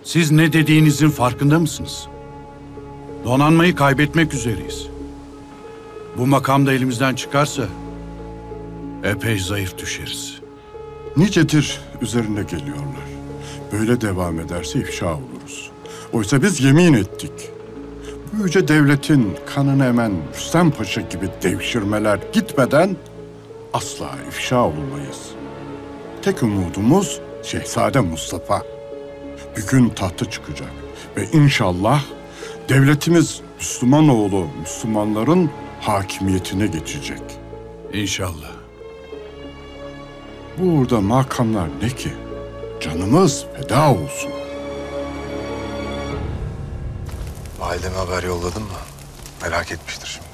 Siz 0.03 0.31
ne 0.31 0.53
dediğinizin 0.53 1.09
farkında 1.09 1.59
mısınız? 1.59 2.07
Donanmayı 3.25 3.75
kaybetmek 3.75 4.33
üzereyiz. 4.33 4.87
Bu 6.17 6.27
makam 6.27 6.65
da 6.65 6.73
elimizden 6.73 7.15
çıkarsa 7.15 7.63
epey 9.03 9.39
zayıf 9.39 9.77
düşeriz. 9.77 10.39
Nicedir 11.17 11.81
üzerine 12.01 12.43
geliyorlar. 12.43 13.11
Böyle 13.71 14.01
devam 14.01 14.39
ederse 14.39 14.79
ifşa 14.79 15.05
oluruz. 15.05 15.71
Oysa 16.13 16.41
biz 16.41 16.61
yemin 16.61 16.93
ettik. 16.93 17.31
Bu 18.33 18.43
yüce 18.43 18.67
devletin 18.67 19.35
kanını 19.55 19.85
emen 19.85 20.11
Rüstem 20.35 20.71
Paşa 20.71 21.01
gibi 21.01 21.29
devşirmeler 21.43 22.19
gitmeden 22.33 22.95
asla 23.73 24.09
ifşa 24.27 24.65
olmayız. 24.65 25.19
Tek 26.21 26.43
umudumuz 26.43 27.19
Şehzade 27.43 27.99
Mustafa. 27.99 28.63
Bir 29.57 29.67
gün 29.67 29.89
tahta 29.89 30.29
çıkacak 30.29 30.71
ve 31.17 31.25
inşallah 31.31 32.03
devletimiz 32.71 33.41
Müslüman 33.59 34.09
oğlu 34.09 34.47
Müslümanların 34.61 35.49
hakimiyetine 35.81 36.67
geçecek. 36.67 37.21
İnşallah. 37.93 38.51
Burada 40.57 41.01
makamlar 41.01 41.69
ne 41.81 41.89
ki? 41.89 42.13
Canımız 42.81 43.45
feda 43.55 43.91
olsun. 43.91 44.31
Valideme 47.59 47.95
haber 47.95 48.23
yolladın 48.23 48.63
mı? 48.63 48.69
Merak 49.41 49.71
etmiştir 49.71 50.07
şimdi. 50.07 50.27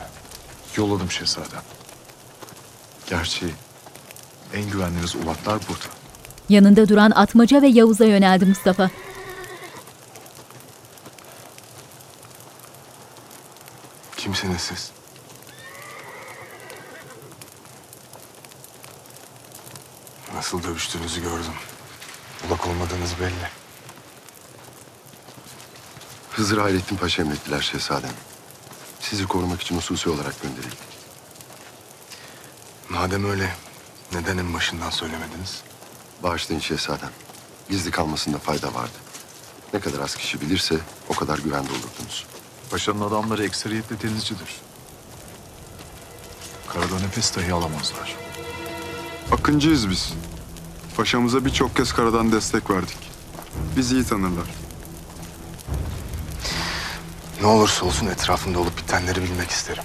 Yolladım 0.77 1.11
şehzadem. 1.11 1.61
Gerçi 3.09 3.45
en 4.53 4.69
güvendiğiniz 4.69 5.15
ulaklar 5.15 5.59
burada. 5.69 5.93
Yanında 6.49 6.89
duran 6.89 7.11
Atmaca 7.15 7.61
ve 7.61 7.67
Yavuz'a 7.67 8.05
yöneldi 8.05 8.45
Mustafa. 8.45 8.89
Kimsiniz 14.27 14.46
siz? 14.57 14.91
Nasıl 20.33 20.63
dövüştüğünüzü 20.63 21.21
gördüm. 21.21 21.53
Ulak 22.47 22.67
olmadığınız 22.67 23.19
belli. 23.19 23.49
Hızır 26.31 26.57
Hayrettin 26.57 26.97
Paşa 26.97 27.21
emrettiler 27.21 27.61
şehzadem. 27.61 28.13
Sizi 28.99 29.27
korumak 29.27 29.61
için 29.61 29.77
hususi 29.77 30.09
olarak 30.09 30.41
gönderildik. 30.41 30.77
Madem 32.89 33.29
öyle, 33.29 33.55
neden 34.13 34.37
en 34.37 34.53
başından 34.53 34.89
söylemediniz? 34.89 35.61
Bağışlayın 36.23 36.61
şehzadem. 36.61 37.11
Gizli 37.69 37.91
kalmasında 37.91 38.37
fayda 38.37 38.73
vardı. 38.73 38.97
Ne 39.73 39.79
kadar 39.79 39.99
az 39.99 40.15
kişi 40.15 40.41
bilirse 40.41 40.79
o 41.09 41.15
kadar 41.15 41.37
güvende 41.37 41.71
olurdunuz. 41.71 42.25
Paşanın 42.71 43.01
adamları 43.01 43.45
ekseriyetle 43.45 44.01
denizcidir. 44.01 44.55
Karada 46.67 46.99
nefes 46.99 47.35
dahi 47.35 47.53
alamazlar. 47.53 48.15
Akıncıyız 49.31 49.89
biz. 49.89 50.13
Paşamıza 50.97 51.45
birçok 51.45 51.75
kez 51.75 51.93
karadan 51.93 52.31
destek 52.31 52.69
verdik. 52.69 52.97
Bizi 53.77 53.95
iyi 53.95 54.03
tanırlar. 54.03 54.47
Ne 57.41 57.47
olursa 57.47 57.85
olsun 57.85 58.07
etrafımda 58.07 58.59
olup 58.59 58.77
bitenleri 58.77 59.23
bilmek 59.23 59.49
isterim. 59.51 59.83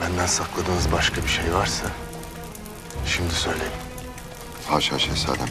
Benden 0.00 0.26
sakladığınız 0.26 0.92
başka 0.92 1.22
bir 1.22 1.28
şey 1.28 1.54
varsa 1.54 1.86
şimdi 3.06 3.34
söyleyin. 3.34 3.72
Haşa 4.68 4.98
şehzadem. 4.98 5.48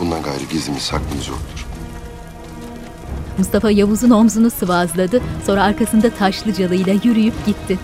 Bundan 0.00 0.22
gayrı 0.22 0.44
gizlimiz 0.44 0.82
saklımız 0.82 1.28
yoktur. 1.28 1.67
Mustafa 3.38 3.70
Yavuz'un 3.70 4.10
omzunu 4.10 4.50
sıvazladı, 4.50 5.20
sonra 5.46 5.62
arkasında 5.62 6.10
Taşlıcalı'yla 6.10 6.92
yürüyüp 7.04 7.46
gitti. 7.46 7.78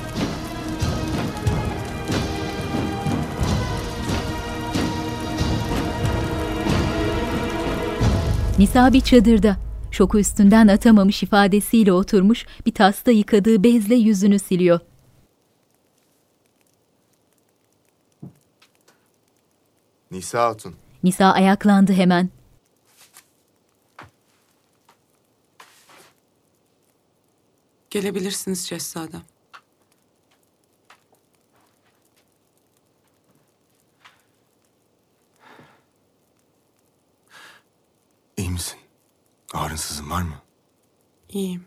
Nisa 8.59 8.93
bir 8.93 9.01
çadırda, 9.01 9.56
şoku 9.90 10.18
üstünden 10.18 10.68
atamamış 10.68 11.22
ifadesiyle 11.22 11.93
oturmuş, 11.93 12.47
bir 12.66 12.74
tasta 12.74 13.10
yıkadığı 13.10 13.64
bezle 13.64 13.94
yüzünü 13.94 14.39
siliyor. 14.39 14.81
Nisa 20.10 20.48
Hatun. 20.48 20.74
Nisa 21.02 21.32
ayaklandı 21.32 21.93
hemen. 21.93 22.31
Gelebilirsiniz 27.94 28.68
şehzadem. 28.68 29.22
İyi 38.36 38.50
misin? 38.50 38.78
Ağrınsızın 39.52 40.10
var 40.10 40.22
mı? 40.22 40.42
İyiyim. 41.28 41.64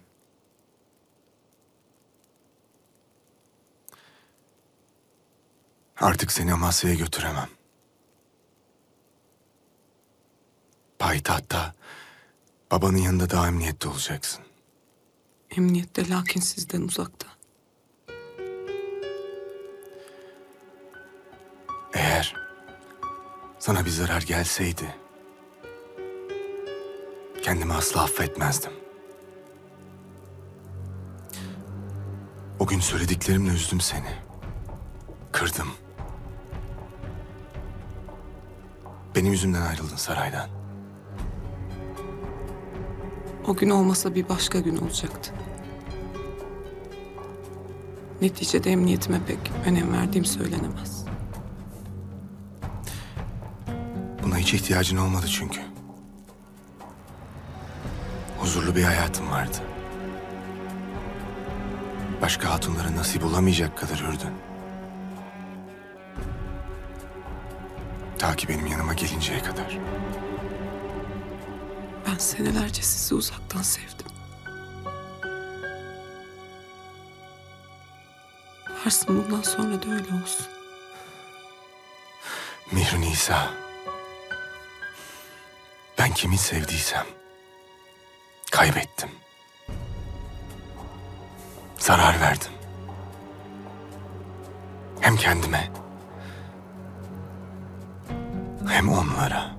Artık 6.00 6.32
seni 6.32 6.54
Amasya'ya 6.54 6.96
götüremem. 6.96 7.50
Payitahtta 11.00 11.76
babanın 12.72 12.98
yanında 12.98 13.30
daha 13.30 13.48
emniyette 13.48 13.90
olacaksın. 13.90 14.47
Emniyette 15.58 16.10
lakin 16.10 16.42
sizden 16.42 16.82
uzakta. 16.82 17.28
Eğer 21.94 22.36
sana 23.60 23.86
bir 23.86 23.90
zarar 23.90 24.22
gelseydi 24.22 24.96
kendimi 27.42 27.74
asla 27.74 28.04
affetmezdim. 28.04 28.72
O 32.60 32.68
gün 32.68 32.80
söylediklerimle 32.80 33.52
üzdüm 33.52 33.82
seni. 33.82 34.14
Kırdım. 35.32 35.70
Benim 39.16 39.32
yüzümden 39.32 39.62
ayrıldın 39.62 39.96
saraydan. 39.96 40.50
O 43.48 43.56
gün 43.56 43.70
olmasa 43.70 44.16
bir 44.16 44.30
başka 44.30 44.60
gün 44.60 44.78
olacaktı. 44.78 45.47
Neticede 48.22 48.72
emniyetime 48.72 49.20
pek 49.28 49.40
önem 49.66 49.94
verdiğim 49.94 50.26
söylenemez. 50.26 51.06
Buna 54.24 54.38
hiç 54.38 54.54
ihtiyacın 54.54 54.98
olmadı 54.98 55.26
çünkü. 55.28 55.62
Huzurlu 58.38 58.76
bir 58.76 58.84
hayatım 58.84 59.32
vardı. 59.32 59.58
Başka 62.22 62.54
hatunlara 62.54 62.96
nasip 62.96 63.26
olamayacak 63.26 63.78
kadar 63.78 64.00
ürdün. 64.00 64.34
Ta 68.18 68.36
ki 68.36 68.48
benim 68.48 68.68
yanıma 68.68 68.94
gelinceye 68.94 69.40
kadar. 69.44 69.78
Ben 72.08 72.18
senelerce 72.18 72.82
sizi 72.82 73.16
uzaktan 73.16 73.62
sevdim. 73.62 73.97
Varsın 78.88 79.18
bundan 79.18 79.42
sonra 79.42 79.82
da 79.84 79.92
öyle 79.92 80.24
olsun. 80.24 80.46
Mir 82.72 83.02
Nisa. 83.02 83.50
Ben 85.98 86.14
kimi 86.14 86.38
sevdiysem 86.38 87.06
kaybettim. 88.52 89.10
Zarar 91.78 92.22
verdim. 92.22 92.52
Hem 95.00 95.18
kendime 95.18 95.72
hem 98.70 98.90
onlara. 98.90 99.56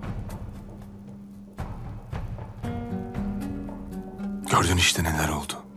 Gördün 4.51 4.77
işte 4.77 5.05
neler 5.05 5.29
oldu. 5.29 5.68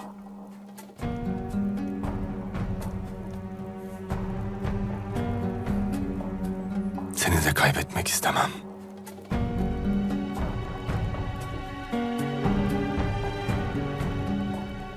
Kaybetmek 7.49 8.07
istemem. 8.07 8.51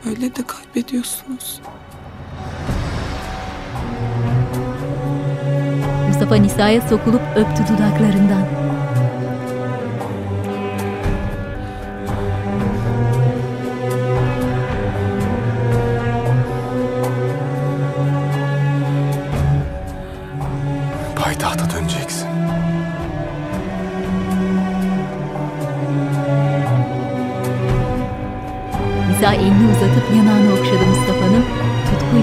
Öyle 0.07 0.37
de 0.37 0.43
kaybediyorsunuz. 0.47 1.61
Mustafa 6.09 6.35
Nisa'ya 6.35 6.81
sokulup 6.81 7.23
öptü 7.37 7.63
dudaklarından. 7.75 8.64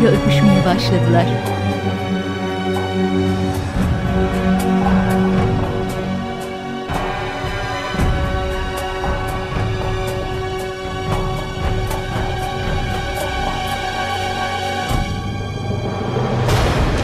Tutkuyla 0.01 0.21
öpüşmeye 0.23 0.65
başladılar. 0.65 1.25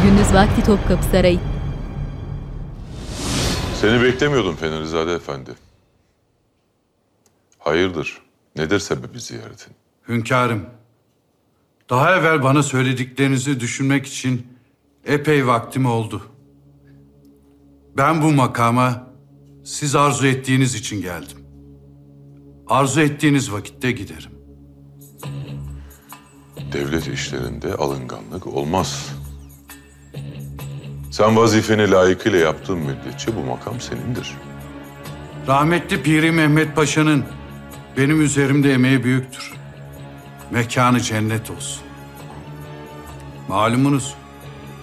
Gündüz 0.04 0.34
vakti 0.34 0.64
Topkapı 0.64 1.04
Sarayı. 1.04 1.40
Seni 3.82 4.04
beklemiyordum 4.04 4.56
Fenerizade 4.56 5.14
Efendi. 5.14 5.52
Hayırdır? 7.60 8.22
Nedir 8.56 8.80
sebebi 8.80 9.20
ziyaretin? 9.20 9.74
Hünkârım, 10.08 10.66
daha 11.90 12.16
evvel 12.16 12.44
bana 12.44 12.64
söylediklerinizi 12.64 13.60
düşünmek 13.60 14.06
için 14.06 14.48
epey 15.06 15.48
vaktim 15.48 15.86
oldu. 15.86 16.22
Ben 17.98 18.22
bu 18.22 18.32
makama 18.32 19.08
siz 19.64 19.96
arzu 19.96 20.28
ettiğiniz 20.28 20.76
için 20.76 21.02
geldim. 21.02 21.38
Arzu 22.68 23.02
ettiğiniz 23.02 23.52
vakitte 23.52 23.92
giderim. 23.92 24.32
Devlet 26.74 27.08
işlerinde 27.08 27.74
alınganlık 27.74 28.48
olmaz. 28.48 29.14
Sen 31.12 31.38
vazifeni 31.38 31.92
layıkıyla 31.92 32.40
yaptığın 32.40 32.78
müddetçe 32.78 33.36
bu 33.36 33.46
makam 33.46 33.82
senindir. 33.82 34.32
Rahmetli 35.48 36.04
Piri 36.04 36.32
Mehmet 36.32 36.76
Paşa'nın 36.76 37.26
benim 37.98 38.22
üzerimde 38.22 38.74
emeği 38.74 39.04
büyüktür. 39.04 39.57
Mekanı 40.52 41.02
cennet 41.02 41.52
olsun. 41.52 41.84
Malumunuz 43.48 44.14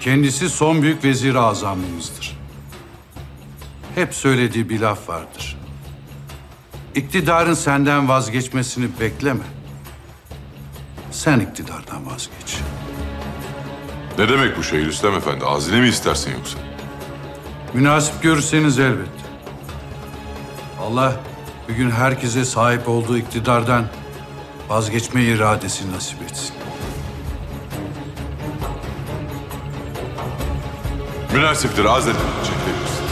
kendisi 0.00 0.50
son 0.50 0.82
büyük 0.82 1.04
vezir 1.04 1.34
azamımızdır. 1.34 2.38
Hep 3.94 4.14
söylediği 4.14 4.68
bir 4.68 4.80
laf 4.80 5.08
vardır. 5.08 5.56
İktidarın 6.94 7.54
senden 7.54 8.08
vazgeçmesini 8.08 8.86
bekleme. 9.00 9.44
Sen 11.10 11.40
iktidardan 11.40 12.06
vazgeç. 12.06 12.58
Ne 14.18 14.28
demek 14.28 14.58
bu 14.58 14.62
şey 14.62 14.84
Rüstem 14.84 15.14
Efendi? 15.14 15.44
Azile 15.44 15.80
mi 15.80 15.88
istersin 15.88 16.32
yoksa? 16.32 16.58
Münasip 17.74 18.22
görürseniz 18.22 18.78
elbette. 18.78 19.24
Allah 20.82 21.16
bir 21.68 21.74
gün 21.74 21.90
herkese 21.90 22.44
sahip 22.44 22.88
olduğu 22.88 23.18
iktidardan 23.18 23.84
vazgeçme 24.74 25.22
iradesi 25.22 25.92
nasip 25.92 26.22
etsin. 26.22 26.54
Münasiptir, 31.34 31.84
az 31.84 32.08
edin. 32.08 32.18
Çekilebilirsin. 32.44 33.04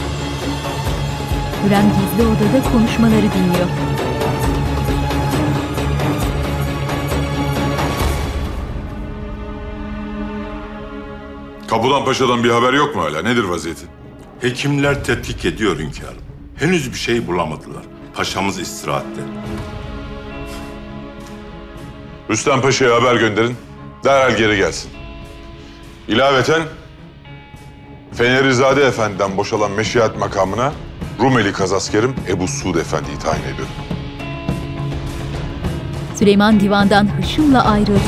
Hürrem 1.65 1.85
gizli 1.85 2.27
odada 2.27 2.71
konuşmaları 2.71 3.21
dinliyor. 3.21 3.67
Kabulan 11.67 12.05
Paşa'dan 12.05 12.43
bir 12.43 12.49
haber 12.49 12.73
yok 12.73 12.95
mu 12.95 13.01
hala? 13.01 13.21
Nedir 13.21 13.43
vaziyeti? 13.43 13.85
Hekimler 14.41 15.03
tetkik 15.03 15.45
ediyor 15.45 15.79
hünkârım. 15.79 16.23
Henüz 16.55 16.91
bir 16.91 16.97
şey 16.97 17.27
bulamadılar. 17.27 17.83
Paşamız 18.15 18.59
istirahatte. 18.59 19.21
Rüstem 22.29 22.61
Paşa'ya 22.61 22.95
haber 22.95 23.15
gönderin. 23.15 23.55
Derhal 24.03 24.37
geri 24.37 24.57
gelsin. 24.57 24.91
İlaveten 26.07 26.61
Fenerizade 28.13 28.83
Efendi'den 28.83 29.37
boşalan 29.37 29.71
meşiyat 29.71 30.17
makamına 30.17 30.73
Rumeli 31.19 31.51
Kazaskerim 31.51 32.15
Ebu 32.29 32.47
Suud 32.47 32.75
Efendi'yi 32.75 33.19
tayin 33.19 33.43
ediyorum. 33.43 33.73
Süleyman 36.15 36.59
divandan 36.59 37.07
hışımla 37.21 37.65
ayrıldı. 37.65 37.99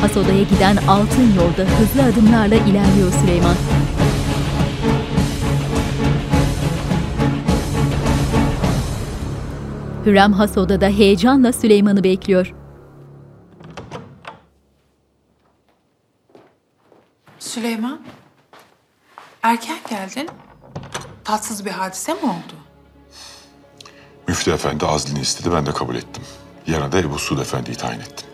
Has 0.00 0.16
odaya 0.16 0.42
giden 0.42 0.76
altın 0.76 1.34
yolda 1.36 1.70
hızlı 1.70 2.02
adımlarla 2.02 2.54
ilerliyor 2.54 3.12
Süleyman. 3.20 3.54
Hürrem 10.06 10.32
has 10.32 10.58
odada 10.58 10.88
heyecanla 10.88 11.52
Süleyman'ı 11.52 12.04
bekliyor. 12.04 12.52
Süleyman, 17.54 18.00
erken 19.42 19.78
geldin. 19.90 20.28
Tatsız 21.24 21.64
bir 21.64 21.70
hadise 21.70 22.14
mi 22.14 22.20
oldu? 22.20 22.54
Müftü 24.28 24.50
Efendi 24.50 24.86
azlini 24.86 25.20
istedi, 25.20 25.52
ben 25.52 25.66
de 25.66 25.72
kabul 25.72 25.94
ettim. 25.94 26.22
Yana 26.66 26.92
da 26.92 26.98
Ebu 26.98 27.18
Suud 27.18 27.38
Efendi'yi 27.38 27.76
tayin 27.76 28.00
ettim. 28.00 28.26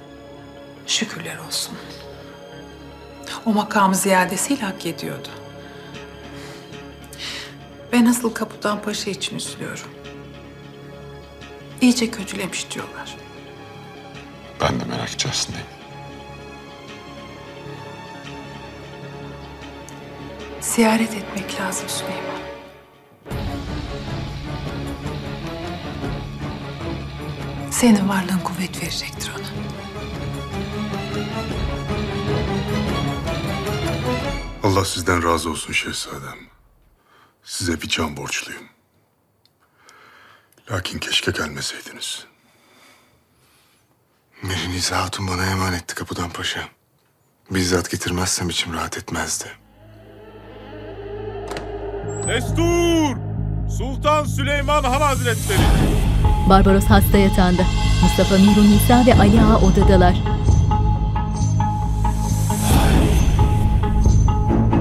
Şükürler 0.87 1.39
olsun. 1.39 1.77
O 3.47 3.53
makamı 3.53 3.95
ziyadesiyle 3.95 4.63
hak 4.63 4.87
ediyordu. 4.87 5.29
Ben 7.93 8.07
asıl 8.07 8.35
Kaputan 8.35 8.83
Paşa 8.83 9.11
için 9.11 9.37
üzülüyorum. 9.37 9.91
İyice 11.81 12.11
kötülemiş 12.11 12.71
diyorlar. 12.71 13.17
Ben 14.61 14.81
de 14.81 14.85
merak 14.85 15.09
içerisindeyim. 15.09 15.80
Ziyaret 20.61 21.15
etmek 21.15 21.61
lazım 21.61 21.89
Süleyman. 21.89 22.41
Senin 27.70 28.09
varlığın 28.09 28.39
kuvvet 28.39 28.82
verecektir 28.82 29.32
ona. 29.39 29.47
Allah 34.62 34.85
sizden 34.85 35.24
razı 35.24 35.51
olsun 35.51 35.73
şehzadem. 35.73 36.39
Size 37.45 37.81
bir 37.82 37.89
can 37.89 38.16
borçluyum. 38.16 38.69
Lakin 40.70 40.99
keşke 40.99 41.31
gelmeseydiniz. 41.31 42.27
Mirinize 44.43 44.95
Hatun 44.95 45.28
bana 45.28 45.47
emanetti 45.47 45.95
Kapıdan 45.95 46.31
Paşa. 46.31 46.69
Bizzat 47.51 47.91
getirmezsem 47.91 48.49
içim 48.49 48.73
rahat 48.74 48.99
etmezdi. 48.99 49.60
Destur! 52.29 53.17
Sultan 53.79 54.25
Süleyman 54.25 54.85
Han 54.85 55.01
Hazretleri. 55.01 55.59
Barbaros 56.49 56.85
hasta 56.85 57.19
yatağında. 57.19 57.63
Mustafa 58.03 58.35
Miru 58.35 58.63
Nisa 58.63 59.07
ve 59.07 59.15
Ali 59.15 59.41
Ağa 59.41 59.59
odadalar. 59.59 60.15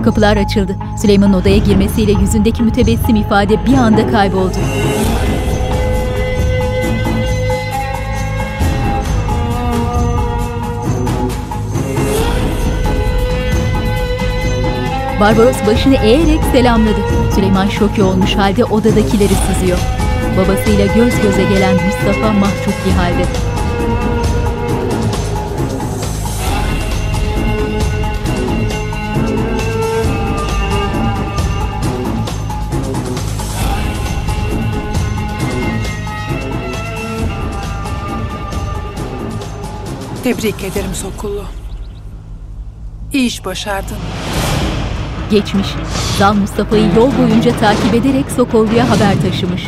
Kapılar 0.03 0.37
açıldı. 0.37 0.75
Süleyman'ın 1.01 1.33
odaya 1.33 1.57
girmesiyle 1.57 2.11
yüzündeki 2.11 2.63
mütebessim 2.63 3.15
ifade 3.15 3.65
bir 3.65 3.73
anda 3.73 4.11
kayboldu. 4.11 4.57
Barbaros 15.19 15.57
başını 15.67 15.95
eğerek 15.95 16.43
selamladı. 16.51 16.99
Süleyman 17.35 17.67
şoke 17.67 18.03
olmuş 18.03 18.35
halde 18.35 18.65
odadakileri 18.65 19.33
sızıyor. 19.33 19.79
Babasıyla 20.37 20.85
göz 20.85 21.21
göze 21.21 21.43
gelen 21.43 21.73
Mustafa 21.73 22.33
mahcup 22.33 22.73
bir 22.85 22.91
halde. 22.91 23.25
Tebrik 40.23 40.63
ederim 40.63 40.93
Sokullu. 40.93 41.43
İyi 43.13 43.27
iş 43.27 43.45
başardın. 43.45 43.97
Geçmiş, 45.31 45.67
Zal 46.19 46.33
Mustafa'yı 46.33 46.95
yol 46.95 47.17
boyunca 47.17 47.57
takip 47.59 47.93
ederek 47.93 48.25
Sokollu'ya 48.35 48.89
haber 48.89 49.21
taşımış. 49.21 49.63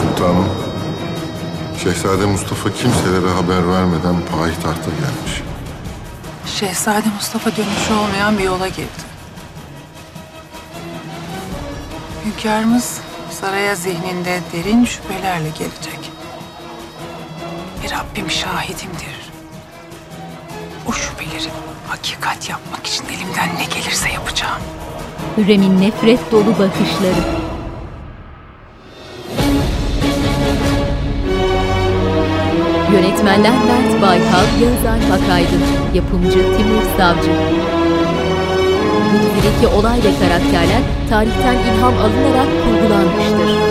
Sultanım, 0.00 0.48
Şehzade 1.84 2.26
Mustafa 2.26 2.72
kimselere 2.72 3.30
haber 3.30 3.68
vermeden 3.68 4.16
payitahta 4.32 4.90
gelmiş. 4.90 5.42
Şehzade 6.46 7.08
Mustafa 7.14 7.50
dönüşü 7.50 7.94
olmayan 8.04 8.38
bir 8.38 8.44
yola 8.44 8.68
girdi. 8.68 9.08
Hünkârımız 12.24 13.00
saraya 13.30 13.74
zihninde 13.74 14.40
derin 14.52 14.84
şüphelerle 14.84 15.48
gelecek. 15.48 16.10
Bir 17.82 17.90
Rabbim 17.90 18.30
şahidimdir. 18.30 19.17
Şüpheleri 21.38 21.58
hakikat 21.88 22.48
yapmak 22.48 22.86
için 22.86 23.04
elimden 23.04 23.48
ne 23.58 23.64
gelirse 23.64 24.08
yapacağım. 24.08 24.62
Hürrem'in 25.36 25.80
nefret 25.80 26.32
dolu 26.32 26.50
bakışları. 26.50 27.22
Yönetmenler 32.92 33.52
Mert 33.52 34.02
Baykal, 34.02 34.46
Yağız 34.62 34.86
Alp 34.86 35.12
Akaydın, 35.12 35.62
yapımcı 35.94 36.38
Timur 36.56 36.82
Savcı. 36.98 37.30
Bu 39.12 39.18
dizideki 39.18 39.66
olay 39.76 39.98
ve 39.98 40.18
karakterler 40.18 40.82
tarihten 41.10 41.54
ilham 41.54 41.94
alınarak 41.98 42.48
kurgulanmıştır. 42.64 43.68